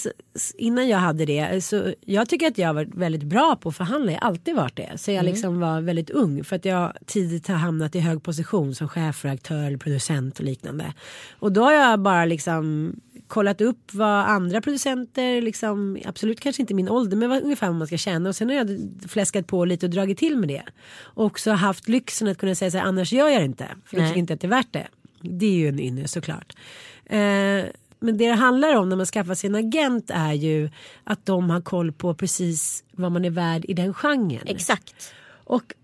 innan 0.54 0.88
jag 0.88 0.98
hade 0.98 1.24
det, 1.24 1.64
så 1.64 1.94
jag 2.00 2.28
tycker 2.28 2.46
att 2.46 2.58
jag 2.58 2.68
har 2.68 2.74
varit 2.74 2.94
väldigt 2.94 3.22
bra 3.22 3.56
på 3.56 3.68
att 3.68 3.76
förhandla. 3.76 4.12
Jag 4.12 4.20
har 4.20 4.28
alltid 4.28 4.54
varit 4.54 4.76
det. 4.76 4.92
Så 4.96 5.10
jag 5.10 5.24
liksom 5.24 5.60
var 5.60 5.80
väldigt 5.80 6.10
ung. 6.10 6.44
För 6.44 6.56
att 6.56 6.64
jag 6.64 6.92
tidigt 7.06 7.48
har 7.48 7.54
hamnat 7.54 7.94
i 7.94 8.00
hög 8.00 8.22
position 8.22 8.74
som 8.74 8.88
chefredaktör 8.88 9.64
eller 9.64 9.78
producent 9.78 10.38
och 10.38 10.44
liknande. 10.44 10.94
Och 11.38 11.52
då 11.52 11.62
har 11.62 11.72
jag 11.72 12.00
bara 12.00 12.24
liksom 12.24 12.92
kollat 13.28 13.60
upp 13.60 13.94
vad 13.94 14.26
andra 14.26 14.60
producenter, 14.60 15.42
liksom, 15.42 15.98
absolut 16.04 16.40
kanske 16.40 16.62
inte 16.62 16.74
min 16.74 16.88
ålder, 16.88 17.16
men 17.16 17.30
vad, 17.30 17.42
ungefär 17.42 17.66
vad 17.66 17.76
man 17.76 17.86
ska 17.86 17.96
tjäna. 17.96 18.28
Och 18.28 18.36
sen 18.36 18.48
har 18.48 18.56
jag 18.56 18.68
fläskat 19.08 19.46
på 19.46 19.64
lite 19.64 19.86
och 19.86 19.90
dragit 19.90 20.18
till 20.18 20.36
med 20.36 20.48
det. 20.48 20.62
Och 21.00 21.24
också 21.24 21.50
haft 21.50 21.88
lyxen 21.88 22.28
att 22.28 22.38
kunna 22.38 22.54
säga 22.54 22.70
så 22.70 22.78
här, 22.78 22.84
annars 22.84 23.12
gör 23.12 23.28
jag 23.28 23.40
det 23.40 23.44
inte. 23.44 23.68
För 23.86 23.96
jag 23.96 24.08
tycker 24.08 24.18
inte 24.18 24.34
att 24.34 24.40
det 24.40 24.46
är 24.46 24.48
värt 24.48 24.72
det. 24.72 24.86
Det 25.20 25.46
är 25.46 25.52
ju 25.52 25.68
en 25.68 25.80
ynnest 25.80 26.14
såklart. 26.14 26.56
Eh, 27.04 27.64
men 27.98 28.18
det 28.18 28.28
det 28.28 28.34
handlar 28.34 28.76
om 28.76 28.88
när 28.88 28.96
man 28.96 29.06
skaffar 29.06 29.34
sig 29.34 29.48
en 29.48 29.54
agent 29.54 30.10
är 30.14 30.32
ju 30.32 30.70
att 31.04 31.26
de 31.26 31.50
har 31.50 31.60
koll 31.60 31.92
på 31.92 32.14
precis 32.14 32.84
vad 32.92 33.12
man 33.12 33.24
är 33.24 33.30
värd 33.30 33.64
i 33.68 33.74
den 33.74 33.94
genren. 33.94 34.42
Exakt. 34.46 35.14
Och 35.44 35.74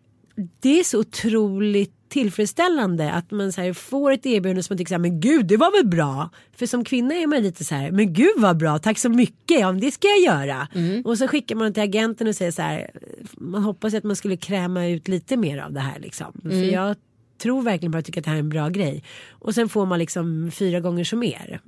det 0.60 0.80
är 0.80 0.84
så 0.84 1.00
otroligt 1.00 2.01
tillfredsställande 2.12 3.12
att 3.12 3.30
man 3.30 3.52
så 3.52 3.60
här 3.60 3.72
får 3.72 4.12
ett 4.12 4.26
erbjudande 4.26 4.62
som 4.62 4.74
man 4.74 4.78
tycker 4.78 4.88
så 4.88 4.94
här, 4.94 4.98
men 5.00 5.20
gud 5.20 5.46
det 5.46 5.56
var 5.56 5.72
väl 5.78 5.86
bra. 5.90 6.30
För 6.56 6.66
som 6.66 6.84
kvinna 6.84 7.14
är 7.14 7.26
man 7.26 7.42
lite 7.42 7.64
så 7.64 7.74
här, 7.74 7.90
men 7.90 8.12
gud 8.12 8.34
vad 8.36 8.56
bra, 8.56 8.78
tack 8.78 8.98
så 8.98 9.08
mycket, 9.08 9.60
ja 9.60 9.72
det 9.72 9.90
ska 9.90 10.08
jag 10.08 10.20
göra. 10.20 10.68
Och 11.04 11.18
så 11.18 11.28
skickar 11.28 11.56
man 11.56 11.72
till 11.72 11.82
agenten 11.82 12.28
och 12.28 12.34
säger 12.34 12.52
så 12.52 12.62
här, 12.62 12.90
man 13.32 13.62
hoppas 13.62 13.94
att 13.94 14.04
man 14.04 14.16
skulle 14.16 14.36
kräma 14.36 14.86
ut 14.86 15.08
lite 15.08 15.36
mer 15.36 15.58
av 15.58 15.72
det 15.72 15.80
här 15.80 15.98
liksom. 16.00 16.40
För 16.42 16.72
jag 16.72 16.96
tror 17.42 17.62
verkligen 17.62 17.92
på 17.92 17.98
att 17.98 18.04
tycka 18.04 18.20
att 18.20 18.24
det 18.24 18.30
här 18.30 18.36
är 18.36 18.40
en 18.40 18.48
bra 18.48 18.68
grej. 18.68 19.04
Och 19.30 19.54
sen 19.54 19.68
får 19.68 19.86
man 19.86 19.98
liksom 19.98 20.50
fyra 20.54 20.80
gånger 20.80 21.04
så 21.04 21.16
mer. 21.16 21.60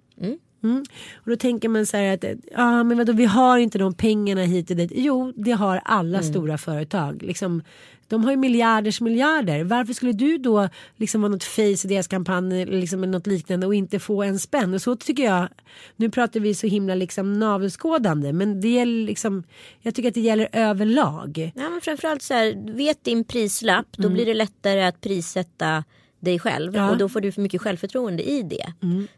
Mm. 0.63 0.85
Och 1.15 1.31
då 1.31 1.37
tänker 1.37 1.69
man 1.69 1.87
så 1.87 1.97
här 1.97 2.15
att 2.15 2.25
ja, 2.53 2.85
men 2.85 2.99
vadå, 2.99 3.13
vi 3.13 3.25
har 3.25 3.59
inte 3.59 3.79
de 3.79 3.95
pengarna 3.95 4.43
hit 4.43 4.71
och 4.71 4.77
dit. 4.77 4.93
Jo, 4.95 5.33
det 5.37 5.53
har 5.53 5.81
alla 5.85 6.23
stora 6.23 6.59
företag. 6.59 7.23
Liksom, 7.23 7.63
de 8.09 8.25
har 8.25 8.31
ju 8.31 8.37
miljarders 8.37 9.01
miljarder. 9.01 9.65
Varför 9.65 9.93
skulle 9.93 10.13
du 10.13 10.39
då 10.39 10.69
liksom 10.97 11.21
vara 11.23 11.33
något 11.33 11.45
face 11.45 11.63
i 11.63 11.89
deras 11.89 12.09
kampanj 12.09 12.63
eller 12.63 12.81
liksom 12.81 13.01
något 13.01 13.27
liknande 13.27 13.67
och 13.67 13.75
inte 13.75 13.99
få 13.99 14.23
en 14.23 14.39
spänn? 14.39 14.75
Och 14.75 14.83
så 14.83 14.97
tycker 14.97 15.23
jag. 15.25 15.49
Nu 15.97 16.11
pratar 16.11 16.41
vi 16.41 16.55
så 16.55 16.67
himla 16.67 16.95
liksom 16.95 17.39
navelskådande, 17.39 18.33
men 18.33 18.61
det 18.61 18.69
gäller 18.69 19.07
liksom. 19.07 19.45
Jag 19.81 19.95
tycker 19.95 20.09
att 20.09 20.15
det 20.15 20.21
gäller 20.21 20.49
överlag. 20.53 21.53
Ja, 21.55 21.71
men 21.71 21.81
framförallt 21.81 22.23
så 22.23 22.35
här, 22.35 22.75
vet 22.77 23.05
din 23.05 23.25
prislapp 23.25 23.87
då 23.97 24.09
blir 24.09 24.27
det 24.27 24.35
lättare 24.35 24.83
att 24.85 25.01
prissätta 25.01 25.85
dig 26.21 26.39
själv 26.39 26.77
Ja. 26.77 26.91
och 26.91 26.99
då 26.99 27.09
får 27.09 27.21
du 27.21 27.33
för 27.33 27.43
mycket 27.43 27.61
självförtroende 27.63 28.23
i 28.31 28.43
det. 28.43 28.73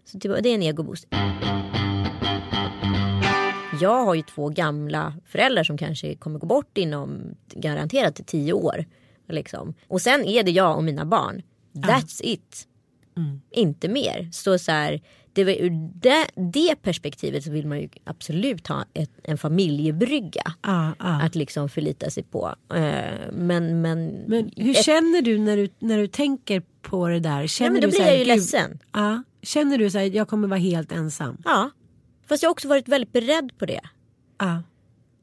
Så 0.04 0.18
det 0.18 0.40
det 0.40 0.48
är 0.48 0.54
en 0.54 0.62
egoboost. 0.62 1.06
Jag 3.80 4.04
har 4.04 4.14
ju 4.14 4.22
två 4.22 4.48
gamla 4.48 5.14
föräldrar 5.26 5.64
som 5.64 5.78
kanske 5.78 6.14
kommer 6.14 6.38
gå 6.38 6.46
bort 6.46 6.78
inom 6.78 7.34
garanterat 7.54 8.20
tio 8.26 8.52
år. 8.52 8.84
Liksom. 9.28 9.74
Och 9.88 10.02
sen 10.02 10.24
är 10.24 10.42
det 10.42 10.50
jag 10.50 10.76
och 10.76 10.84
mina 10.84 11.04
barn. 11.04 11.42
That's 11.74 12.20
it. 12.22 12.66
Inte 13.50 13.88
mer. 13.88 14.28
Så, 14.32 14.58
så 14.58 14.72
här, 14.72 15.00
det 15.32 15.44
var 15.44 15.52
ur 15.52 15.70
det, 15.94 16.26
det 16.52 16.76
perspektivet 16.82 17.44
så 17.44 17.50
vill 17.50 17.66
man 17.66 17.80
ju 17.80 17.88
absolut 18.04 18.66
ha 18.66 18.84
ett, 18.94 19.10
en 19.22 19.38
familjebrygga. 19.38 20.42
Ja, 20.62 20.92
ja. 20.98 21.22
Att 21.22 21.34
liksom 21.34 21.68
förlita 21.68 22.10
sig 22.10 22.22
på. 22.22 22.54
Eh, 22.74 22.82
men, 23.32 23.80
men, 23.80 24.06
Men 24.26 24.50
hur 24.56 24.70
ett- 24.70 24.84
känner 24.84 25.22
du 25.22 25.38
när 25.38 25.56
du, 25.56 25.68
när 25.78 25.98
du 25.98 26.06
tänker 26.06 26.62
på 26.82 27.08
det 27.08 27.20
där? 27.20 27.46
Känner 27.46 27.70
men 27.70 27.80
då 27.80 27.86
du 27.86 27.92
så 27.92 27.98
blir 27.98 28.04
här, 28.04 28.10
jag 28.12 28.18
ju 28.18 28.24
"Gud", 28.24 28.36
ledsen. 28.36 28.78
Ja. 28.92 29.22
Känner 29.42 29.78
du 29.78 29.90
så 29.90 29.98
här, 29.98 30.04
jag 30.06 30.28
kommer 30.28 30.48
vara 30.48 30.58
helt 30.60 30.92
ensam? 30.92 31.36
Ja. 31.44 31.70
Fast 32.26 32.42
jag 32.42 32.48
har 32.50 32.52
också 32.52 32.68
varit 32.68 32.88
väldigt 32.88 33.12
beredd 33.12 33.58
på 33.58 33.66
det. 33.66 33.80
Ja. 34.38 34.62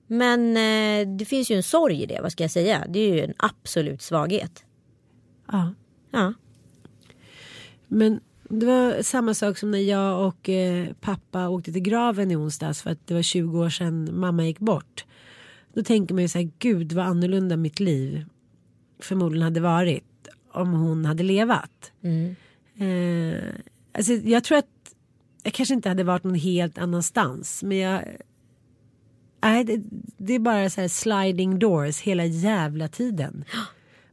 Men 0.07 0.57
eh, 0.57 1.15
det 1.17 1.25
finns 1.25 1.51
ju 1.51 1.55
en 1.55 1.63
sorg 1.63 2.03
i 2.03 2.05
det. 2.05 2.19
Vad 2.21 2.31
ska 2.31 2.43
jag 2.43 2.51
säga? 2.51 2.85
Det 2.89 2.99
är 2.99 3.13
ju 3.13 3.21
en 3.21 3.33
absolut 3.37 4.01
svaghet. 4.01 4.65
ja. 5.51 5.73
Ja. 6.11 6.33
Men 7.87 8.19
det 8.49 8.65
var 8.65 9.01
samma 9.01 9.33
sak 9.33 9.57
som 9.57 9.71
när 9.71 9.79
jag 9.79 10.27
och 10.27 10.49
eh, 10.49 10.87
pappa 11.01 11.49
åkte 11.49 11.73
till 11.73 11.81
graven 11.81 12.31
i 12.31 12.35
onsdags 12.35 12.81
för 12.81 12.89
att 12.89 13.07
det 13.07 13.13
var 13.13 13.21
20 13.21 13.59
år 13.59 13.69
sedan 13.69 14.09
mamma 14.19 14.45
gick 14.45 14.59
bort. 14.59 15.05
Då 15.73 15.83
tänker 15.83 16.13
man 16.13 16.21
ju 16.21 16.27
så 16.27 16.37
här, 16.37 16.51
gud 16.59 16.93
vad 16.93 17.05
annorlunda 17.05 17.57
mitt 17.57 17.79
liv 17.79 18.25
förmodligen 18.99 19.43
hade 19.43 19.59
varit 19.59 20.27
om 20.51 20.73
hon 20.73 21.05
hade 21.05 21.23
levat. 21.23 21.91
Eh, 22.75 23.43
alltså 23.91 24.13
jag 24.13 24.43
tror 24.43 24.57
att 24.57 24.69
jag 25.43 25.53
kanske 25.53 25.73
inte 25.73 25.89
hade 25.89 26.03
varit 26.03 26.23
någon 26.23 26.35
helt 26.35 26.77
annanstans 26.77 27.63
men 27.63 27.77
jag 27.77 28.03
Nej, 29.43 29.63
det, 29.63 29.81
det 30.17 30.33
är 30.33 30.39
bara 30.39 30.69
så 30.69 30.81
här 30.81 30.87
sliding 30.87 31.59
doors 31.59 32.01
hela 32.01 32.25
jävla 32.25 32.87
tiden. 32.87 33.45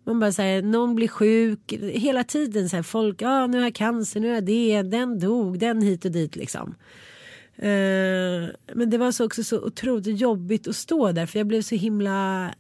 Man 0.05 0.21
bara 0.21 0.33
säger 0.33 0.63
någon 0.63 0.95
blir 0.95 1.09
sjuk 1.09 1.73
hela 1.83 2.25
tiden 2.25 2.69
så 2.69 2.77
här 2.77 2.83
folk, 2.83 3.23
ja 3.23 3.47
nu 3.47 3.57
har 3.59 3.65
jag 3.65 3.75
cancer, 3.75 4.21
nu 4.21 4.29
har 4.29 4.35
jag 4.35 4.45
det, 4.45 4.83
den 4.83 5.19
dog, 5.19 5.59
den 5.59 5.83
hit 5.83 6.05
och 6.05 6.11
dit 6.11 6.37
liksom. 6.37 6.75
Uh, 7.59 8.49
men 8.75 8.91
det 8.91 8.99
var 8.99 9.13
så 9.13 9.27
också 9.27 9.45
så 9.45 9.61
otroligt 9.61 10.21
jobbigt 10.21 10.69
att 10.69 10.77
stå 10.77 11.13
där 11.13 11.27
för 11.27 11.39
jag 11.39 11.47
blev 11.47 11.63
så 11.63 11.75
himla, 11.75 12.51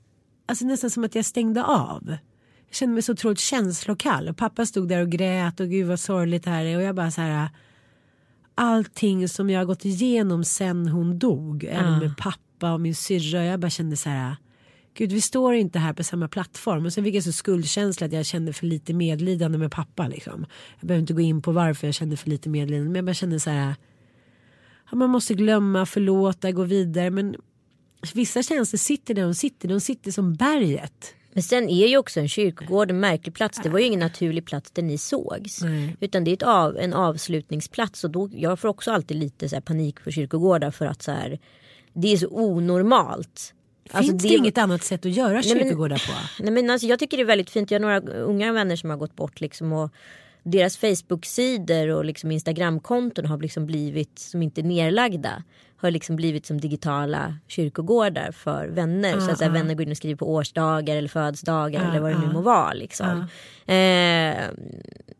alltså 0.46 0.64
nästan 0.64 0.90
som 0.90 1.04
att 1.04 1.14
jag 1.14 1.24
stängde 1.24 1.64
av. 1.64 2.16
Jag 2.68 2.74
kände 2.74 2.94
mig 2.94 3.02
så 3.02 3.12
otroligt 3.12 3.40
känslokall 3.40 4.28
och 4.28 4.36
pappa 4.36 4.66
stod 4.66 4.88
där 4.88 5.02
och 5.02 5.10
grät 5.10 5.60
och 5.60 5.68
gud 5.68 5.86
vad 5.86 6.00
sorgligt 6.00 6.44
det 6.44 6.50
här 6.50 6.64
är 6.64 6.76
och 6.76 6.82
jag 6.82 6.94
bara 6.94 7.10
så 7.10 7.20
här 7.20 7.48
allting 8.60 9.28
som 9.28 9.50
jag 9.50 9.60
har 9.60 9.64
gått 9.64 9.84
igenom 9.84 10.44
sen 10.44 10.88
hon 10.88 11.18
dog. 11.18 11.64
Även 11.64 11.98
med 11.98 12.16
pappa 12.16 12.72
och 12.72 12.80
min 12.80 12.94
syrra. 12.94 13.44
Jag 13.44 13.60
bara 13.60 13.70
kände 13.70 13.96
så 13.96 14.08
här. 14.08 14.36
Gud 14.94 15.12
vi 15.12 15.20
står 15.20 15.54
inte 15.54 15.78
här 15.78 15.92
på 15.92 16.04
samma 16.04 16.28
plattform. 16.28 16.86
Och 16.86 16.92
sen 16.92 17.04
fick 17.04 17.14
jag 17.14 17.24
så 17.24 17.32
skuldkänsla 17.32 18.06
att 18.06 18.12
jag 18.12 18.26
kände 18.26 18.52
för 18.52 18.66
lite 18.66 18.94
medlidande 18.94 19.58
med 19.58 19.72
pappa. 19.72 20.08
Liksom. 20.08 20.46
Jag 20.80 20.86
behöver 20.86 21.00
inte 21.00 21.12
gå 21.12 21.20
in 21.20 21.42
på 21.42 21.52
varför 21.52 21.86
jag 21.86 21.94
kände 21.94 22.16
för 22.16 22.30
lite 22.30 22.48
medlidande. 22.48 22.88
Men 22.88 22.96
jag 22.96 23.04
bara 23.04 23.14
kände 23.14 23.40
så 23.40 23.50
här. 23.50 23.74
Ja, 24.90 24.96
man 24.96 25.10
måste 25.10 25.34
glömma, 25.34 25.86
förlåta, 25.86 26.52
gå 26.52 26.62
vidare. 26.62 27.10
Men 27.10 27.36
vissa 28.14 28.42
känslor 28.42 28.78
sitter 28.78 29.14
där 29.14 29.22
de 29.22 29.34
sitter. 29.34 29.68
De 29.68 29.80
sitter 29.80 30.10
som 30.10 30.34
berget. 30.34 31.14
Men 31.32 31.42
sen 31.42 31.68
är 31.68 31.86
ju 31.86 31.96
också 31.96 32.20
en 32.20 32.28
kyrkogård 32.28 32.90
en 32.90 33.00
märklig 33.00 33.34
plats. 33.34 33.60
Det 33.62 33.68
var 33.68 33.78
ju 33.78 33.84
ingen 33.86 34.00
naturlig 34.00 34.46
plats 34.46 34.70
där 34.70 34.82
ni 34.82 34.98
sågs. 34.98 35.62
Nej. 35.62 35.96
Utan 36.00 36.24
det 36.24 36.42
är 36.42 36.46
av, 36.46 36.76
en 36.76 36.94
avslutningsplats. 36.94 38.04
Och 38.04 38.10
då, 38.10 38.28
jag 38.32 38.58
får 38.60 38.68
också 38.68 38.90
alltid 38.92 39.16
lite 39.16 39.48
så 39.48 39.60
panik 39.60 40.04
på 40.04 40.10
kyrkogårdar 40.10 40.70
för 40.70 40.86
att 40.86 41.02
så 41.02 41.10
här, 41.12 41.38
det 41.92 42.12
är 42.12 42.16
så 42.16 42.28
onormalt. 42.28 43.54
Alltså, 43.90 44.10
Finns 44.12 44.22
det, 44.22 44.28
inget 44.28 44.58
annat 44.58 44.82
sätt 44.82 45.06
att 45.06 45.12
göra 45.12 45.32
men- 45.32 45.42
kyrkogårdar 45.42 45.96
på? 46.06 46.42
Nej, 46.42 46.52
men 46.52 46.70
alltså, 46.70 46.86
jag 46.86 46.98
tycker 46.98 47.16
det 47.16 47.22
är 47.22 47.26
väldigt 47.26 47.50
fint. 47.50 47.70
Jag 47.70 47.80
har 47.80 48.00
några 48.00 48.00
unga 48.22 48.52
vänner 48.52 48.76
som 48.76 48.90
har 48.90 48.96
gått 48.96 49.16
bort. 49.16 49.40
Liksom, 49.40 49.72
och 49.72 49.90
deras 50.42 50.76
Facebook-sidor 50.76 51.88
och 51.88 52.04
liksom 52.04 52.30
Instagram-konton 52.30 53.26
har 53.26 53.38
liksom 53.38 53.66
blivit, 53.66 54.18
som 54.18 54.42
inte 54.42 54.60
är 54.60 54.64
nerlagda, 54.64 55.42
har 55.76 55.90
liksom 55.90 56.16
blivit 56.16 56.46
som 56.46 56.60
digitala 56.60 57.36
kyrkogårdar 57.48 58.32
för 58.32 58.68
vänner. 58.68 59.20
så 59.20 59.30
att 59.30 59.38
så 59.38 59.44
här, 59.44 59.50
vänner 59.50 59.74
går 59.74 59.82
in 59.82 59.90
och 59.90 59.96
skriver 59.96 60.16
på 60.16 60.32
årsdagar 60.32 60.96
eller 60.96 61.08
födelsedagar 61.08 61.90
eller 61.90 62.00
vad 62.00 62.12
det 62.12 62.18
nu 62.18 62.32
må 62.32 62.40
vara. 62.40 62.72
Liksom. 62.72 63.26
Eh, 63.66 64.44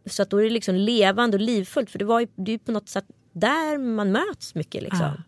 så 0.07 0.23
att 0.23 0.31
då 0.31 0.39
är 0.39 0.45
det 0.45 0.51
liksom 0.51 0.75
levande 0.75 1.37
och 1.37 1.41
livfullt. 1.41 1.91
För 1.91 1.99
det 1.99 2.05
var 2.05 2.21
ju, 2.21 2.27
det 2.37 2.51
är 2.51 2.53
ju 2.53 2.59
på 2.59 2.73
något 2.73 2.89
sätt 2.89 3.05
där 3.33 3.79
man 3.79 4.13
möts 4.13 4.55
mycket. 4.55 4.83
Liksom. 4.83 5.23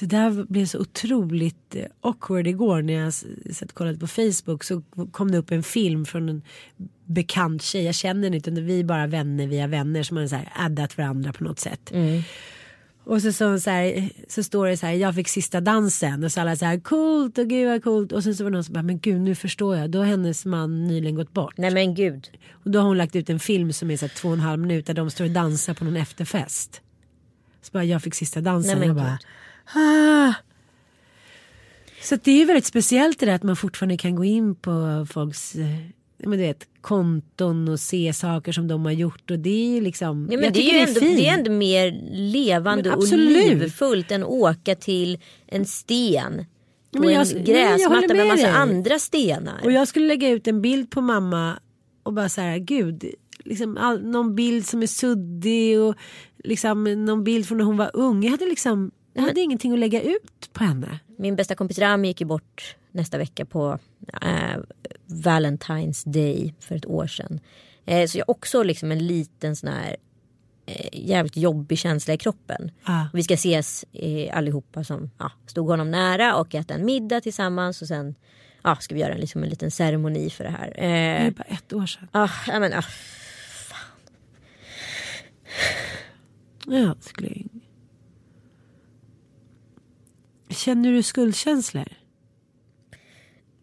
Det 0.00 0.06
där 0.06 0.44
blev 0.44 0.66
så 0.66 0.78
otroligt 0.78 1.76
eh, 1.76 1.84
awkward 2.00 2.46
igår 2.46 2.82
när 2.82 2.94
jag 2.94 3.12
satt 3.54 3.68
och 3.68 3.74
kollade 3.74 3.98
på 3.98 4.06
Facebook 4.06 4.64
så 4.64 4.82
kom 5.12 5.30
det 5.30 5.38
upp 5.38 5.50
en 5.50 5.62
film 5.62 6.04
från 6.04 6.28
en 6.28 6.42
bekant 7.04 7.62
tjej. 7.62 7.84
Jag 7.84 7.94
känner 7.94 8.22
den 8.22 8.34
inte 8.34 8.50
utan 8.50 8.64
vi 8.64 8.80
är 8.80 8.84
bara 8.84 9.06
vänner 9.06 9.46
via 9.46 9.66
vänner 9.66 10.02
som 10.02 10.16
har 10.16 10.26
så 10.26 10.36
här 10.36 10.52
addat 10.54 10.98
varandra 10.98 11.32
på 11.32 11.44
något 11.44 11.60
sätt. 11.60 11.92
Och 13.04 13.22
så, 13.22 13.32
så, 13.32 13.60
så, 13.60 13.70
här, 13.70 14.10
så 14.28 14.42
står 14.42 14.66
det 14.66 14.76
så 14.76 14.86
här, 14.86 14.92
jag 14.92 15.14
fick 15.14 15.28
sista 15.28 15.60
dansen 15.60 16.24
och 16.24 16.32
så 16.32 16.40
alla 16.40 16.56
så 16.56 16.64
här 16.64 16.80
coolt 16.80 17.38
och 17.38 17.48
gud 17.48 17.68
vad 17.68 17.84
coolt. 17.84 18.12
Och 18.12 18.24
sen 18.24 18.34
så 18.34 18.44
var 18.44 18.50
det 18.50 18.56
någon 18.56 18.64
som 18.64 18.74
bara, 18.74 18.82
men 18.82 18.98
gud 18.98 19.20
nu 19.20 19.34
förstår 19.34 19.76
jag, 19.76 19.90
då 19.90 19.98
har 19.98 20.06
hennes 20.06 20.44
man 20.44 20.86
nyligen 20.86 21.14
gått 21.14 21.32
bort. 21.32 21.54
Nej 21.56 21.70
men 21.70 21.94
gud. 21.94 22.30
Och 22.52 22.70
då 22.70 22.78
har 22.78 22.86
hon 22.86 22.96
lagt 22.96 23.16
ut 23.16 23.30
en 23.30 23.40
film 23.40 23.72
som 23.72 23.90
är 23.90 23.96
så 23.96 24.06
här, 24.06 24.14
två 24.14 24.28
och 24.28 24.34
en 24.34 24.40
halv 24.40 24.60
minut 24.60 24.86
där 24.86 24.94
de 24.94 25.10
står 25.10 25.24
och 25.24 25.30
dansar 25.30 25.74
på 25.74 25.84
någon 25.84 25.96
efterfest. 25.96 26.80
Så 27.62 27.70
bara, 27.72 27.84
jag 27.84 28.02
fick 28.02 28.14
sista 28.14 28.40
dansen. 28.40 28.70
Nej, 28.70 28.78
men 28.78 28.88
jag 28.88 28.96
bara, 28.96 29.18
ah. 29.74 30.34
Så 32.02 32.14
att 32.14 32.24
det 32.24 32.30
är 32.30 32.38
ju 32.38 32.44
väldigt 32.44 32.66
speciellt 32.66 33.18
det 33.20 33.26
där 33.26 33.32
att 33.34 33.42
man 33.42 33.56
fortfarande 33.56 33.96
kan 33.96 34.14
gå 34.14 34.24
in 34.24 34.54
på 34.54 35.06
folks 35.10 35.54
eh, 35.54 35.66
men 36.22 36.30
du 36.30 36.36
vet, 36.36 36.66
konton 36.80 37.68
och 37.68 37.80
se 37.80 38.12
saker 38.12 38.52
som 38.52 38.68
de 38.68 38.84
har 38.84 38.92
gjort. 38.92 39.30
Och 39.30 39.38
det 39.38 39.50
är 39.50 39.74
ju 39.74 39.80
liksom, 39.80 40.28
Ja, 40.30 40.38
men 40.40 40.52
det, 40.52 40.60
är 40.70 40.74
ju 40.74 40.78
ändå, 40.78 41.00
det 41.00 41.28
är 41.28 41.34
ändå 41.38 41.50
mer 41.50 42.00
levande 42.12 42.94
och 42.94 43.08
livfullt 43.12 44.10
än 44.10 44.24
åka 44.24 44.74
till 44.74 45.18
en 45.46 45.64
sten. 45.64 46.44
På 46.92 46.98
Men 47.00 47.12
jag- 47.12 47.32
en 47.36 47.44
gräsmatta 47.44 48.00
med 48.00 48.16
med 48.16 48.26
massa 48.26 48.42
dig. 48.46 48.52
andra 48.56 48.98
stenar. 48.98 49.60
Och 49.64 49.72
jag 49.72 49.88
skulle 49.88 50.06
lägga 50.06 50.28
ut 50.28 50.46
en 50.48 50.62
bild 50.62 50.90
på 50.90 51.00
mamma 51.00 51.58
och 52.02 52.12
bara 52.12 52.28
så 52.28 52.40
här, 52.40 52.58
gud, 52.58 53.04
liksom 53.44 53.76
all, 53.76 54.02
någon 54.06 54.34
bild 54.34 54.66
som 54.66 54.82
är 54.82 54.86
suddig 54.86 55.80
och 55.80 55.94
liksom 56.44 57.04
någon 57.04 57.24
bild 57.24 57.46
från 57.48 57.58
när 57.58 57.64
hon 57.64 57.76
var 57.76 57.90
ung. 57.94 58.22
Jag 58.24 58.30
hade 58.30 58.46
liksom, 58.46 58.90
jag 59.18 59.26
hade 59.28 59.40
ingenting 59.40 59.72
att 59.72 59.78
lägga 59.78 60.02
ut 60.02 60.50
på 60.52 60.64
henne. 60.64 60.98
Min 61.16 61.36
bästa 61.36 61.54
kompis 61.54 61.78
Rami 61.78 62.08
gick 62.08 62.20
ju 62.20 62.26
bort 62.26 62.76
nästa 62.92 63.18
vecka 63.18 63.44
på 63.44 63.78
eh, 64.22 64.56
Valentine's 65.06 66.08
Day 66.08 66.54
för 66.60 66.76
ett 66.76 66.86
år 66.86 67.06
sedan. 67.06 67.40
Eh, 67.86 68.06
så 68.06 68.18
jag 68.18 68.24
har 68.26 68.30
också 68.30 68.62
liksom 68.62 68.92
en 68.92 69.06
liten 69.06 69.56
sån 69.56 69.68
här 69.70 69.96
eh, 70.66 70.88
jävligt 70.92 71.36
jobbig 71.36 71.78
känsla 71.78 72.14
i 72.14 72.18
kroppen. 72.18 72.70
Ah. 72.84 73.04
Vi 73.12 73.22
ska 73.22 73.34
ses 73.34 73.84
eh, 73.92 74.36
allihopa 74.36 74.84
som 74.84 75.10
ja, 75.18 75.32
stod 75.46 75.66
honom 75.68 75.90
nära 75.90 76.36
och 76.36 76.54
äta 76.54 76.74
en 76.74 76.84
middag 76.84 77.20
tillsammans 77.20 77.82
och 77.82 77.88
sen 77.88 78.14
ja, 78.62 78.76
ska 78.76 78.94
vi 78.94 79.00
göra 79.00 79.14
en, 79.14 79.20
liksom 79.20 79.42
en 79.42 79.48
liten 79.48 79.70
ceremoni 79.70 80.30
för 80.30 80.44
det 80.44 80.50
här. 80.50 80.72
Det 80.76 80.84
är 80.86 81.26
Eh, 81.26 81.30
bara 81.32 81.44
ett 81.44 81.72
år 81.72 81.86
sedan. 81.86 82.08
ah, 82.12 82.30
ja, 82.46 82.60
men, 82.60 82.72
ah, 82.74 82.84
Ja, 86.66 86.90
älskling. 86.96 87.57
Känner 90.50 90.92
du 90.92 91.02
skuldkänslor? 91.02 91.88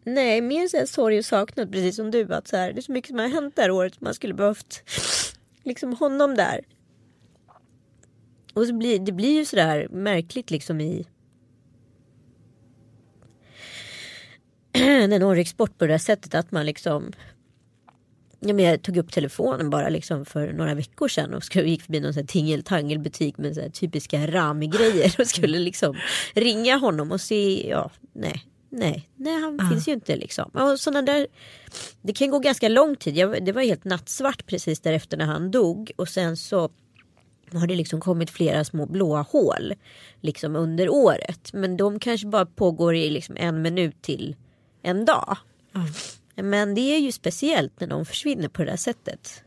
Nej, 0.03 0.41
mer 0.41 0.67
så 0.67 0.77
här 0.77 0.86
sorg 0.86 1.17
och 1.17 1.25
saknad 1.25 1.71
precis 1.71 1.95
som 1.95 2.11
du. 2.11 2.33
Att 2.33 2.47
så 2.47 2.57
här, 2.57 2.73
det 2.73 2.79
är 2.79 2.81
så 2.81 2.91
mycket 2.91 3.09
som 3.09 3.19
har 3.19 3.27
hänt 3.27 3.55
det 3.55 3.61
här 3.61 3.71
året. 3.71 4.01
Man 4.01 4.13
skulle 4.13 4.33
behövt 4.33 4.83
liksom 5.63 5.93
honom 5.93 6.36
där. 6.36 6.61
Och 8.53 8.67
så 8.67 8.73
blir, 8.73 8.99
det 8.99 9.11
blir 9.11 9.33
ju 9.33 9.45
sådär 9.45 9.88
märkligt 9.91 10.51
liksom 10.51 10.81
i 10.81 11.07
när 15.07 15.19
någon 15.19 15.36
rycks 15.36 15.57
bort 15.57 15.77
på 15.77 15.86
det 15.86 15.93
där 15.93 15.97
sättet 15.97 16.36
att 16.36 16.51
man 16.51 16.65
liksom 16.65 17.11
Ja, 18.48 18.54
men 18.54 18.66
jag 18.66 18.82
tog 18.82 18.98
upp 18.98 19.12
telefonen 19.12 19.70
bara 19.70 19.89
liksom 19.89 20.26
för 20.26 20.54
några 20.54 20.74
veckor 20.74 21.08
sedan 21.08 21.34
och 21.34 21.43
skulle, 21.43 21.70
gick 21.70 21.82
förbi 21.82 22.00
någon 22.00 22.14
sån 22.14 22.28
tingeltangelbutik 22.28 23.38
med 23.38 23.56
så 23.56 23.70
typiska 23.74 24.28
Rami-grejer 24.28 25.16
och 25.20 25.28
skulle 25.28 25.60
liksom 25.60 25.96
ringa 26.34 26.78
honom 26.78 27.12
och 27.12 27.22
se, 27.22 27.70
ja, 27.70 27.91
nej, 28.14 28.43
nej, 28.70 29.10
nej 29.16 29.41
han 29.41 29.70
finns 29.70 29.88
ju 29.88 29.91
inte 29.91 30.16
liksom. 30.16 30.50
Och 30.54 30.80
såna 30.80 31.02
där, 31.02 31.28
det 32.02 32.14
kan 32.14 32.30
gå 32.30 32.39
ganska 32.39 32.70
lång 32.70 32.96
tid, 32.96 33.18
jag, 33.18 33.46
det 33.46 33.52
var 33.52 33.62
helt 33.62 33.86
nattsvart 33.86 34.46
precis 34.46 34.80
därefter 34.80 35.18
när 35.18 35.26
han 35.26 35.52
dog 35.52 35.91
och 35.96 36.10
sen 36.10 36.38
så 36.38 36.70
har 37.54 37.68
det 37.68 37.76
liksom 37.76 38.02
kommit 38.02 38.30
flera 38.30 38.64
små 38.64 38.86
blåa 38.86 39.22
hål 39.22 39.74
liksom 40.22 40.56
under 40.56 40.89
året. 40.89 41.54
Men 41.54 41.78
de 41.78 42.00
kanske 42.00 42.28
bara 42.28 42.46
pågår 42.46 42.96
i 42.96 43.10
liksom 43.10 43.38
en 43.39 43.62
minut 43.62 44.02
till 44.02 44.36
en 44.82 45.06
dag. 45.06 45.38
Men 46.36 46.75
det 46.75 46.81
är 46.81 46.99
ju 46.99 47.11
speciellt 47.11 47.79
när 47.79 47.88
de 47.88 48.05
försvinner 48.05 48.47
på 48.47 48.63
det 48.63 48.69
där 48.71 48.77
sättet. 48.77 49.43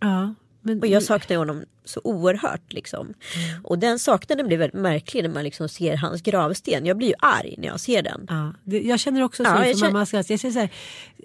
Ja. 0.00 0.34
Men, 0.60 0.80
Och 0.80 0.86
jag 0.86 1.02
saknar 1.02 1.34
ju 1.34 1.38
honom 1.38 1.64
så 1.88 2.00
oerhört 2.04 2.72
liksom. 2.72 3.06
Mm. 3.06 3.64
Och 3.64 3.78
den 3.78 3.98
saknaden 3.98 4.46
blir 4.46 4.58
väldigt 4.58 4.80
märklig 4.80 5.22
när 5.22 5.30
man 5.30 5.44
liksom 5.44 5.68
ser 5.68 5.96
hans 5.96 6.22
gravsten. 6.22 6.86
Jag 6.86 6.96
blir 6.96 7.08
ju 7.08 7.14
arg 7.18 7.54
när 7.58 7.68
jag 7.68 7.80
ser 7.80 8.02
den. 8.02 8.26
Ja, 8.28 8.54
det, 8.64 8.80
jag 8.80 9.00
känner 9.00 9.22
också 9.22 9.44
så 9.44 9.50
Ja, 9.50 9.66
jag 9.66 9.78
känner- 9.78 9.92
mamma. 9.92 10.06
Ska, 10.06 10.16
jag 10.16 10.26
säger 10.26 10.52
så 10.52 10.58
här, 10.58 10.68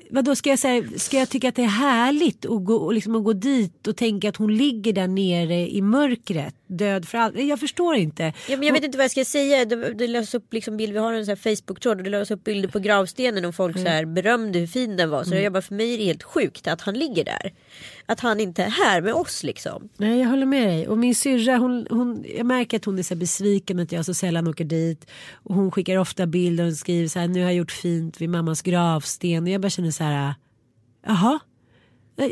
vadå, 0.09 0.35
ska, 0.35 0.49
jag 0.49 0.59
säga, 0.59 0.83
ska 0.97 1.17
jag 1.17 1.29
tycka 1.29 1.49
att 1.49 1.55
det 1.55 1.63
är 1.63 1.67
härligt 1.67 2.45
att 2.45 2.65
gå, 2.65 2.75
och 2.75 2.93
liksom, 2.93 3.15
att 3.15 3.23
gå 3.23 3.33
dit 3.33 3.87
och 3.87 3.97
tänka 3.97 4.29
att 4.29 4.37
hon 4.37 4.57
ligger 4.57 4.93
där 4.93 5.07
nere 5.07 5.69
i 5.69 5.81
mörkret 5.81 6.55
död 6.67 7.07
för 7.07 7.17
allt? 7.17 7.39
Jag 7.39 7.59
förstår 7.59 7.95
inte. 7.95 8.23
Ja, 8.23 8.57
men 8.57 8.63
jag 8.63 8.73
vet 8.73 8.83
inte 8.83 8.97
vad 8.97 9.03
jag 9.03 9.11
ska 9.11 9.25
säga. 9.25 9.65
Det, 9.65 9.93
det 9.93 10.07
lades 10.07 10.33
upp 10.33 10.53
liksom 10.53 10.77
bild, 10.77 10.93
vi 10.93 10.99
har 10.99 11.13
en 11.13 11.37
Facebook-tråd 11.37 11.97
och 11.97 12.03
det 12.03 12.09
lades 12.09 12.31
upp 12.31 12.43
bilder 12.43 12.69
på 12.69 12.79
gravstenen 12.79 13.45
och 13.45 13.55
folk 13.55 13.77
så 13.79 13.87
här 13.87 14.05
berömde 14.05 14.59
hur 14.59 14.67
fin 14.67 14.97
den 14.97 15.09
var. 15.09 15.23
Så 15.23 15.35
jag 15.35 15.53
bara, 15.53 15.61
för 15.61 15.75
mig 15.75 15.93
är 15.93 15.97
det 15.97 16.03
helt 16.03 16.23
sjukt 16.23 16.67
att 16.67 16.81
han 16.81 16.93
ligger 16.93 17.25
där. 17.25 17.53
Att 18.05 18.19
han 18.19 18.39
inte 18.39 18.63
är 18.63 18.69
här 18.69 19.01
med 19.01 19.13
oss 19.13 19.43
liksom. 19.43 19.89
Nej 19.97 20.19
jag 20.19 20.29
håller 20.29 20.45
med 20.45 20.52
dig. 20.61 20.87
Och 20.87 20.97
min 20.97 21.15
syrra 21.15 21.57
hon, 21.57 21.87
hon, 21.89 22.25
jag 22.37 22.45
märker 22.45 22.77
att 22.77 22.85
hon 22.85 22.99
är 22.99 23.03
så 23.03 23.15
besviken 23.15 23.79
att 23.79 23.91
jag 23.91 24.05
så 24.05 24.13
sällan 24.13 24.47
åker 24.47 24.65
dit. 24.65 25.05
Och 25.33 25.55
hon 25.55 25.71
skickar 25.71 25.97
ofta 25.97 26.25
bilder 26.25 26.67
och 26.67 26.73
skriver 26.73 27.07
så 27.07 27.19
här 27.19 27.27
nu 27.27 27.39
har 27.39 27.45
jag 27.45 27.55
gjort 27.55 27.71
fint 27.71 28.21
vid 28.21 28.29
mammas 28.29 28.61
gravsten. 28.61 29.43
Och 29.43 29.49
jag 29.49 29.61
bara 29.61 29.69
känner 29.69 29.91
så 29.91 30.03
här 30.03 30.33
jaha. 31.05 31.39
Jag, 32.15 32.31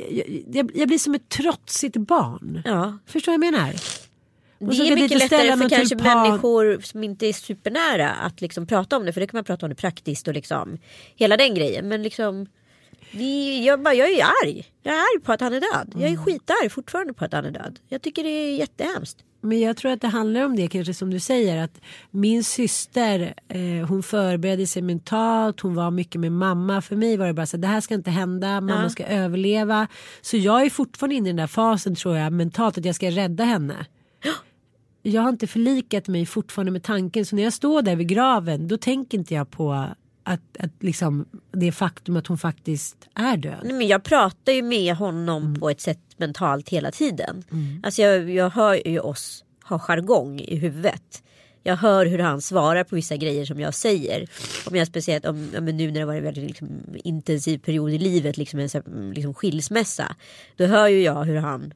jag, 0.51 0.71
jag, 0.73 0.87
blir 0.87 0.97
som 0.97 1.15
ett 1.15 1.29
trotsigt 1.29 1.97
barn. 1.97 2.61
Ja. 2.65 2.97
Förstår 3.05 3.31
vad 3.31 3.45
jag 3.45 3.53
menar? 3.53 3.73
Och 4.59 4.67
Det 4.67 4.87
är 4.87 4.95
mycket 4.95 5.19
lättare 5.19 5.57
för 5.57 5.69
kanske 5.69 5.95
tulpan. 5.95 6.21
människor 6.27 6.79
som 6.83 7.03
inte 7.03 7.27
är 7.27 7.33
supernära 7.33 8.09
att 8.09 8.41
liksom 8.41 8.67
prata 8.67 8.97
om 8.97 9.05
det. 9.05 9.13
För 9.13 9.21
det 9.21 9.27
kan 9.27 9.37
man 9.37 9.43
prata 9.43 9.65
om 9.65 9.69
det 9.69 9.75
praktiskt 9.75 10.27
och 10.27 10.33
liksom 10.33 10.77
hela 11.15 11.37
den 11.37 11.55
grejen. 11.55 11.87
Men 11.87 12.03
liksom 12.03 12.47
det, 13.11 13.57
jag, 13.65 13.81
bara, 13.81 13.93
jag 13.93 14.09
är 14.11 14.23
arg. 14.43 14.65
Jag 14.83 14.93
är 14.95 14.99
arg 14.99 15.21
på 15.23 15.31
att 15.33 15.41
han 15.41 15.53
är 15.53 15.59
död. 15.59 15.91
Jag 15.93 16.03
är 16.03 16.07
Mm. 16.07 16.23
skitarg 16.25 16.69
fortfarande 16.69 17.13
på 17.13 17.25
att 17.25 17.33
han 17.33 17.45
är 17.45 17.51
död. 17.51 17.79
Jag 17.87 18.01
tycker 18.01 18.23
det 18.23 18.29
är 18.29 18.55
jättehemskt. 18.57 19.17
Men 19.43 19.59
jag 19.59 19.77
tror 19.77 19.91
att 19.91 20.01
det 20.01 20.07
handlar 20.07 20.45
om 20.45 20.55
det 20.55 20.67
kanske 20.67 20.93
som 20.93 21.09
du 21.09 21.19
säger 21.19 21.63
att 21.63 21.81
min 22.11 22.43
syster 22.43 23.33
eh, 23.47 23.87
hon 23.87 24.03
förberedde 24.03 24.67
sig 24.67 24.81
mentalt, 24.81 25.59
hon 25.59 25.75
var 25.75 25.91
mycket 25.91 26.21
med 26.21 26.31
mamma. 26.31 26.81
För 26.81 26.95
mig 26.95 27.17
var 27.17 27.27
det 27.27 27.33
bara 27.33 27.45
så 27.45 27.57
att 27.57 27.61
det 27.61 27.67
här 27.67 27.81
ska 27.81 27.93
inte 27.93 28.11
hända, 28.11 28.61
mamma 28.61 28.83
Ja. 28.83 28.89
ska 28.89 29.05
överleva. 29.05 29.87
Så 30.21 30.37
jag 30.37 30.65
är 30.65 30.69
fortfarande 30.69 31.15
inne 31.15 31.29
i 31.29 31.31
den 31.31 31.37
där 31.37 31.47
fasen 31.47 31.95
tror 31.95 32.17
jag 32.17 32.33
mentalt 32.33 32.77
att 32.77 32.85
jag 32.85 32.95
ska 32.95 33.09
rädda 33.11 33.43
henne. 33.43 33.85
Jag 35.03 35.21
har 35.21 35.29
inte 35.29 35.47
förlikat 35.47 36.07
mig 36.07 36.25
fortfarande 36.25 36.71
med 36.71 36.83
tanken 36.83 37.25
så 37.25 37.35
när 37.35 37.43
jag 37.43 37.53
står 37.53 37.81
där 37.81 37.95
vid 37.95 38.07
graven 38.07 38.67
då 38.67 38.77
tänker 38.77 39.17
inte 39.17 39.33
jag 39.33 39.49
på 39.51 39.85
att, 40.23 40.57
att 40.59 40.71
liksom 40.79 41.25
det 41.51 41.71
faktum 41.71 42.17
att 42.17 42.27
hon 42.27 42.37
faktiskt 42.37 42.95
är 43.15 43.37
död. 43.37 43.59
Nej, 43.63 43.73
men 43.73 43.87
jag 43.87 44.03
pratar 44.03 44.51
ju 44.53 44.61
med 44.61 44.95
honom 44.95 45.43
Mm. 45.43 45.59
på 45.59 45.69
ett 45.69 45.81
sätt 45.81 45.99
mentalt 46.17 46.69
hela 46.69 46.91
tiden. 46.91 47.43
Alltså 47.83 48.01
jag, 48.01 48.29
jag 48.29 48.49
hör 48.49 48.87
ju 48.87 48.99
oss 48.99 49.43
ha 49.63 49.79
jargong 49.79 50.39
i 50.39 50.55
huvudet. 50.55 51.23
Jag 51.63 51.75
hör 51.75 52.05
hur 52.05 52.19
han 52.19 52.41
svarar 52.41 52.83
på 52.83 52.95
vissa 52.95 53.15
grejer 53.15 53.45
som 53.45 53.59
jag 53.59 53.73
säger. 53.73 54.29
Om 54.65 54.75
jag 54.75 54.87
speciellt 54.87 55.25
om, 55.25 55.45
men 55.45 55.77
nu 55.77 55.91
när 55.91 55.99
det 55.99 56.05
var 56.05 56.13
en 56.15 56.23
väldigt 56.23 56.47
liksom, 56.47 56.69
intensiv 57.03 57.57
period 57.57 57.91
i 57.93 57.97
livet, 57.97 58.37
liksom 58.37 58.59
en 58.59 58.69
här, 58.73 59.13
liksom, 59.13 59.33
skilsmässa. 59.33 60.15
Då 60.55 60.65
hör 60.65 60.87
ju 60.87 61.01
jag 61.03 61.23
hur 61.23 61.35
han 61.35 61.73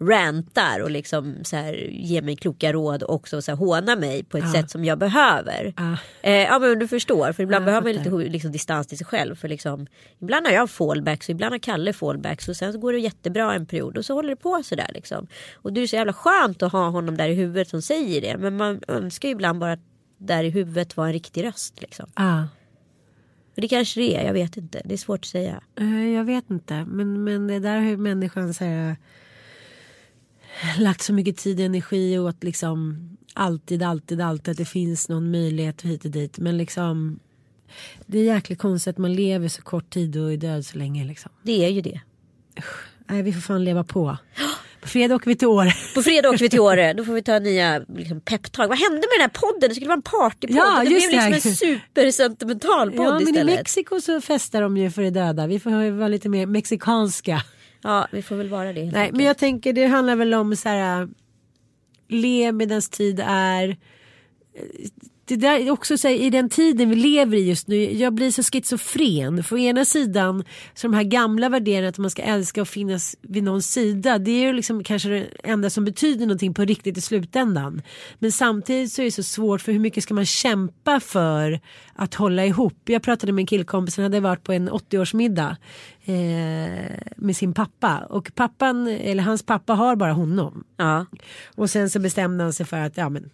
rantar 0.00 0.80
och 0.80 0.90
liksom 0.90 1.36
så 1.44 1.56
här, 1.56 1.72
ger 1.90 2.22
mig 2.22 2.36
kloka 2.36 2.72
råd 2.72 3.02
och 3.02 3.14
också 3.14 3.42
så 3.42 3.50
här, 3.50 3.56
hånar 3.56 3.96
mig 3.96 4.24
på 4.24 4.38
ett 4.38 4.52
sätt 4.52 4.70
som 4.70 4.84
jag 4.84 4.98
behöver. 4.98 5.72
Ah. 5.76 5.96
Eh, 6.22 6.32
ja 6.32 6.58
men 6.58 6.78
du 6.78 6.88
förstår, 6.88 7.32
för 7.32 7.42
ibland 7.42 7.62
Ja, 7.62 7.66
behöver 7.66 7.94
man 7.94 8.02
lite 8.04 8.30
liksom, 8.32 8.52
distans 8.52 8.86
till 8.86 8.98
sig 8.98 9.06
själv. 9.06 9.34
För 9.34 9.48
liksom, 9.48 9.86
ibland 10.18 10.46
har 10.46 10.52
jag 10.54 10.70
fallbacks 10.70 11.28
och 11.28 11.30
ibland 11.30 11.52
har 11.52 11.58
Kalle 11.58 11.92
fallbacks 11.92 12.48
och 12.48 12.56
sen 12.56 12.72
så 12.72 12.78
går 12.78 12.92
det 12.92 12.98
jättebra 12.98 13.54
en 13.54 13.66
period 13.66 13.98
och 13.98 14.04
så 14.04 14.14
håller 14.14 14.28
det 14.28 14.36
på 14.36 14.62
sådär 14.64 14.90
liksom. 14.94 15.26
Och 15.54 15.72
det 15.72 15.80
är 15.80 15.86
så 15.86 15.96
jävla 15.96 16.12
skönt 16.12 16.62
att 16.62 16.72
ha 16.72 16.88
honom 16.88 17.16
där 17.16 17.28
i 17.28 17.34
huvudet 17.34 17.68
som 17.68 17.82
säger 17.82 18.20
det. 18.20 18.36
Men 18.38 18.56
man 18.56 18.80
önskar 18.88 19.28
ju 19.28 19.32
ibland 19.32 19.58
bara 19.58 19.72
att 19.72 19.80
där 20.18 20.44
i 20.44 20.50
huvudet 20.50 20.96
var 20.96 21.06
en 21.06 21.12
riktig 21.12 21.44
röst 21.44 21.80
liksom. 21.80 22.10
Ah. 22.14 22.42
Och 23.56 23.60
det 23.62 23.68
kanske 23.68 24.00
det 24.00 24.16
är, 24.16 24.26
jag 24.26 24.32
vet 24.32 24.56
inte. 24.56 24.82
Det 24.84 24.94
är 24.94 24.98
svårt 24.98 25.20
att 25.20 25.26
säga. 25.26 25.60
Eh, 25.80 26.08
Jag 26.08 26.24
vet 26.24 26.50
inte, 26.50 26.84
men, 26.84 27.24
men 27.24 27.46
det 27.46 27.58
där 27.58 27.76
har 27.76 27.88
ju 27.88 27.96
människan 27.96 28.54
så 28.54 28.64
här, 28.64 28.96
lagt 30.78 31.02
så 31.02 31.12
mycket 31.12 31.36
tid 31.36 31.60
och 31.60 31.66
energi 31.66 32.18
åt 32.18 32.44
liksom 32.44 32.98
alltid, 33.34 33.82
alltid, 33.82 34.20
alltid 34.20 34.52
att 34.52 34.58
det 34.58 34.64
finns 34.64 35.08
någon 35.08 35.30
möjlighet 35.30 35.82
hit 35.82 36.04
och 36.04 36.10
dit. 36.10 36.38
Men 36.38 36.58
liksom 36.58 37.20
det 38.06 38.18
är 38.18 38.24
jäkligt 38.24 38.58
konstigt 38.58 38.90
att 38.90 38.98
man 38.98 39.14
lever 39.14 39.48
så 39.48 39.62
kort 39.62 39.90
tid 39.90 40.16
och 40.16 40.32
är 40.32 40.36
död 40.36 40.66
så 40.66 40.78
länge. 40.78 41.04
Liksom. 41.04 41.32
Det 41.42 41.64
är 41.64 41.68
ju 41.68 41.80
det. 41.80 42.00
Nej, 43.06 43.22
vi 43.22 43.32
får 43.32 43.40
fan 43.40 43.64
leva 43.64 43.84
på. 43.84 44.16
På 44.80 44.88
fredag 44.88 45.14
åker 45.14 45.26
vi 45.26 45.36
till 45.36 45.48
Åre. 45.48 45.72
På 45.94 46.02
fredag 46.02 46.28
åker 46.28 46.38
vi 46.38 46.48
till 46.48 46.60
Åre. 46.60 46.92
Då 46.92 47.04
får 47.04 47.12
vi 47.12 47.22
ta 47.22 47.38
nya 47.38 47.78
liksom, 47.78 48.20
peptag. 48.20 48.68
Vad 48.68 48.78
hände 48.78 48.96
med 48.96 49.08
den 49.16 49.20
här 49.20 49.28
podden? 49.28 49.68
Det 49.68 49.74
skulle 49.74 49.88
vara 49.88 49.96
en 49.96 50.02
partypodd. 50.02 50.56
Ja, 50.56 50.80
det 50.80 50.86
blev 50.86 51.10
liksom 51.10 51.30
det. 51.30 51.46
en 51.46 51.56
supersentimental 51.56 52.90
podd 52.90 53.06
Ja, 53.06 53.12
men 53.12 53.22
i 53.22 53.30
istället. 53.30 53.56
Mexiko 53.56 54.00
så 54.00 54.20
festar 54.20 54.62
de 54.62 54.76
ju 54.76 54.90
för 54.90 55.02
de 55.02 55.10
döda. 55.10 55.46
Vi 55.46 55.60
får 55.60 55.90
vara 55.90 56.08
lite 56.08 56.28
mer 56.28 56.46
mexikanska. 56.46 57.42
Ja, 57.82 58.08
vi 58.12 58.22
får 58.22 58.36
väl 58.36 58.48
vara 58.48 58.72
det. 58.72 58.84
Nej, 58.84 58.94
enkelt. 58.94 59.16
men 59.16 59.26
jag 59.26 59.38
tänker 59.38 59.72
det 59.72 59.86
handlar 59.86 60.16
väl 60.16 60.34
om 60.34 60.56
så 60.56 60.68
här. 60.68 61.08
le 62.08 62.52
medan 62.52 62.82
tid 62.82 63.20
är. 63.24 63.76
Det 65.28 65.36
där 65.36 65.60
är 65.60 65.70
också 65.70 65.98
så 65.98 66.08
här, 66.08 66.14
i 66.14 66.30
den 66.30 66.48
tiden 66.48 66.90
vi 66.90 66.96
lever 66.96 67.36
i 67.36 67.48
just 67.48 67.68
nu. 67.68 67.76
Jag 67.76 68.14
blir 68.14 68.30
så 68.30 68.42
schizofren. 68.42 69.44
För 69.44 69.56
å 69.56 69.58
ena 69.58 69.84
sidan 69.84 70.44
så 70.74 70.86
de 70.86 70.94
här 70.94 71.02
gamla 71.02 71.48
värderingarna 71.48 71.88
att 71.88 71.98
man 71.98 72.10
ska 72.10 72.22
älska 72.22 72.62
och 72.62 72.68
finnas 72.68 73.16
vid 73.20 73.42
någons 73.42 73.72
sida. 73.72 74.18
Det 74.18 74.30
är 74.30 74.46
ju 74.46 74.52
liksom 74.52 74.84
kanske 74.84 75.08
det 75.08 75.26
enda 75.42 75.70
som 75.70 75.84
betyder 75.84 76.26
någonting 76.26 76.54
på 76.54 76.64
riktigt 76.64 76.98
i 76.98 77.00
slutändan. 77.00 77.82
Men 78.18 78.32
samtidigt 78.32 78.92
så 78.92 79.02
är 79.02 79.04
det 79.04 79.10
så 79.10 79.22
svårt 79.22 79.60
för 79.60 79.72
hur 79.72 79.78
mycket 79.78 80.02
ska 80.02 80.14
man 80.14 80.26
kämpa 80.26 81.00
för 81.00 81.60
att 81.94 82.14
hålla 82.14 82.46
ihop. 82.46 82.82
Jag 82.84 83.02
pratade 83.02 83.32
med 83.32 83.42
en 83.42 83.46
killkompis 83.46 83.94
som 83.94 84.04
hade 84.04 84.20
varit 84.20 84.44
på 84.44 84.52
en 84.52 84.70
80-årsmiddag 84.70 85.56
eh, 86.04 86.98
med 87.16 87.36
sin 87.36 87.54
pappa. 87.54 87.98
Och 87.98 88.30
pappan, 88.34 88.88
eller 88.88 89.22
hans 89.22 89.42
pappa 89.42 89.74
har 89.74 89.96
bara 89.96 90.12
honom. 90.12 90.64
Ja. 90.76 91.06
Och 91.56 91.70
sen 91.70 91.90
så 91.90 91.98
bestämde 92.00 92.44
han 92.44 92.52
sig 92.52 92.66
för 92.66 92.76
att 92.76 92.96
ja, 92.96 93.08
men, 93.08 93.30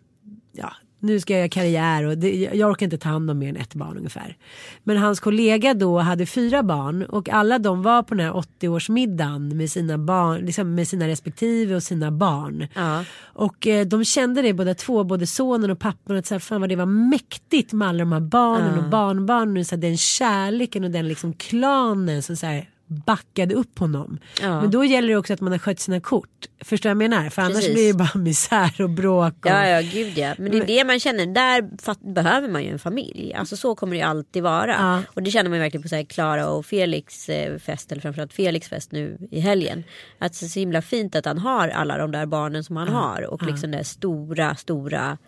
ja, 0.53 0.72
nu 1.05 1.20
ska 1.20 1.32
jag 1.32 1.38
göra 1.38 1.48
karriär 1.48 2.05
och 2.05 2.18
det, 2.18 2.50
jag 2.52 2.70
orkar 2.70 2.86
inte 2.86 2.98
ta 2.98 3.09
hand 3.09 3.30
om 3.30 3.38
mer 3.38 3.48
än 3.48 3.57
ett 3.57 3.74
barn 3.74 3.96
ungefär. 3.96 4.36
Men 4.84 4.96
hans 4.96 5.20
kollega 5.20 5.74
då 5.74 5.98
hade 5.98 6.26
fyra 6.26 6.62
barn 6.62 7.02
och 7.02 7.28
alla 7.28 7.59
de 7.59 7.82
var 7.82 8.02
på 8.02 8.14
den 8.14 8.26
här 8.26 8.32
80-årsmiddagen 8.32 9.55
med 9.55 9.70
sina 9.70 9.98
barn, 9.98 10.46
liksom 10.46 10.74
med 10.74 10.88
sina 10.88 11.09
respektive 11.09 11.74
och 11.74 11.82
sina 11.82 12.11
barn. 12.11 12.66
Ja. 12.74 13.05
Och 13.22 13.66
eh, 13.66 13.86
de 13.86 14.05
kände 14.05 14.42
det 14.42 14.52
båda 14.52 14.74
två, 14.74 15.05
både 15.05 15.26
sonen 15.26 15.70
och 15.70 15.78
pappan, 15.78 16.16
att 16.16 16.26
så 16.26 16.34
här, 16.34 16.38
fan 16.38 16.61
vad 16.61 16.68
det 16.68 16.76
var 16.76 16.86
mäktigt 16.86 17.72
med 17.72 17.88
alla 17.88 17.98
de 17.98 18.12
här 18.12 18.20
barnen 18.20 18.78
och 18.78 18.90
barnbarnen. 18.90 19.57
Och 19.57 19.66
så 19.66 19.74
här, 19.74 19.82
den 19.82 19.96
kärleken 19.96 20.84
och 20.84 20.90
den 20.90 21.09
liksom 21.09 21.32
klanen 21.32 22.22
som 22.22 22.36
så 22.36 22.46
här, 22.46 22.68
backade 22.95 23.55
upp 23.55 23.78
honom. 23.78 24.18
Ja. 24.40 24.61
Men 24.61 24.70
då 24.70 24.84
gäller 24.84 25.09
det 25.09 25.16
också 25.16 25.32
att 25.32 25.40
man 25.40 25.53
har 25.53 25.59
skött 25.59 25.80
sina 25.80 26.01
kort. 26.01 26.28
Förstår 26.61 26.90
jag 26.90 26.97
vad 26.97 27.05
jag 27.05 27.11
menar? 27.11 27.30
För 27.30 27.42
annars 27.42 27.55
Precis. 27.55 27.74
blir 27.74 27.86
det 27.86 27.99
bara 27.99 28.11
misär 28.18 28.80
och 28.80 28.90
bråk. 28.90 29.34
Och... 29.34 29.51
Ja, 29.51 29.66
ja, 29.66 29.80
gud 29.92 30.18
ja. 30.18 30.34
Men 30.38 30.51
det 30.51 30.59
är 30.59 30.66
det 30.66 30.84
man 30.84 31.01
känner. 31.01 31.26
Där 31.26 31.62
behöver 32.14 32.49
man 32.49 32.62
ju 32.62 32.70
en 32.70 32.78
familj. 32.78 33.34
Alltså 33.34 33.57
så 33.57 33.74
kommer 33.74 33.92
det 33.92 33.99
ju 33.99 34.05
alltid 34.05 34.42
vara. 34.42 34.72
Ja. 34.72 35.03
Och 35.14 35.22
det 35.22 35.30
känner 35.30 35.51
man 35.51 35.59
ju 35.59 35.62
verkligen 35.62 35.82
på 35.82 35.88
så 35.88 35.97
här 35.97 36.05
Klara 36.05 36.49
och 36.49 36.66
Felix 36.66 37.28
eh, 37.28 37.59
fest. 37.59 37.92
Eller 37.92 38.03
framförallt 38.03 38.32
Felix 38.32 38.68
fest 38.68 38.92
nu 38.92 39.18
i 39.30 39.40
helgen. 39.40 39.84
Att 40.18 40.40
det 40.40 40.47
är 40.47 40.49
så 40.49 40.61
himla 40.61 40.82
fint 40.82 41.16
att 41.16 41.24
han 41.24 41.38
har 41.38 41.68
alla 41.68 41.99
de 41.99 42.11
där 42.11 42.26
barnen 42.26 42.64
som 42.64 42.76
han 42.76 42.88
har. 42.88 43.22
Och 43.22 43.42
liksom 43.42 43.70
det 43.70 43.84
stora, 43.84 44.57
stora 44.57 45.18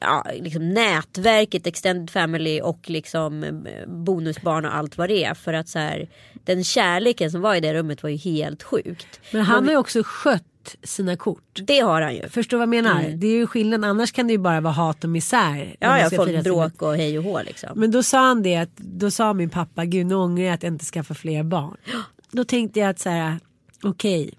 ja, 0.00 0.26
liksom 0.34 0.68
nätverket 0.74 1.66
extended 1.66 2.10
family 2.10 2.60
och 2.60 2.90
liksom 2.90 3.44
eh, 3.44 3.88
bonusbarn 3.88 4.64
och 4.64 4.76
allt 4.76 4.98
vad 4.98 5.08
det 5.08 5.24
är. 5.24 5.34
För 5.34 5.52
att 5.52 5.68
så 5.68 5.78
här, 5.78 6.08
den 6.44 6.64
kärleken 6.64 7.30
som 7.30 7.40
var 7.40 7.54
i 7.54 7.60
det 7.60 7.74
rummet 7.74 8.02
var 8.02 8.10
ju 8.10 8.16
helt 8.16 8.62
sjukt. 8.62 9.20
Men 9.32 9.42
han 9.42 9.64
har 9.64 9.70
ju 9.72 9.76
också 9.78 10.02
skött 10.04 10.44
sina 10.82 11.16
kort. 11.16 11.60
Det 11.66 11.80
har 11.80 12.02
han 12.02 12.14
ju. 12.14 12.28
Förstår 12.28 12.56
vad 12.56 12.62
jag 12.62 12.68
menar? 12.68 13.02
Det 13.08 13.26
är 13.26 13.36
ju 13.36 13.46
skillnad. 13.46 13.84
Annars 13.84 14.12
kan 14.12 14.26
det 14.26 14.32
ju 14.32 14.38
bara 14.38 14.60
vara 14.60 14.72
hat 14.74 15.04
och 15.04 15.10
misär. 15.10 15.76
Ja, 15.80 16.00
ja, 16.00 16.10
folk 16.10 16.30
sina- 16.30 16.42
bråk 16.42 16.82
och 16.82 16.96
hej 16.96 17.18
och 17.18 17.24
hå 17.24 17.42
liksom. 17.42 17.70
Men 17.74 17.90
då 17.90 18.02
sa 18.02 18.18
han 18.26 18.42
det 18.42 18.56
att 18.56 18.76
då 18.76 19.10
sa 19.10 19.32
min 19.32 19.50
pappa 19.50 19.84
gud 19.84 20.06
nu 20.06 20.14
ångrar 20.14 20.44
jag 20.44 20.54
att 20.54 20.62
jag 20.62 20.72
inte 20.72 20.84
skaffar 20.84 21.14
fler 21.14 21.42
barn. 21.42 21.76
Då 22.32 22.44
tänkte 22.44 22.80
jag 22.80 22.90
att 22.90 22.98
så 22.98 23.08
här 23.10 23.38
okej. 23.82 24.34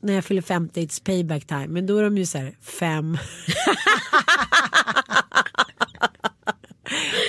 När 0.00 0.14
jag 0.14 0.24
fyller 0.24 0.42
50 0.42 0.80
it's 0.86 1.04
payback 1.04 1.46
time. 1.46 1.66
Men 1.66 1.86
då 1.86 1.98
är 1.98 2.02
de 2.02 2.18
ju 2.18 2.26
så 2.26 2.38
här 2.38 2.56
fem. 2.60 3.18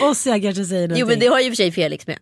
och 0.10 0.18
så 0.18 0.30
jag 0.30 0.42
kanske 0.42 0.66
säger 0.66 0.88
någonting. 0.88 1.02
Jo 1.02 1.08
men 1.08 1.20
det 1.20 1.28
har 1.28 1.40
ju 1.40 1.50
för 1.50 1.56
sig 1.56 1.72
Felix 1.72 2.08
med. 2.08 2.20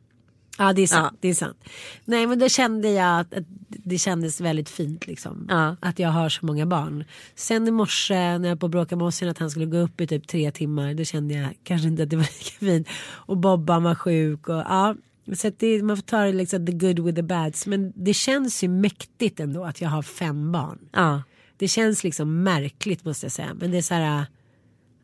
Ja 0.57 0.73
det 0.73 0.81
är 0.81 0.87
sant. 0.87 1.13
Ja. 1.13 1.17
Det 1.21 1.27
är 1.27 1.33
sant. 1.33 1.57
Nej 2.05 2.27
men 2.27 2.39
då 2.39 2.49
kände 2.49 2.89
jag 2.89 3.19
att, 3.19 3.33
att 3.33 3.43
det 3.67 3.97
kändes 3.97 4.41
väldigt 4.41 4.69
fint 4.69 5.07
liksom. 5.07 5.45
Ja. 5.49 5.75
Att 5.81 5.99
jag 5.99 6.09
har 6.09 6.29
så 6.29 6.45
många 6.45 6.65
barn. 6.65 7.03
Sen 7.35 7.67
i 7.67 7.71
morse 7.71 8.37
när 8.37 8.49
jag 8.49 8.59
på 8.59 8.65
att 8.65 8.71
bråka 8.71 8.95
med 8.95 9.07
Ossian 9.07 9.31
att 9.31 9.37
han 9.37 9.49
skulle 9.49 9.65
gå 9.65 9.77
upp 9.77 10.01
i 10.01 10.07
typ 10.07 10.27
tre 10.27 10.51
timmar. 10.51 10.93
Då 10.93 11.03
kände 11.03 11.33
jag 11.33 11.53
kanske 11.63 11.87
inte 11.87 12.03
att 12.03 12.09
det 12.09 12.15
var 12.15 12.23
lika 12.23 12.65
fint. 12.65 12.87
Och 13.11 13.37
Bobban 13.37 13.83
var 13.83 13.95
sjuk 13.95 14.49
och 14.49 14.55
ja. 14.55 14.95
Så 15.35 15.47
att 15.47 15.59
det, 15.59 15.83
man 15.83 15.97
får 15.97 16.03
ta 16.03 16.23
det 16.23 16.31
liksom 16.33 16.65
the 16.65 16.71
good 16.71 16.99
with 16.99 17.15
the 17.15 17.23
bads. 17.23 17.67
Men 17.67 17.93
det 17.95 18.13
känns 18.13 18.63
ju 18.63 18.67
mäktigt 18.67 19.39
ändå 19.39 19.63
att 19.63 19.81
jag 19.81 19.89
har 19.89 20.01
fem 20.01 20.51
barn. 20.51 20.89
Ja. 20.91 21.23
Det 21.57 21.67
känns 21.67 22.03
liksom 22.03 22.43
märkligt 22.43 23.05
måste 23.05 23.25
jag 23.25 23.31
säga. 23.31 23.53
Men 23.53 23.71
det 23.71 23.77
är 23.77 23.81
så 23.81 23.93
här. 23.93 24.25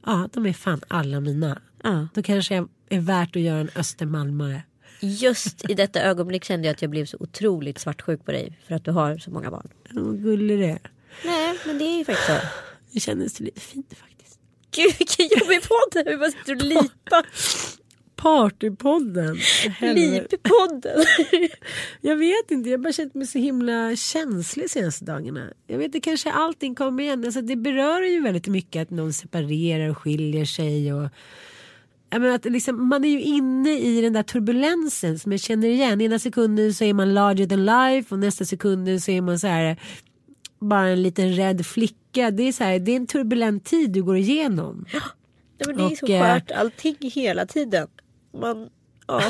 Ja 0.05 0.29
de 0.33 0.45
är 0.45 0.53
fan 0.53 0.81
alla 0.87 1.19
mina. 1.19 1.61
Ja. 1.83 2.07
Då 2.13 2.23
kanske 2.23 2.55
jag 2.55 2.69
är 2.89 2.99
värt 2.99 3.35
att 3.35 3.41
göra 3.41 3.59
en 3.59 3.69
Östermalmare. 3.75 4.63
Just 4.99 5.69
i 5.69 5.73
detta 5.73 6.01
ögonblick 6.01 6.43
kände 6.43 6.67
jag 6.67 6.73
att 6.73 6.81
jag 6.81 6.91
blev 6.91 7.05
så 7.05 7.17
otroligt 7.19 7.79
svartsjuk 7.79 8.25
på 8.25 8.31
dig. 8.31 8.59
För 8.67 8.75
att 8.75 8.85
du 8.85 8.91
har 8.91 9.17
så 9.17 9.31
många 9.31 9.51
barn. 9.51 9.69
Vad 9.89 10.23
gullig 10.23 10.59
det 10.59 10.69
är. 10.69 10.91
Nej 11.25 11.59
men 11.65 11.77
det 11.77 11.85
är 11.85 11.97
ju 11.97 12.05
faktiskt 12.05 12.27
så. 12.27 12.37
Det 12.91 12.99
kändes 12.99 13.39
lite 13.39 13.61
fint 13.61 13.93
faktiskt. 13.93 14.39
Gud 14.71 14.95
vilken 14.97 15.39
jobbig 15.39 15.61
podd. 15.61 16.03
Vi 16.05 16.17
bara 16.17 16.31
sitter 16.31 16.55
och 16.55 16.61
lipar. 16.61 17.25
Partypodden. 18.15 19.37
Lippodden. 19.81 21.05
Jag 22.01 22.15
vet 22.15 22.51
inte, 22.51 22.69
jag 22.69 22.77
har 22.77 22.83
bara 22.83 22.93
känt 22.93 23.13
mig 23.13 23.27
så 23.27 23.37
himla 23.39 23.95
känslig 23.95 24.69
senaste 24.69 25.05
dagarna. 25.05 25.53
Jag 25.67 25.77
vet, 25.77 25.93
det 25.93 25.99
kanske 25.99 26.31
allting 26.31 26.75
kommer 26.75 27.03
igen. 27.03 27.25
Alltså, 27.25 27.41
det 27.41 27.55
berör 27.55 28.01
ju 28.01 28.21
väldigt 28.21 28.47
mycket 28.47 28.81
att 28.81 28.89
någon 28.89 29.13
separerar 29.13 29.89
och 29.89 29.97
skiljer 29.97 30.45
sig. 30.45 30.93
Och, 30.93 31.09
jag 32.09 32.25
att 32.25 32.45
liksom, 32.45 32.87
man 32.87 33.03
är 33.03 33.09
ju 33.09 33.21
inne 33.21 33.79
i 33.79 34.01
den 34.01 34.13
där 34.13 34.23
turbulensen 34.23 35.19
som 35.19 35.31
jag 35.31 35.41
känner 35.41 35.67
igen. 35.67 36.01
Ena 36.01 36.19
sekunden 36.19 36.73
så 36.73 36.83
är 36.83 36.93
man 36.93 37.13
larger 37.13 37.47
than 37.47 37.65
life 37.65 38.15
och 38.15 38.19
nästa 38.19 38.45
sekunden 38.45 39.01
så 39.01 39.11
är 39.11 39.21
man 39.21 39.39
så 39.39 39.47
här 39.47 39.77
bara 40.59 40.87
en 40.87 41.03
liten 41.03 41.35
rädd 41.35 41.65
flicka. 41.65 42.31
Det 42.31 42.43
är, 42.43 42.51
så 42.51 42.63
här, 42.63 42.79
det 42.79 42.91
är 42.91 42.95
en 42.95 43.07
turbulent 43.07 43.65
tid 43.65 43.91
du 43.91 44.03
går 44.03 44.17
igenom. 44.17 44.85
Ja, 44.93 45.01
men 45.67 45.77
det 45.77 45.83
är 45.83 45.95
så 45.95 46.05
Och, 46.05 46.09
eh, 46.09 46.33
skört 46.33 46.51
allting 46.51 46.95
hela 46.99 47.45
tiden. 47.45 47.87
Man, 48.41 48.69
ja. 49.07 49.13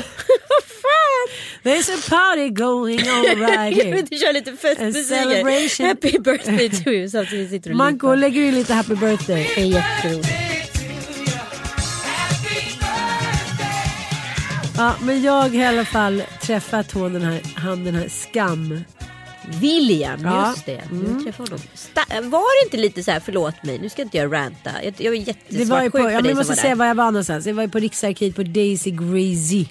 Vad 0.48 0.64
fan. 0.82 1.28
There's 1.62 1.88
a 1.90 1.98
party 2.10 2.50
going 2.50 3.00
on 3.00 3.24
right 3.40 3.82
here. 3.82 3.98
inte 3.98 4.16
köra 4.16 4.32
lite 4.32 4.56
festmusik. 4.56 5.86
Happy 5.86 6.18
birthday 6.18 6.68
to 6.68 6.90
you. 6.90 7.08
Samtidigt 7.08 7.50
sitter 7.50 7.70
du 7.70 7.74
och 7.74 7.76
Manko 7.78 8.06
lipar. 8.06 8.16
lägger 8.16 8.42
in 8.42 8.54
lite 8.54 8.74
happy 8.74 8.94
birthday. 8.94 9.50
Det 9.54 9.60
är 9.60 9.66
jätteroligt. 9.66 10.28
Ja, 14.76 14.94
men 15.02 15.22
jag 15.22 15.32
har 15.32 15.54
i 15.54 15.64
alla 15.64 15.84
fall 15.84 16.22
träffat 16.42 16.92
hon 16.92 17.12
den 17.12 17.22
här, 17.22 17.40
han 17.54 17.84
den 17.84 17.94
här 17.94 18.08
skam. 18.08 18.80
William, 19.60 20.20
Ja. 20.22 20.50
just 20.50 20.66
det. 20.66 20.82
Du 20.90 21.24
träffade 21.24 21.50
honom. 21.50 21.66
Sta- 21.74 22.30
var 22.30 22.62
det 22.62 22.66
inte 22.66 22.76
lite 22.76 23.02
så 23.02 23.10
här, 23.10 23.20
förlåt 23.20 23.62
mig, 23.62 23.78
nu 23.78 23.88
ska 23.88 24.02
inte 24.02 24.16
jag 24.16 24.32
ranta. 24.32 24.70
Jag, 24.84 24.94
jag 24.98 25.10
var 25.10 25.76
var 25.76 25.82
ju 25.82 25.90
på, 25.90 25.98
jättesvartsjuk 25.98 26.00
ja, 26.00 26.00
för 26.00 26.00
men 26.00 26.08
dig 26.08 26.14
jag 26.14 26.24
som 26.30 26.36
måste 26.36 26.50
var 26.50 26.56
säga 26.56 26.68
där. 26.68 26.76
var 26.78 26.86
jag 26.86 26.94
var 26.94 27.04
någonstans. 27.04 27.46
Jag 27.46 27.54
var 27.54 27.62
ju 27.62 27.68
på 27.68 27.78
Riksarkivet 27.78 28.36
på 28.36 28.42
Daisy 28.42 28.90
Grazy. 28.90 29.64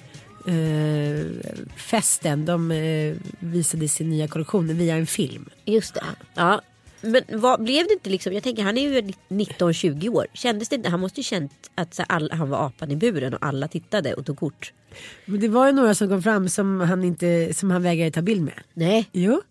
Eh, 0.46 1.26
festen. 1.76 2.44
De 2.44 2.70
eh, 2.70 3.14
visade 3.38 3.88
sin 3.88 4.10
nya 4.10 4.28
kollektion 4.28 4.76
via 4.78 4.96
en 4.96 5.06
film. 5.06 5.48
Just 5.64 5.94
det. 5.94 6.00
Ja. 6.34 6.60
Men 7.00 7.22
vad, 7.32 7.62
blev 7.64 7.86
det 7.86 7.92
inte 7.92 8.10
liksom, 8.10 8.32
jag 8.32 8.42
tänker 8.42 8.62
han 8.62 8.78
är 8.78 8.82
ju 8.82 9.00
19-20 9.28 10.08
år. 10.08 10.26
Kändes 10.34 10.68
det 10.68 10.76
inte, 10.76 10.88
han 10.88 11.00
måste 11.00 11.20
ju 11.20 11.24
känt 11.24 11.52
att 11.74 11.94
så 11.94 12.02
här, 12.08 12.16
all, 12.16 12.30
han 12.32 12.50
var 12.50 12.66
apan 12.66 12.90
i 12.90 12.96
buren 12.96 13.34
och 13.34 13.46
alla 13.46 13.68
tittade 13.68 14.14
och 14.14 14.26
tog 14.26 14.38
kort. 14.38 14.72
Men 15.24 15.40
det 15.40 15.48
var 15.48 15.66
ju 15.66 15.72
några 15.72 15.94
som 15.94 16.08
kom 16.08 16.22
fram 16.22 16.48
som 16.48 16.80
han, 16.80 17.04
inte, 17.04 17.54
som 17.54 17.70
han 17.70 17.82
vägrade 17.82 18.10
ta 18.10 18.22
bild 18.22 18.42
med. 18.42 18.54
Nej, 18.74 19.08
Jo. 19.12 19.42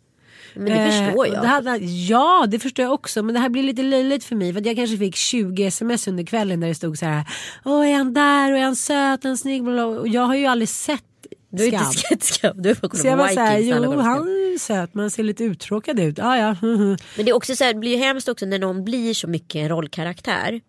Men 0.56 0.66
det 0.66 0.92
förstår 0.92 1.26
Eh, 1.26 1.32
jag. 1.34 1.38
och 1.38 1.42
Det 1.42 1.48
hade, 1.48 1.78
ja, 1.86 2.46
det 2.50 2.60
förstår 2.60 2.84
jag 2.86 2.94
också. 2.94 3.24
Men 3.24 3.34
det 3.36 3.40
här 3.42 3.50
blir 3.50 3.64
lite 3.64 3.82
löjligt 3.84 4.24
för 4.24 4.36
mig. 4.36 4.54
För 4.54 4.68
jag 4.68 4.76
kanske 4.76 4.98
fick 4.98 5.16
20 5.16 5.66
sms 5.66 6.08
under 6.08 6.24
kvällen 6.24 6.60
där 6.60 6.68
det 6.68 6.76
stod 6.76 6.98
så 6.98 7.06
här. 7.06 7.24
Åh, 7.66 7.90
är 7.90 7.96
han 7.98 8.14
där? 8.14 8.52
Och 8.52 8.58
är 8.58 8.64
han 8.64 8.76
söt? 8.76 9.26
Är 9.26 9.30
han 9.30 9.38
snygg? 9.38 9.68
Och 9.68 10.08
jag 10.08 10.22
har 10.22 10.36
ju 10.36 10.46
aldrig 10.46 10.70
sett 10.70 11.04
Du 11.50 11.64
är 11.64 11.68
Skam. 11.72 11.82
inte 11.86 11.98
sett 11.98 12.24
skam, 12.24 12.62
du 12.62 12.70
har 12.70 12.78
jag 12.82 12.92
kollat 12.92 13.36
på 13.36 13.40
här, 13.42 13.58
Vikings. 13.58 13.76
alla 13.76 13.86
jo 13.86 14.00
han 14.00 14.22
är 14.28 14.58
söt 14.60 14.94
men 14.94 15.12
ser 15.12 15.24
lite 15.24 15.44
uttråkad 15.44 16.00
ut. 16.00 16.20
Ah, 16.20 16.38
ja. 16.38 16.56
Men 16.62 16.98
det 17.16 17.30
är 17.30 17.34
också 17.34 17.56
så 17.56 17.64
här, 17.64 17.74
det 17.74 17.80
blir 17.80 17.92
ju 17.92 17.98
hemskt 17.98 18.28
också 18.30 18.46
när 18.46 18.60
någon 18.60 18.84
blir 18.84 19.14
så 19.14 19.28
mycket 19.28 19.56
en 19.56 19.70
rollkaraktär. 19.70 20.62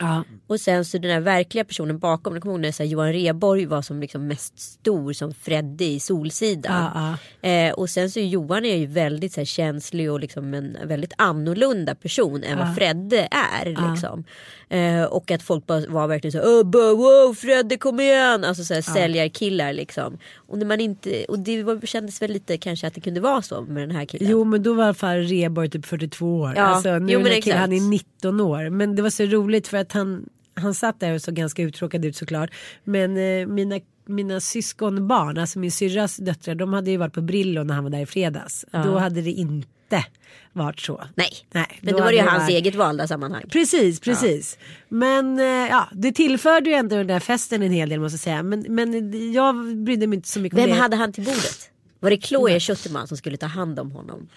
Ja. 0.00 0.24
Och 0.46 0.60
sen 0.60 0.84
så 0.84 0.98
den 0.98 1.10
här 1.10 1.20
verkliga 1.20 1.64
personen 1.64 1.98
bakom, 1.98 2.34
jag 2.34 2.42
kommer 2.42 2.54
ihåg 2.54 2.60
när 2.60 2.72
så 2.72 2.82
här, 2.82 2.90
Johan 2.90 3.12
Rheborg 3.12 3.66
var 3.66 3.82
som 3.82 4.00
liksom 4.00 4.26
mest 4.26 4.58
stor 4.58 5.12
som 5.12 5.34
Freddy 5.34 5.84
i 5.84 6.00
Solsidan. 6.00 6.90
Ja, 6.94 7.16
Eh, 7.42 7.72
och 7.72 7.90
sen 7.90 8.10
så 8.10 8.20
Johan 8.20 8.64
är 8.64 8.76
ju 8.76 8.86
väldigt 8.86 9.32
så 9.32 9.40
här, 9.40 9.44
känslig 9.44 10.12
och 10.12 10.20
liksom 10.20 10.54
en 10.54 10.76
väldigt 10.84 11.12
annorlunda 11.18 11.94
person 11.94 12.44
än 12.44 12.58
vad 12.58 12.74
Fredde 12.76 13.28
är. 13.30 13.90
Liksom. 13.90 14.24
Eh, 14.70 15.04
och 15.04 15.30
att 15.30 15.42
folk 15.42 15.66
bara 15.66 15.80
var 15.88 16.06
verkligen 16.08 16.32
så 16.32 16.38
här, 16.38 16.46
"Åh, 16.48 16.62
bara, 16.64 16.94
wow 16.94 17.34
Fredde 17.34 17.76
kom 17.76 18.00
igen. 18.00 18.44
Alltså 18.44 18.64
så 18.64 18.74
här, 18.74 18.80
säljarkillar 18.82 19.72
liksom. 19.72 20.18
Och, 20.36 20.58
när 20.58 20.66
man 20.66 20.80
inte, 20.80 21.24
och 21.24 21.38
det 21.38 21.62
var, 21.62 21.86
kändes 21.86 22.22
väl 22.22 22.30
lite 22.30 22.56
kanske 22.56 22.86
att 22.86 22.94
det 22.94 23.00
kunde 23.00 23.20
vara 23.20 23.42
så 23.42 23.60
med 23.62 23.82
den 23.82 23.96
här 23.96 24.04
killen. 24.04 24.30
Jo 24.30 24.44
men 24.44 24.62
då 24.62 24.74
var 24.74 24.92
fall 24.92 25.16
Reborg 25.22 25.70
typ 25.70 25.86
42 25.86 26.40
år. 26.40 26.52
Ja, 26.56 26.62
Alltså, 26.62 26.98
nu 26.98 27.12
jo, 27.12 27.18
den 27.18 27.22
men 27.22 27.32
här 27.32 27.40
killen, 27.40 27.58
han 27.58 27.72
är 27.72 27.80
19 27.80 28.40
år. 28.40 28.70
Men 28.70 28.96
det 28.96 29.02
var 29.02 29.10
så 29.10 29.24
roligt 29.24 29.68
för 29.68 29.76
att 29.76 29.92
han, 29.92 30.28
han 30.54 30.74
satt 30.74 31.00
där 31.00 31.14
och 31.14 31.22
såg 31.22 31.34
ganska 31.34 31.62
uttråkad 31.62 32.04
ut 32.04 32.16
såklart. 32.16 32.50
Men 32.84 33.16
eh, 33.16 33.46
mina, 33.46 33.80
mina 34.06 34.40
syskonbarn, 34.40 35.38
alltså 35.38 35.58
min 35.58 35.72
syrras 35.72 36.16
döttrar, 36.16 36.54
de 36.54 36.72
hade 36.72 36.90
ju 36.90 36.96
varit 36.96 37.12
på 37.14 37.20
Brillo 37.22 37.62
när 37.64 37.74
han 37.74 37.84
var 37.84 37.90
där 37.90 38.00
i 38.00 38.06
fredags. 38.06 38.64
Då 38.72 38.98
hade 38.98 39.22
det 39.22 39.30
inte 39.30 40.04
varit 40.52 40.80
så. 40.80 41.04
Nej, 41.14 41.30
Nej, 41.52 41.78
men 41.80 41.92
då 41.92 41.98
då 41.98 42.04
var 42.04 42.10
det 42.12 42.16
ju 42.18 42.22
hans 42.24 42.42
varit- 42.42 42.50
eget 42.50 42.74
valda 42.74 43.06
sammanhang. 43.06 43.42
Precis, 43.50 44.00
precis. 44.00 44.58
Men 44.88 45.38
eh, 45.38 45.44
ja, 45.46 45.88
det 45.92 46.12
tillförde 46.12 46.70
ju 46.70 46.76
ändå 46.76 46.96
den 46.96 47.06
där 47.06 47.20
festen 47.20 47.62
en 47.62 47.72
hel 47.72 47.88
del 47.88 48.00
måste 48.00 48.14
jag 48.14 48.20
säga. 48.20 48.42
Men, 48.42 48.60
men 48.68 49.32
jag 49.32 49.76
brydde 49.76 50.06
mig 50.06 50.16
inte 50.16 50.28
så 50.28 50.40
mycket 50.40 50.58
om 50.58 50.62
Vem 50.64 50.70
det. 50.70 50.76
hade 50.82 50.96
han 50.96 51.12
till 51.12 51.24
bordet? 51.24 51.70
Var 52.00 52.10
det 52.10 52.20
Chloe 52.24 52.60
Schuterman 52.60 53.08
som 53.08 53.16
skulle 53.16 53.36
ta 53.36 53.46
hand 53.46 53.78
om 53.80 53.90
honom? 53.90 54.28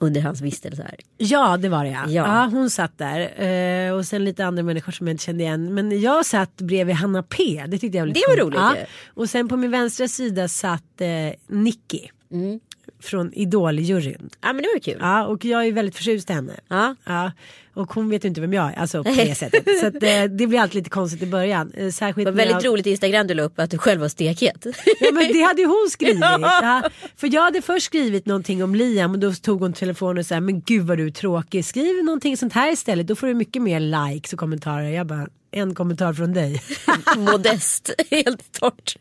Under 0.00 0.20
hans 0.20 0.40
vistelse 0.40 0.82
här. 0.82 0.96
Ja 1.16 1.56
det 1.56 1.68
var 1.68 1.84
det 1.84 1.90
ja. 1.90 2.04
Ja. 2.08 2.26
ja. 2.26 2.48
hon 2.52 2.70
satt 2.70 2.98
där. 2.98 3.42
Eh, 3.42 3.92
och 3.92 4.06
sen 4.06 4.24
lite 4.24 4.46
andra 4.46 4.62
människor 4.62 4.92
som 4.92 5.06
jag 5.06 5.14
inte 5.14 5.24
kände 5.24 5.42
igen. 5.42 5.74
Men 5.74 6.00
jag 6.00 6.26
satt 6.26 6.56
bredvid 6.56 6.96
Hanna 6.96 7.22
P. 7.22 7.64
Det 7.68 7.78
tyckte 7.78 7.98
jag 7.98 8.02
var 8.02 8.08
lite 8.08 8.20
Det 8.20 8.42
var 8.42 8.44
roligt 8.44 8.80
ju. 8.80 8.86
Och 9.14 9.30
sen 9.30 9.48
på 9.48 9.56
min 9.56 9.70
vänstra 9.70 10.08
sida 10.08 10.48
satt 10.48 11.00
eh, 11.00 11.08
Nicky. 11.46 12.08
Mm. 12.30 12.60
Från 13.00 13.32
Idol-juryn. 13.32 14.30
Ja 14.42 14.52
men 14.52 14.56
det 14.56 14.68
var 14.68 14.74
ju 14.74 14.80
kul. 14.80 14.96
Ja, 15.00 15.26
och 15.26 15.44
jag 15.44 15.66
är 15.66 15.72
väldigt 15.72 15.96
förtjust 15.96 16.30
i 16.30 16.32
henne. 16.32 16.52
Ja. 16.68 16.94
Ja, 17.04 17.32
och 17.74 17.92
hon 17.94 18.10
vet 18.10 18.24
ju 18.24 18.28
inte 18.28 18.40
vem 18.40 18.52
jag 18.52 18.72
är, 18.72 18.78
alltså 18.78 19.04
på 19.04 19.10
det 19.10 19.34
sättet. 19.38 19.64
Så 19.80 19.86
att, 19.86 19.94
eh, 20.02 20.24
det 20.24 20.46
blir 20.46 20.58
alltid 20.60 20.74
lite 20.74 20.90
konstigt 20.90 21.22
i 21.22 21.26
början. 21.26 21.72
Eh, 21.74 21.90
särskilt 21.90 22.26
Det 22.26 22.30
var 22.30 22.36
väldigt 22.36 22.64
jag... 22.64 22.72
roligt 22.72 22.86
i 22.86 22.90
Instagram 22.90 23.26
du 23.26 23.34
la 23.34 23.42
upp 23.42 23.58
att 23.58 23.70
du 23.70 23.78
själv 23.78 24.00
var 24.00 24.08
stekhet. 24.08 24.66
Ja 25.00 25.12
men 25.12 25.32
det 25.32 25.40
hade 25.42 25.60
ju 25.62 25.66
hon 25.66 25.88
skrivit. 25.90 26.18
Ja, 26.40 26.82
för 27.16 27.34
jag 27.34 27.42
hade 27.42 27.62
först 27.62 27.86
skrivit 27.86 28.26
någonting 28.26 28.64
om 28.64 28.74
Liam 28.74 29.12
och 29.12 29.18
då 29.18 29.32
tog 29.32 29.60
hon 29.60 29.72
telefonen 29.72 30.18
och 30.18 30.26
sa 30.26 30.40
men 30.40 30.60
gud 30.60 30.86
vad 30.86 30.98
du 30.98 31.06
är 31.06 31.10
tråkig. 31.10 31.64
Skriv 31.64 32.04
någonting 32.04 32.36
sånt 32.36 32.52
här 32.52 32.72
istället 32.72 33.06
då 33.06 33.14
får 33.16 33.26
du 33.26 33.34
mycket 33.34 33.62
mer 33.62 33.80
likes 33.80 34.32
och 34.32 34.38
kommentarer. 34.38 34.90
Jag 34.90 35.06
bara 35.06 35.28
en 35.58 35.74
kommentar 35.74 36.12
från 36.12 36.32
dig. 36.32 36.62
Modest, 37.16 37.90
helt 38.10 38.52
torrt. 38.52 38.96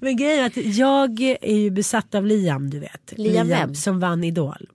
men 0.00 0.16
grejen 0.16 0.38
är 0.40 0.46
att 0.46 0.56
jag 0.76 1.20
är 1.20 1.56
ju 1.56 1.70
besatt 1.70 2.14
av 2.14 2.26
Liam 2.26 2.70
du 2.70 2.78
vet. 2.78 3.12
Liam 3.16 3.48
vem? 3.48 3.74
som 3.74 4.00
vann 4.00 4.24
Idol. 4.24 4.68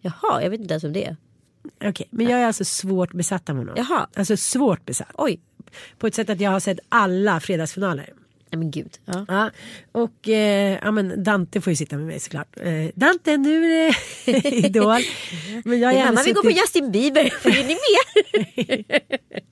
Jaha, 0.00 0.42
jag 0.42 0.50
vet 0.50 0.60
inte 0.60 0.74
ens 0.74 0.84
om 0.84 0.92
det 0.92 1.04
är. 1.04 1.16
Okej, 1.84 2.08
men 2.10 2.28
jag 2.28 2.40
är 2.40 2.46
alltså 2.46 2.64
svårt 2.64 3.12
besatt 3.12 3.50
av 3.50 3.56
honom. 3.56 3.74
Jaha. 3.76 4.06
Alltså 4.14 4.36
svårt 4.36 4.84
besatt. 4.84 5.08
Oj, 5.14 5.40
På 5.98 6.06
ett 6.06 6.14
sätt 6.14 6.30
att 6.30 6.40
jag 6.40 6.50
har 6.50 6.60
sett 6.60 6.78
alla 6.88 7.40
fredagsfinaler. 7.40 8.12
nej 8.50 8.58
men 8.58 8.70
gud. 8.70 8.98
Ja. 9.04 9.24
Ja, 9.28 9.50
och 9.92 10.28
eh, 10.28 10.78
ja, 10.82 10.90
men 10.90 11.24
Dante 11.24 11.60
får 11.60 11.70
ju 11.70 11.76
sitta 11.76 11.96
med 11.96 12.06
mig 12.06 12.20
såklart. 12.20 12.56
Eh, 12.60 12.90
Dante 12.94 13.36
nu 13.36 13.64
är 13.72 13.96
det 14.26 14.48
Idol. 14.66 14.86
Men 15.64 15.80
jag 15.80 15.88
Min 15.88 15.98
gärna 15.98 16.04
mamma 16.04 16.22
vill 16.22 16.34
gå 16.34 16.42
på 16.42 16.48
suttit- 16.48 16.60
Justin 16.62 16.92
Bieber, 16.92 17.30
följer 17.40 17.64
ni 17.64 17.76
med? 17.76 18.92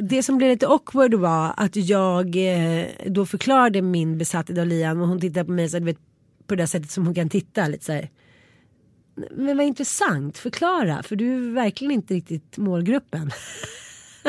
Det 0.00 0.22
som 0.22 0.38
blev 0.38 0.50
lite 0.50 0.68
awkward 0.68 1.14
var 1.14 1.54
att 1.56 1.76
jag 1.76 2.36
eh, 2.36 2.86
då 3.06 3.26
förklarade 3.26 3.82
min 3.82 4.18
besatthet 4.18 4.58
av 4.58 4.66
Liam 4.66 5.00
och 5.00 5.08
hon 5.08 5.20
tittade 5.20 5.44
på 5.44 5.52
mig 5.52 5.68
så 5.68 5.78
du 5.78 5.84
vet, 5.84 5.98
på 6.46 6.54
det 6.54 6.66
sättet 6.66 6.90
som 6.90 7.06
hon 7.06 7.14
kan 7.14 7.28
titta 7.28 7.68
lite 7.68 7.84
så 7.84 7.92
här. 7.92 8.10
Men 9.30 9.56
vad 9.56 9.66
intressant, 9.66 10.38
förklara 10.38 11.02
för 11.02 11.16
du 11.16 11.34
är 11.34 11.54
verkligen 11.54 11.90
inte 11.90 12.14
riktigt 12.14 12.56
målgruppen. 12.56 13.30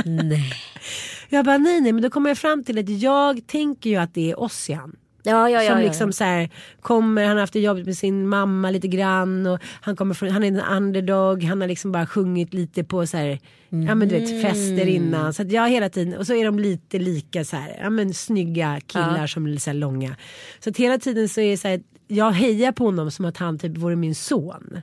nej. 0.05 0.53
Jag 1.31 1.45
bara 1.45 1.57
nej 1.57 1.81
nej 1.81 1.93
men 1.93 2.03
då 2.03 2.09
kommer 2.09 2.29
jag 2.29 2.37
fram 2.37 2.63
till 2.63 2.77
att 2.77 2.89
jag 2.89 3.47
tänker 3.47 3.89
ju 3.89 3.95
att 3.95 4.13
det 4.13 4.31
är 4.31 4.39
Ossian. 4.39 4.95
Ja, 5.23 5.49
ja, 5.49 5.63
ja. 5.63 5.71
som 5.71 5.81
ja, 5.81 5.87
liksom 5.87 6.13
så 6.13 6.23
här, 6.23 6.49
kommer, 6.81 7.25
han 7.25 7.31
har 7.31 7.39
haft 7.41 7.53
det 7.53 7.59
jobbigt 7.59 7.85
med 7.85 7.97
sin 7.97 8.27
mamma 8.27 8.71
lite 8.71 8.87
grann 8.87 9.47
och 9.47 9.59
han 9.81 9.95
kommer 9.95 10.13
från, 10.13 10.29
han 10.29 10.43
är 10.43 10.47
en 10.47 10.59
underdog, 10.59 11.43
han 11.43 11.61
har 11.61 11.67
liksom 11.67 11.91
bara 11.91 12.07
sjungit 12.07 12.53
lite 12.53 12.83
på 12.83 13.07
så 13.07 13.17
här, 13.17 13.39
ja 13.69 13.95
men 13.95 14.07
du 14.07 14.19
vet 14.19 14.41
fester 14.41 14.85
innan. 14.87 15.33
Så 15.33 15.41
att 15.41 15.51
jag 15.51 15.69
hela 15.69 15.89
tiden, 15.89 16.17
och 16.17 16.27
så 16.27 16.33
är 16.33 16.45
de 16.45 16.59
lite 16.59 16.99
lika 16.99 17.45
så 17.45 17.55
här, 17.55 17.79
ja 17.81 17.89
men 17.89 18.13
snygga 18.13 18.79
killar 18.87 19.27
som 19.27 19.45
är 19.47 19.57
så 19.57 19.69
här 19.69 19.77
långa. 19.77 20.15
Så 20.59 20.69
att 20.69 20.77
hela 20.77 20.97
tiden 20.97 21.29
så 21.29 21.41
är 21.41 21.51
det 21.51 21.57
så 21.57 21.67
här, 21.67 21.81
jag 22.07 22.31
hejar 22.31 22.71
på 22.71 22.85
honom 22.85 23.11
som 23.11 23.25
att 23.25 23.37
han 23.37 23.59
typ 23.59 23.77
vore 23.77 23.95
min 23.95 24.15
son. 24.15 24.81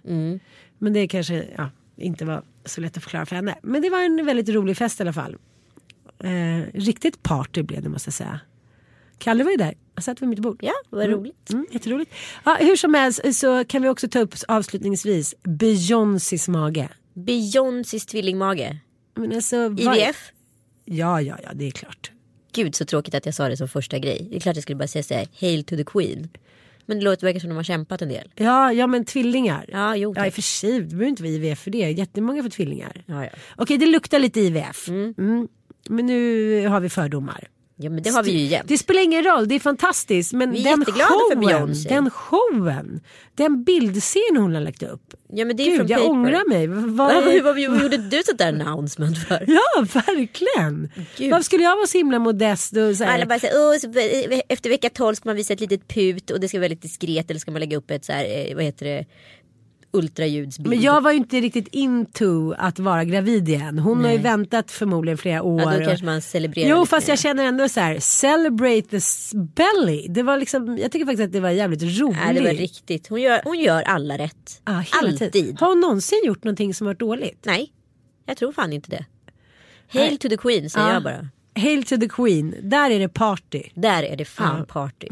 Men 0.79 0.93
det 0.93 1.09
kanske 1.09 1.45
ja, 1.57 1.71
inte 1.97 2.25
var 2.25 2.43
så 2.65 2.81
lätt 2.81 2.97
att 2.97 3.03
förklara 3.03 3.27
för 3.27 3.37
henne. 3.37 3.55
Men 3.63 3.83
det 3.83 3.91
var 3.91 4.05
en 4.05 4.27
väldigt 4.27 4.49
rolig 4.49 4.77
fest 4.77 5.01
i 5.01 5.03
alla 5.03 5.13
fall. 5.13 5.37
Eh, 6.19 6.73
riktigt 6.75 7.23
party 7.23 7.63
blev 7.63 7.83
det 7.83 7.89
måste 7.89 8.09
jag 8.09 8.15
säga. 8.15 8.41
Kalle 9.19 9.45
var 9.45 9.51
ju 9.51 9.57
där, 9.57 9.75
han 9.95 10.03
satt 10.03 10.23
vid 10.23 10.29
mitt 10.29 10.39
bord. 10.39 10.59
Ja, 10.63 10.73
vad 10.91 11.09
roligt. 11.11 11.51
Mm, 11.51 11.67
jätteroligt. 11.71 12.15
Ja, 12.45 12.57
hur 12.61 12.77
som 12.77 12.95
helst 12.95 13.21
så 13.33 13.65
kan 13.65 13.83
vi 13.83 13.89
också 13.89 14.09
ta 14.09 14.21
upp 14.21 14.35
avslutningsvis 14.49 15.35
Beyoncés 15.43 16.49
mage. 16.49 16.89
Beyoncés 17.15 18.07
tvillingmage. 18.07 18.77
Men 19.15 19.33
alltså, 19.33 19.57
IVF. 19.57 20.33
Ja, 20.85 21.21
ja, 21.21 21.39
ja, 21.43 21.51
det 21.55 21.67
är 21.67 21.71
klart. 21.71 22.11
Gud 22.53 22.75
så 22.75 22.85
tråkigt 22.85 23.15
att 23.15 23.27
jag 23.27 23.35
sa 23.35 23.49
det 23.49 23.57
som 23.57 23.69
första 23.69 23.99
grej. 23.99 24.27
Det 24.31 24.37
är 24.37 24.41
klart 24.41 24.57
jag 24.57 24.63
skulle 24.63 24.77
bara 24.77 24.89
säga 24.89 25.03
så 25.03 25.15
här, 25.15 25.29
hail 25.41 25.65
to 25.65 25.77
the 25.77 25.85
queen. 25.85 26.29
Men 26.87 26.99
det 26.99 27.05
låter 27.05 27.27
verkar 27.27 27.41
som 27.41 27.49
de 27.49 27.57
har 27.57 27.65
kämpat 27.65 28.03
en 28.03 28.09
del. 28.09 28.33
Ja, 28.35 28.73
ja 28.73 28.87
men 28.87 29.05
tvillingar. 29.05 29.65
Ja, 29.69 29.97
jo, 29.97 30.15
ja, 30.17 30.27
i 30.27 30.29
och 30.29 30.35
för 30.35 30.43
sig, 30.43 30.81
det 30.81 30.87
behöver 30.87 31.07
inte 31.07 31.23
vara 31.23 31.33
IVF 31.33 31.61
för 31.61 31.71
det. 31.71 31.91
Jättemånga 31.91 32.43
får 32.43 32.51
tvillingar. 32.51 33.05
Ja, 33.07 33.25
ja. 33.25 33.31
Okej, 33.57 33.79
det 33.79 33.87
luktar 33.87 34.19
lite 34.19 34.41
IVF. 34.41 34.89
Mm. 34.89 35.49
Men 35.89 36.07
nu 36.07 36.67
har 36.67 36.81
vi 36.81 36.89
fördomar. 36.89 37.49
Ja 37.77 37.91
men 37.91 38.03
det 38.03 38.11
har 38.11 38.23
vi 38.23 38.31
ju 38.31 38.47
jämt. 38.47 38.69
Det 38.69 38.79
spelar 38.79 39.03
ingen 39.03 39.25
roll, 39.25 39.49
det 39.49 39.55
är 39.55 39.61
fantastiskt. 39.61 40.33
Men 40.33 40.51
Vi 40.53 40.61
är 40.61 40.65
den 40.71 40.81
jätteglada 40.81 41.09
för 41.31 41.35
showen, 41.37 41.47
Beyoncé. 41.47 41.89
den 41.89 42.11
showen, 42.11 43.01
den 43.35 43.65
bildscenen 43.65 44.37
hon 44.43 44.55
har 44.55 44.61
lagt 44.63 44.83
upp. 44.83 45.15
Ja 45.33 45.45
men 45.45 45.57
det 45.57 45.63
är 45.63 45.67
Gud, 45.67 45.77
från 45.77 45.87
jag 45.87 45.99
paper. 46.01 46.11
ångrar 46.11 46.49
mig. 46.49 46.67
Vad, 46.67 46.83
Vad, 46.83 47.15
vad, 47.25 47.25
vad, 47.25 47.45
vad 47.45 47.61
gjorde 47.83 47.97
du 47.97 48.23
sånt 48.27 48.39
där 48.39 48.49
announcement 48.49 49.19
för? 49.19 49.45
Ja, 49.49 49.87
verkligen. 50.07 50.91
Gud. 51.17 51.31
Varför 51.31 51.45
skulle 51.45 51.63
jag 51.65 51.77
vara 51.77 51.87
så 51.87 51.99
himla 51.99 52.19
modest 52.19 52.77
och 52.77 52.97
så 52.97 53.05
här, 53.05 53.15
Alla 53.15 53.27
bara 53.27 53.39
säger, 53.39 53.55
Åh, 53.59 53.79
så, 53.79 53.89
efter 54.49 54.71
vecka 54.71 54.89
12 54.91 55.15
ska 55.15 55.29
man 55.29 55.37
visa 55.37 55.53
ett 55.53 55.61
litet 55.61 55.89
put 55.89 56.31
och 56.31 56.41
det 56.41 56.49
ska 56.49 56.59
vara 56.59 56.63
väldigt 56.65 56.83
diskret 56.83 57.31
eller 57.31 57.41
ska 57.41 57.51
man 57.51 57.61
lägga 57.61 57.77
upp 57.77 57.91
ett 57.91 58.05
så 58.05 58.13
här, 58.13 58.25
eh, 58.49 58.55
vad 58.55 58.65
heter 58.65 58.87
det, 58.87 59.05
ultraljudsbild. 59.97 60.69
Men 60.69 60.81
jag 60.81 61.01
var 61.01 61.11
ju 61.11 61.17
inte 61.17 61.41
riktigt 61.41 61.69
into 61.69 62.55
att 62.59 62.79
vara 62.79 63.05
gravid 63.05 63.49
igen. 63.49 63.79
Hon 63.79 64.05
har 64.05 64.13
ju 64.13 64.19
väntat 64.19 64.71
förmodligen 64.71 65.19
flera 65.19 65.43
år. 65.43 65.61
ja, 65.61 65.79
då 65.79 65.85
kanske 65.85 66.05
man 66.07 66.23
celebrerar 66.23 66.71
Jo 66.71 66.87
fast 66.87 67.07
mer. 67.07 67.13
jag 67.13 67.19
känner 67.19 67.45
ändå 67.45 67.69
så 67.69 67.81
här, 67.81 67.99
celebrate 67.99 68.83
the 68.83 68.97
s- 68.97 69.33
belly. 69.35 70.07
Det 70.09 70.23
var 70.23 70.37
liksom, 70.39 70.79
jag 70.79 70.93
tycker 70.93 71.07
faktiskt 71.07 71.25
att 71.27 71.33
det 71.33 71.41
var 71.41 71.51
jävligt 71.51 71.83
roligt. 72.01 72.17
Nej, 72.25 72.35
det 72.35 72.41
var 72.41 72.51
riktigt. 72.51 73.09
Hon 73.09 73.21
gör, 73.23 73.41
hon 73.45 73.59
gör 73.59 73.83
alla 73.83 74.19
rätt. 74.19 74.63
Hela 74.67 74.85
Alltid. 75.03 75.33
tiden. 75.33 75.57
Har 75.61 75.69
hon 75.69 75.81
någonsin 75.81 76.21
gjort 76.25 76.45
någonting 76.45 76.75
som 76.75 76.87
varit 76.87 77.01
dåligt? 77.01 77.43
Nej, 77.47 77.73
jag 78.27 78.37
tror 78.37 78.53
fan 78.53 78.73
inte 78.73 78.91
det. 78.91 79.05
Hail 79.89 80.09
Nej. 80.11 80.19
to 80.19 80.29
the 80.29 80.37
queen 80.37 80.71
säger 80.71 80.87
Ja. 80.87 80.93
jag 80.93 81.03
bara. 81.03 81.29
Hail 81.59 81.83
to 81.85 81.97
the 81.97 82.09
Queen, 82.09 82.55
där 82.63 82.91
är 82.91 82.99
det 82.99 83.09
party. 83.09 83.63
Där 83.75 84.03
är 84.03 84.17
det 84.17 84.25
fan 84.25 84.67
party. 84.67 85.07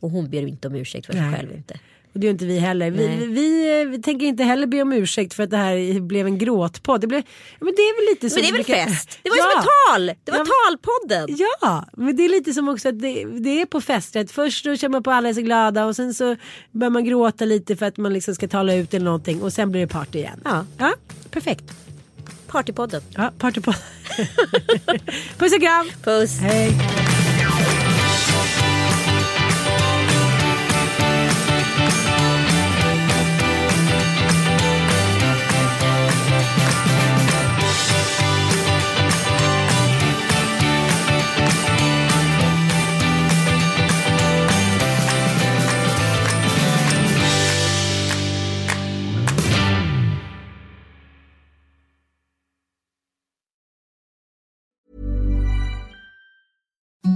Och 0.00 0.10
hon 0.10 0.30
ber 0.30 0.46
inte 0.46 0.68
om 0.68 0.74
ursäkt 0.74 1.06
för 1.06 1.12
sig 1.12 1.20
Mm. 1.20 1.32
Nej. 1.32 1.40
själv 1.40 1.52
inte. 1.56 1.78
Och 2.16 2.20
det 2.20 2.26
gör 2.26 2.32
inte 2.32 2.46
vi 2.46 2.58
heller. 2.58 2.90
Vi, 2.90 3.26
vi, 3.26 3.84
vi 3.84 4.02
tänker 4.02 4.26
inte 4.26 4.44
heller 4.44 4.66
be 4.66 4.82
om 4.82 4.92
ursäkt 4.92 5.34
för 5.34 5.42
att 5.42 5.50
det 5.50 5.56
här 5.56 6.00
blev 6.00 6.26
en 6.26 6.38
gråtpodd. 6.38 7.00
Det 7.00 7.06
blev, 7.06 7.22
men 7.60 7.74
det 7.76 7.82
är 7.82 7.96
väl 7.96 8.14
lite 8.14 8.30
som... 8.30 8.42
Men 8.42 8.52
det 8.52 8.72
är 8.72 8.76
väl 8.76 8.86
fest? 8.86 9.18
Det 9.22 9.30
var 9.30 9.36
ja. 9.36 9.42
som 9.42 9.60
ett 9.60 9.66
tal! 9.66 10.06
Det 10.24 10.32
var 10.32 10.38
Ja, 10.38 10.44
talpodden! 10.44 11.36
Ja, 11.60 11.84
men 11.96 12.16
det 12.16 12.24
är 12.24 12.28
lite 12.28 12.52
som 12.52 12.68
också 12.68 12.88
att 12.88 13.00
det, 13.00 13.24
det 13.24 13.60
är 13.60 13.66
på 13.66 13.80
festrätt. 13.80 14.30
Först 14.30 14.64
då 14.64 14.76
känner 14.76 14.92
man 14.92 15.02
på 15.02 15.10
alla 15.10 15.28
är 15.28 15.32
så 15.32 15.40
glada 15.40 15.84
och 15.84 15.96
sen 15.96 16.14
så 16.14 16.36
börjar 16.70 16.90
man 16.90 17.04
gråta 17.04 17.44
lite 17.44 17.76
för 17.76 17.86
att 17.86 17.96
man 17.96 18.12
liksom 18.12 18.34
ska 18.34 18.48
tala 18.48 18.74
ut 18.74 18.94
eller 18.94 19.04
någonting 19.04 19.42
och 19.42 19.52
sen 19.52 19.70
blir 19.70 19.80
det 19.80 19.86
party 19.86 20.18
igen. 20.18 20.40
Ja. 20.44 20.66
ja 20.78 20.94
perfekt. 21.30 21.64
Partypodden. 22.46 23.02
Ja, 23.14 23.32
party 23.38 23.60
på. 23.60 23.72
Puss 25.38 25.52
och 25.52 25.60
kram. 25.60 25.90
Puss! 26.04 26.38
Hej. 26.40 27.15